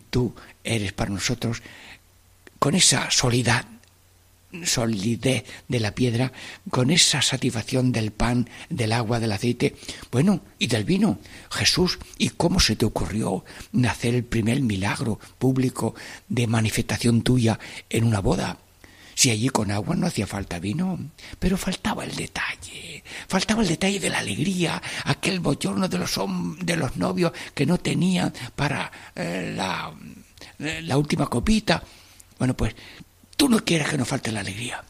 tú 0.09 0.35
eres 0.63 0.91
para 0.93 1.11
nosotros 1.11 1.61
con 2.57 2.73
esa 2.73 3.11
soledad 3.11 3.65
solidez 4.63 5.45
de 5.67 5.79
la 5.79 5.95
piedra, 5.95 6.31
con 6.69 6.91
esa 6.91 7.21
satisfacción 7.21 7.91
del 7.91 8.11
pan, 8.11 8.49
del 8.69 8.91
agua, 8.91 9.19
del 9.19 9.31
aceite, 9.31 9.75
bueno, 10.11 10.41
y 10.59 10.67
del 10.67 10.83
vino. 10.83 11.19
Jesús, 11.51 11.99
¿y 12.17 12.29
cómo 12.29 12.59
se 12.59 12.75
te 12.75 12.85
ocurrió 12.85 13.43
nacer 13.71 14.15
el 14.15 14.23
primer 14.23 14.61
milagro 14.61 15.19
público 15.39 15.95
de 16.29 16.47
manifestación 16.47 17.21
tuya 17.23 17.59
en 17.89 18.03
una 18.03 18.19
boda? 18.19 18.59
Si 19.15 19.29
allí 19.29 19.49
con 19.49 19.69
agua 19.71 19.95
no 19.95 20.07
hacía 20.07 20.25
falta 20.25 20.59
vino, 20.59 20.99
pero 21.37 21.57
faltaba 21.57 22.03
el 22.03 22.15
detalle, 22.15 23.03
faltaba 23.27 23.61
el 23.61 23.67
detalle 23.67 23.99
de 23.99 24.09
la 24.09 24.19
alegría, 24.19 24.81
aquel 25.05 25.39
bochorno 25.39 25.87
de 25.87 25.99
los, 25.99 26.19
de 26.59 26.75
los 26.75 26.97
novios 26.97 27.31
que 27.53 27.65
no 27.65 27.77
tenían 27.77 28.33
para 28.55 28.91
eh, 29.15 29.53
la, 29.55 29.93
eh, 30.59 30.81
la 30.81 30.97
última 30.97 31.27
copita. 31.27 31.83
Bueno, 32.39 32.57
pues 32.57 32.75
Tú 33.43 33.49
no 33.49 33.59
quieres 33.59 33.89
que 33.89 33.97
nos 33.97 34.07
falte 34.07 34.31
la 34.31 34.39
alegría. 34.39 34.81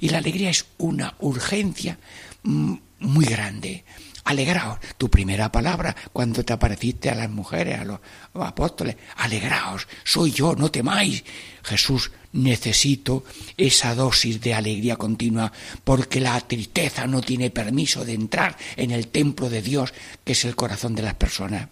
Y 0.00 0.08
la 0.08 0.18
alegría 0.18 0.50
es 0.50 0.66
una 0.78 1.14
urgencia 1.20 1.96
mm, 2.42 2.74
muy 2.98 3.24
grande. 3.24 3.84
Alegraos, 4.24 4.80
tu 4.98 5.08
primera 5.08 5.52
palabra 5.52 5.94
cuando 6.12 6.44
te 6.44 6.52
apareciste 6.52 7.08
a 7.08 7.14
las 7.14 7.30
mujeres, 7.30 7.78
a 7.78 7.84
los 7.84 8.00
apóstoles, 8.34 8.96
alegraos, 9.14 9.86
soy 10.02 10.32
yo, 10.32 10.56
no 10.56 10.72
temáis. 10.72 11.22
Jesús, 11.62 12.10
necesito 12.32 13.22
esa 13.56 13.94
dosis 13.94 14.40
de 14.40 14.54
alegría 14.54 14.96
continua 14.96 15.52
porque 15.84 16.20
la 16.20 16.40
tristeza 16.40 17.06
no 17.06 17.20
tiene 17.20 17.50
permiso 17.50 18.04
de 18.04 18.14
entrar 18.14 18.56
en 18.74 18.90
el 18.90 19.06
templo 19.06 19.48
de 19.48 19.62
Dios, 19.62 19.94
que 20.24 20.32
es 20.32 20.44
el 20.44 20.56
corazón 20.56 20.96
de 20.96 21.02
las 21.02 21.14
personas. 21.14 21.68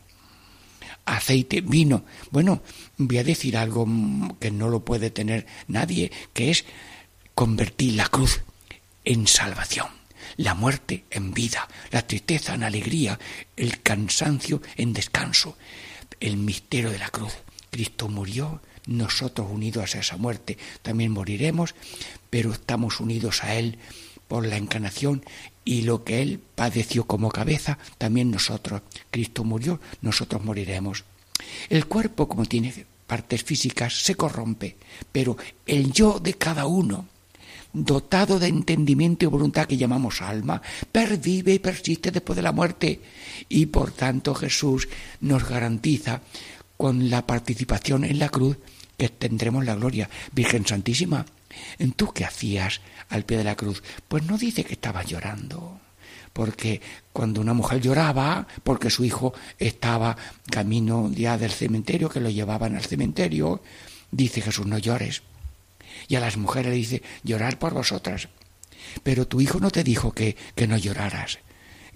Aceite, 1.05 1.61
vino. 1.61 2.05
Bueno, 2.31 2.63
voy 2.97 3.19
a 3.19 3.25
decir 3.25 3.57
algo 3.57 3.87
que 4.41 4.51
no 4.51 4.69
lo 4.69 4.85
puede 4.85 5.11
tener 5.11 5.47
nadie, 5.69 6.11
que 6.33 6.51
es 6.51 6.65
convertir 7.35 7.95
la 7.95 8.09
cruz 8.09 8.43
en 9.05 9.27
salvación, 9.27 9.89
la 10.37 10.55
muerte 10.55 11.05
en 11.11 11.33
vida, 11.35 11.69
la 11.91 12.07
tristeza 12.07 12.55
en 12.55 12.65
alegría, 12.65 13.19
el 13.57 13.83
cansancio 13.83 14.63
en 14.77 14.93
descanso, 14.93 15.57
el 16.21 16.37
misterio 16.37 16.91
de 16.91 16.99
la 16.99 17.09
cruz. 17.09 17.33
Cristo 17.71 18.09
murió, 18.09 18.61
nosotros 18.87 19.49
unidos 19.51 19.95
a 19.95 20.01
esa 20.01 20.17
muerte 20.17 20.59
también 20.83 21.13
moriremos, 21.13 21.75
pero 22.31 22.53
estamos 22.53 23.01
unidos 23.01 23.45
a 23.45 23.55
Él 23.55 23.79
por 24.29 24.47
la 24.47 24.57
encarnación 24.57 25.25
y 25.65 25.83
lo 25.83 26.05
que 26.05 26.23
Él 26.23 26.41
padeció 26.55 27.05
como 27.05 27.31
cabeza, 27.31 27.79
también 27.99 28.31
nosotros. 28.31 28.83
Cristo 29.11 29.45
murió, 29.45 29.81
nosotros 30.01 30.45
moriremos. 30.45 31.05
El 31.69 31.87
cuerpo, 31.87 32.29
como 32.29 32.47
tiene 32.47 32.87
partes 33.07 33.45
físicas, 33.45 34.03
se 34.03 34.15
corrompe, 34.15 34.77
pero 35.11 35.37
el 35.67 35.93
yo 35.93 36.19
de 36.19 36.35
cada 36.35 36.67
uno, 36.67 37.07
dotado 37.73 38.39
de 38.39 38.49
entendimiento 38.49 39.25
y 39.25 39.29
voluntad 39.29 39.67
que 39.67 39.77
llamamos 39.77 40.21
alma, 40.21 40.61
pervive 40.91 41.55
y 41.55 41.59
persiste 41.59 42.11
después 42.11 42.37
de 42.37 42.43
la 42.43 42.53
muerte. 42.53 43.01
Y 43.49 43.67
por 43.67 43.93
tanto 43.93 44.35
Jesús 44.35 44.89
nos 45.21 45.49
garantiza 45.49 46.21
con 46.77 47.11
la 47.11 47.27
participación 47.27 48.05
en 48.05 48.19
la 48.19 48.29
cruz 48.29 48.59
que 48.97 49.09
tendremos 49.09 49.65
la 49.65 49.75
gloria. 49.75 50.09
Virgen 50.33 50.67
Santísima, 50.67 51.21
¿en 51.21 51.25
tú 51.97 52.13
qué 52.13 52.25
hacías 52.25 52.81
al 53.09 53.25
pie 53.25 53.39
de 53.39 53.45
la 53.45 53.57
cruz? 53.57 53.83
Pues 54.09 54.25
no 54.25 54.39
dice 54.39 54.65
que 54.65 54.75
estaba 54.75 55.03
llorando 55.03 55.81
porque 56.33 56.81
cuando 57.13 57.41
una 57.41 57.55
mujer 57.55 57.81
lloraba 57.81 58.47
porque 58.63 58.91
su 58.91 59.05
hijo 59.05 59.35
estaba 59.59 60.17
camino 60.51 61.11
ya 61.13 61.37
del 61.37 61.51
cementerio, 61.51 62.09
que 62.09 62.21
lo 62.21 62.31
llevaban 62.31 62.75
al 62.75 62.85
cementerio, 62.85 63.63
dice 64.11 64.41
Jesús, 64.41 64.67
no 64.67 64.79
llores. 64.79 65.23
Y 66.09 66.17
a 66.17 66.21
las 66.21 66.37
mujeres 66.37 66.71
le 66.71 66.77
dice, 66.77 67.03
llorar 67.23 67.59
por 67.59 67.75
vosotras. 67.75 68.29
Pero 69.03 69.29
tu 69.29 69.41
hijo 69.41 69.61
no 69.61 69.71
te 69.71 69.85
dijo 69.85 70.13
que, 70.13 70.37
que 70.55 70.67
no 70.67 70.77
lloraras, 70.77 71.39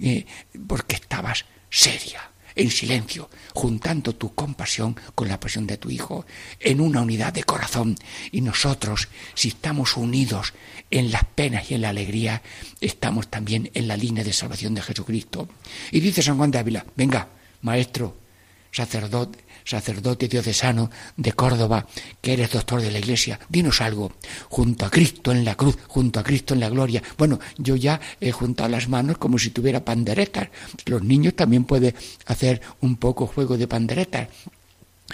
eh, 0.00 0.26
porque 0.66 0.96
estabas 0.96 1.46
seria 1.70 2.30
en 2.56 2.70
silencio, 2.70 3.30
juntando 3.54 4.14
tu 4.14 4.34
compasión 4.34 4.96
con 5.14 5.28
la 5.28 5.38
pasión 5.38 5.66
de 5.66 5.76
tu 5.76 5.90
Hijo, 5.90 6.26
en 6.58 6.80
una 6.80 7.02
unidad 7.02 7.32
de 7.32 7.44
corazón. 7.44 7.96
Y 8.32 8.40
nosotros, 8.40 9.08
si 9.34 9.48
estamos 9.48 9.96
unidos 9.96 10.54
en 10.90 11.12
las 11.12 11.24
penas 11.24 11.70
y 11.70 11.74
en 11.74 11.82
la 11.82 11.90
alegría, 11.90 12.42
estamos 12.80 13.28
también 13.28 13.70
en 13.74 13.86
la 13.86 13.96
línea 13.96 14.24
de 14.24 14.32
salvación 14.32 14.74
de 14.74 14.82
Jesucristo. 14.82 15.48
Y 15.92 16.00
dice 16.00 16.22
San 16.22 16.38
Juan 16.38 16.50
de 16.50 16.58
Ávila, 16.58 16.86
venga, 16.96 17.28
maestro, 17.60 18.16
sacerdote, 18.72 19.45
sacerdote 19.66 20.28
diocesano 20.28 20.90
de 21.16 21.32
Córdoba, 21.32 21.86
que 22.22 22.32
eres 22.32 22.52
doctor 22.52 22.80
de 22.80 22.90
la 22.90 22.98
Iglesia, 22.98 23.38
dinos 23.48 23.80
algo. 23.80 24.12
Junto 24.48 24.86
a 24.86 24.90
Cristo 24.90 25.32
en 25.32 25.44
la 25.44 25.56
cruz, 25.56 25.76
junto 25.88 26.20
a 26.20 26.22
Cristo 26.22 26.54
en 26.54 26.60
la 26.60 26.70
gloria. 26.70 27.02
Bueno, 27.18 27.38
yo 27.58 27.76
ya 27.76 28.00
he 28.20 28.32
juntado 28.32 28.70
las 28.70 28.88
manos 28.88 29.18
como 29.18 29.38
si 29.38 29.50
tuviera 29.50 29.84
panderetas. 29.84 30.48
Los 30.86 31.02
niños 31.02 31.34
también 31.34 31.64
pueden 31.64 31.94
hacer 32.26 32.62
un 32.80 32.96
poco 32.96 33.26
juego 33.26 33.58
de 33.58 33.68
panderetas 33.68 34.28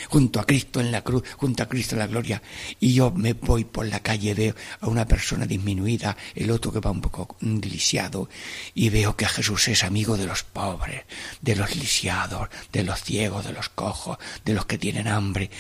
junto 0.09 0.41
a 0.41 0.45
Cristo 0.45 0.81
en 0.81 0.93
la 0.93 1.03
cruz, 1.03 1.25
junto 1.37 1.63
a 1.63 1.69
Cristo 1.69 1.95
en 1.95 2.01
la 2.01 2.07
gloria. 2.07 2.43
Y 2.81 2.95
yo 2.95 3.11
me 3.11 3.35
voy 3.35 3.65
por 3.65 3.87
la 3.87 4.01
calle, 4.01 4.35
veo 4.35 4.55
a 4.81 4.89
una 4.89 5.07
persona 5.07 5.47
disminuida, 5.47 6.17
el 6.35 6.51
otro 6.51 6.73
que 6.73 6.81
va 6.81 6.91
un 6.91 7.01
poco 7.01 7.37
lisiado, 7.41 8.29
y 8.75 8.89
veo 8.89 9.17
que 9.17 9.27
Jesús 9.27 9.69
es 9.69 9.85
amigo 9.85 10.17
de 10.17 10.27
los 10.27 10.43
pobres, 10.43 11.03
de 11.41 11.57
los 11.57 11.77
lisiados, 11.77 12.49
de 12.73 12.85
los 12.85 13.03
ciegos, 13.03 13.45
de 13.45 13.53
los 13.53 13.69
cojos, 13.69 14.19
de 14.45 14.55
los 14.55 14.67
que 14.67 14.79
tienen 14.79 15.09
hambre, 15.09 15.51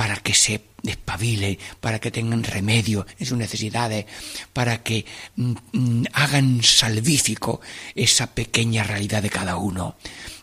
para 0.00 0.16
que 0.16 0.32
se 0.32 0.62
despabilen, 0.82 1.58
para 1.78 1.98
que 1.98 2.10
tengan 2.10 2.42
remedio 2.42 3.06
en 3.18 3.26
sus 3.26 3.36
necesidades, 3.36 4.06
para 4.54 4.82
que 4.82 5.04
mm, 5.36 5.52
mm, 5.72 6.04
hagan 6.14 6.62
salvífico 6.62 7.60
esa 7.94 8.28
pequeña 8.28 8.82
realidad 8.82 9.22
de 9.22 9.28
cada 9.28 9.56
uno. 9.56 9.96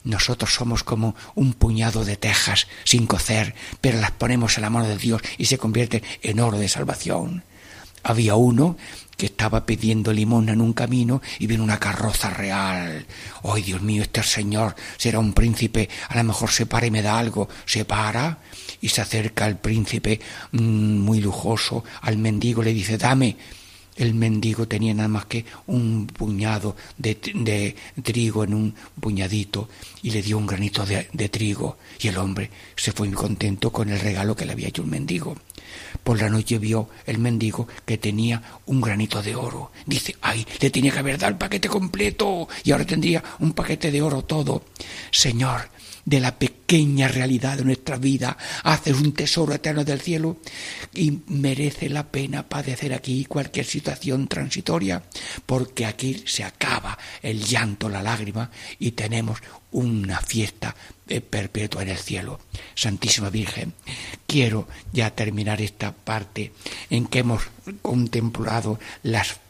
Nosotros 0.03 0.53
somos 0.53 0.83
como 0.83 1.15
un 1.33 1.53
puñado 1.53 2.05
de 2.05 2.17
tejas 2.17 2.67
sin 2.83 3.07
cocer, 3.07 3.55
pero 3.81 3.99
las 3.99 4.11
ponemos 4.11 4.57
en 4.57 4.61
la 4.61 4.69
mano 4.69 4.87
de 4.87 4.99
Dios 4.99 5.23
y 5.39 5.45
se 5.45 5.57
convierten 5.57 6.03
en 6.21 6.39
oro 6.39 6.59
de 6.59 6.69
salvación. 6.69 7.43
Había 8.07 8.35
uno 8.35 8.77
que 9.17 9.25
estaba 9.25 9.65
pidiendo 9.65 10.13
limón 10.13 10.47
en 10.47 10.61
un 10.61 10.71
camino 10.71 11.21
y 11.39 11.45
viene 11.45 11.61
una 11.61 11.77
carroza 11.77 12.29
real. 12.29 13.05
¡Ay, 13.43 13.63
Dios 13.63 13.81
mío, 13.81 14.01
este 14.01 14.23
señor 14.23 14.77
será 14.95 15.19
un 15.19 15.33
príncipe! 15.33 15.89
A 16.07 16.15
lo 16.15 16.23
mejor 16.23 16.49
se 16.49 16.65
para 16.65 16.85
y 16.85 16.91
me 16.91 17.01
da 17.01 17.19
algo. 17.19 17.49
Se 17.65 17.83
para 17.83 18.37
y 18.79 18.87
se 18.87 19.01
acerca 19.01 19.43
al 19.43 19.59
príncipe 19.59 20.21
mm, 20.53 20.99
muy 20.99 21.19
lujoso, 21.19 21.83
al 21.99 22.17
mendigo, 22.17 22.63
le 22.63 22.73
dice, 22.73 22.97
dame. 22.97 23.35
El 23.97 24.13
mendigo 24.13 24.69
tenía 24.69 24.93
nada 24.93 25.09
más 25.09 25.25
que 25.25 25.43
un 25.65 26.07
puñado 26.07 26.77
de, 26.97 27.75
trigo 28.03 28.45
en 28.45 28.53
un 28.53 28.75
puñadito 29.01 29.67
y 30.01 30.11
le 30.11 30.21
dio 30.21 30.37
un 30.37 30.47
granito 30.47 30.85
de, 30.85 31.09
de, 31.11 31.27
trigo 31.27 31.77
y 31.99 32.07
el 32.07 32.17
hombre 32.17 32.51
se 32.77 32.93
fue 32.93 33.07
muy 33.07 33.17
contento 33.17 33.71
con 33.71 33.89
el 33.89 33.99
regalo 33.99 34.33
que 34.33 34.45
le 34.45 34.53
había 34.53 34.69
hecho 34.69 34.83
el 34.83 34.87
mendigo. 34.87 35.35
Por 36.03 36.21
la 36.21 36.29
noche 36.29 36.57
vio 36.57 36.89
el 37.05 37.17
mendigo 37.19 37.67
que 37.85 37.97
tenía 37.97 38.41
un 38.65 38.81
granito 38.81 39.21
de 39.21 39.35
oro. 39.35 39.71
Dice, 39.85 40.15
ay, 40.21 40.45
le 40.59 40.69
tenía 40.69 40.91
que 40.91 40.99
haber 40.99 41.17
dado 41.17 41.31
el 41.31 41.37
paquete 41.37 41.67
completo 41.67 42.47
y 42.63 42.71
ahora 42.71 42.85
tendría 42.85 43.23
un 43.39 43.53
paquete 43.53 43.91
de 43.91 44.01
oro 44.01 44.23
todo. 44.23 44.63
Señor, 45.11 45.69
de 46.07 46.21
la 46.21 46.39
pequeña 46.39 47.09
realidad 47.09 47.57
de 47.57 47.65
nuestra 47.65 47.97
vida, 47.97 48.37
haces 48.63 48.95
un 48.95 49.11
tesoro 49.11 49.53
eterno 49.53 49.83
del 49.83 49.99
cielo 49.99 50.37
y 50.93 51.19
merece 51.27 51.89
la 51.89 52.07
pena 52.07 52.47
padecer 52.47 52.93
aquí 52.93 53.25
cualquier 53.25 53.65
situación 53.65 54.29
transitoria, 54.29 55.03
porque 55.45 55.85
aquí 55.85 56.23
se 56.25 56.45
acaba 56.45 56.97
el 57.21 57.43
llanto, 57.43 57.89
la 57.89 58.01
lágrima 58.01 58.49
y 58.79 58.91
tenemos 58.91 59.39
una 59.71 60.21
fiesta 60.21 60.73
eh, 61.09 61.19
perpetua 61.19 61.81
en 61.81 61.89
el 61.89 61.97
cielo. 61.97 62.39
Santísima 62.73 63.29
Virgen, 63.29 63.73
quiero 64.25 64.69
ya 64.93 65.13
terminar 65.13 65.61
esta 65.61 65.91
parte 65.91 66.53
en 66.89 67.07
que 67.07 67.19
hemos 67.19 67.43
contemplado 67.81 68.79
las 69.03 69.41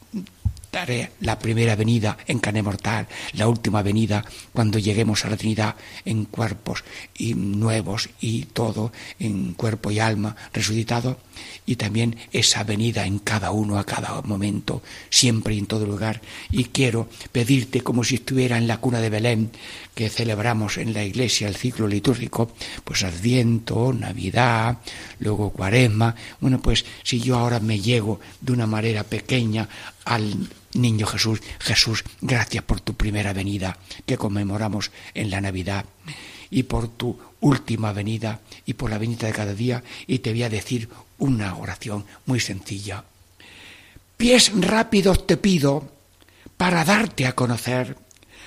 la 1.20 1.38
primera 1.38 1.76
venida 1.76 2.18
en 2.26 2.38
carne 2.38 2.62
mortal, 2.62 3.08
la 3.32 3.48
última 3.48 3.82
venida 3.82 4.24
cuando 4.52 4.78
lleguemos 4.78 5.24
a 5.24 5.30
la 5.30 5.36
Trinidad 5.36 5.74
en 6.04 6.24
cuerpos 6.24 6.84
nuevos 7.18 8.10
y 8.20 8.44
todo 8.44 8.92
en 9.18 9.54
cuerpo 9.54 9.90
y 9.90 9.98
alma 9.98 10.36
resucitado 10.52 11.18
y 11.66 11.76
también 11.76 12.16
esa 12.32 12.64
venida 12.64 13.06
en 13.06 13.18
cada 13.18 13.50
uno 13.50 13.78
a 13.78 13.84
cada 13.84 14.22
momento, 14.22 14.82
siempre 15.10 15.54
y 15.54 15.58
en 15.58 15.66
todo 15.66 15.86
lugar. 15.86 16.20
Y 16.50 16.64
quiero 16.64 17.08
pedirte 17.32 17.80
como 17.80 18.04
si 18.04 18.16
estuviera 18.16 18.58
en 18.58 18.66
la 18.66 18.78
cuna 18.78 19.00
de 19.00 19.10
Belén 19.10 19.50
que 19.98 20.08
celebramos 20.08 20.78
en 20.78 20.94
la 20.94 21.02
iglesia 21.02 21.48
el 21.48 21.56
ciclo 21.56 21.88
litúrgico, 21.88 22.52
pues 22.84 23.02
Adviento, 23.02 23.92
Navidad, 23.92 24.78
luego 25.18 25.50
Cuaresma. 25.50 26.14
Bueno, 26.38 26.62
pues 26.62 26.84
si 27.02 27.18
yo 27.18 27.36
ahora 27.36 27.58
me 27.58 27.80
llego 27.80 28.20
de 28.40 28.52
una 28.52 28.68
manera 28.68 29.02
pequeña 29.02 29.68
al 30.04 30.50
Niño 30.74 31.04
Jesús, 31.04 31.40
Jesús, 31.58 32.04
gracias 32.20 32.62
por 32.62 32.80
tu 32.80 32.94
primera 32.94 33.32
venida 33.32 33.76
que 34.06 34.16
conmemoramos 34.16 34.92
en 35.14 35.30
la 35.30 35.40
Navidad 35.40 35.84
y 36.48 36.62
por 36.62 36.86
tu 36.86 37.18
última 37.40 37.92
venida 37.92 38.38
y 38.66 38.74
por 38.74 38.90
la 38.90 38.98
venida 38.98 39.26
de 39.26 39.32
cada 39.32 39.52
día 39.52 39.82
y 40.06 40.20
te 40.20 40.30
voy 40.30 40.44
a 40.44 40.48
decir 40.48 40.88
una 41.18 41.56
oración 41.56 42.04
muy 42.24 42.38
sencilla. 42.38 43.02
Pies 44.16 44.52
rápidos 44.54 45.26
te 45.26 45.36
pido 45.36 45.90
para 46.56 46.84
darte 46.84 47.26
a 47.26 47.34
conocer. 47.34 47.96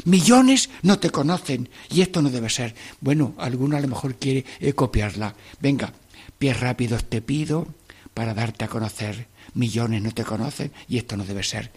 Millones 0.05 0.69
no 0.81 0.99
te 0.99 1.09
conocen 1.09 1.69
y 1.89 2.01
esto 2.01 2.21
no 2.21 2.29
debe 2.29 2.49
ser. 2.49 2.75
Bueno, 2.99 3.35
alguno 3.37 3.77
a 3.77 3.79
lo 3.79 3.87
mejor 3.87 4.15
quiere 4.15 4.45
eh, 4.59 4.73
copiarla. 4.73 5.35
Venga, 5.59 5.93
pies 6.37 6.59
rápidos 6.59 7.05
te 7.05 7.21
pido 7.21 7.67
para 8.13 8.33
darte 8.33 8.65
a 8.65 8.69
conocer. 8.69 9.27
Millones 9.53 10.01
no 10.01 10.11
te 10.11 10.23
conocen 10.23 10.71
y 10.87 10.97
esto 10.97 11.17
no 11.17 11.25
debe 11.25 11.43
ser. 11.43 11.71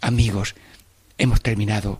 Amigos, 0.00 0.54
hemos 1.18 1.40
terminado 1.42 1.98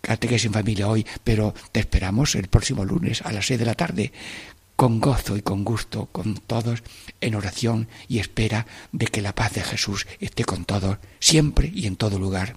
Catequesis 0.00 0.46
en 0.46 0.52
familia 0.52 0.86
hoy, 0.86 1.04
pero 1.24 1.52
te 1.72 1.80
esperamos 1.80 2.36
el 2.36 2.46
próximo 2.46 2.84
lunes 2.84 3.22
a 3.22 3.32
las 3.32 3.46
seis 3.46 3.58
de 3.58 3.66
la 3.66 3.74
tarde 3.74 4.12
con 4.76 5.00
gozo 5.00 5.36
y 5.36 5.42
con 5.42 5.64
gusto 5.64 6.06
con 6.12 6.36
todos 6.36 6.84
en 7.20 7.34
oración 7.34 7.88
y 8.06 8.18
espera 8.18 8.66
de 8.92 9.06
que 9.06 9.22
la 9.22 9.34
paz 9.34 9.54
de 9.54 9.64
Jesús 9.64 10.06
esté 10.20 10.44
con 10.44 10.64
todos 10.64 10.98
siempre 11.18 11.72
y 11.74 11.86
en 11.86 11.96
todo 11.96 12.18
lugar. 12.18 12.56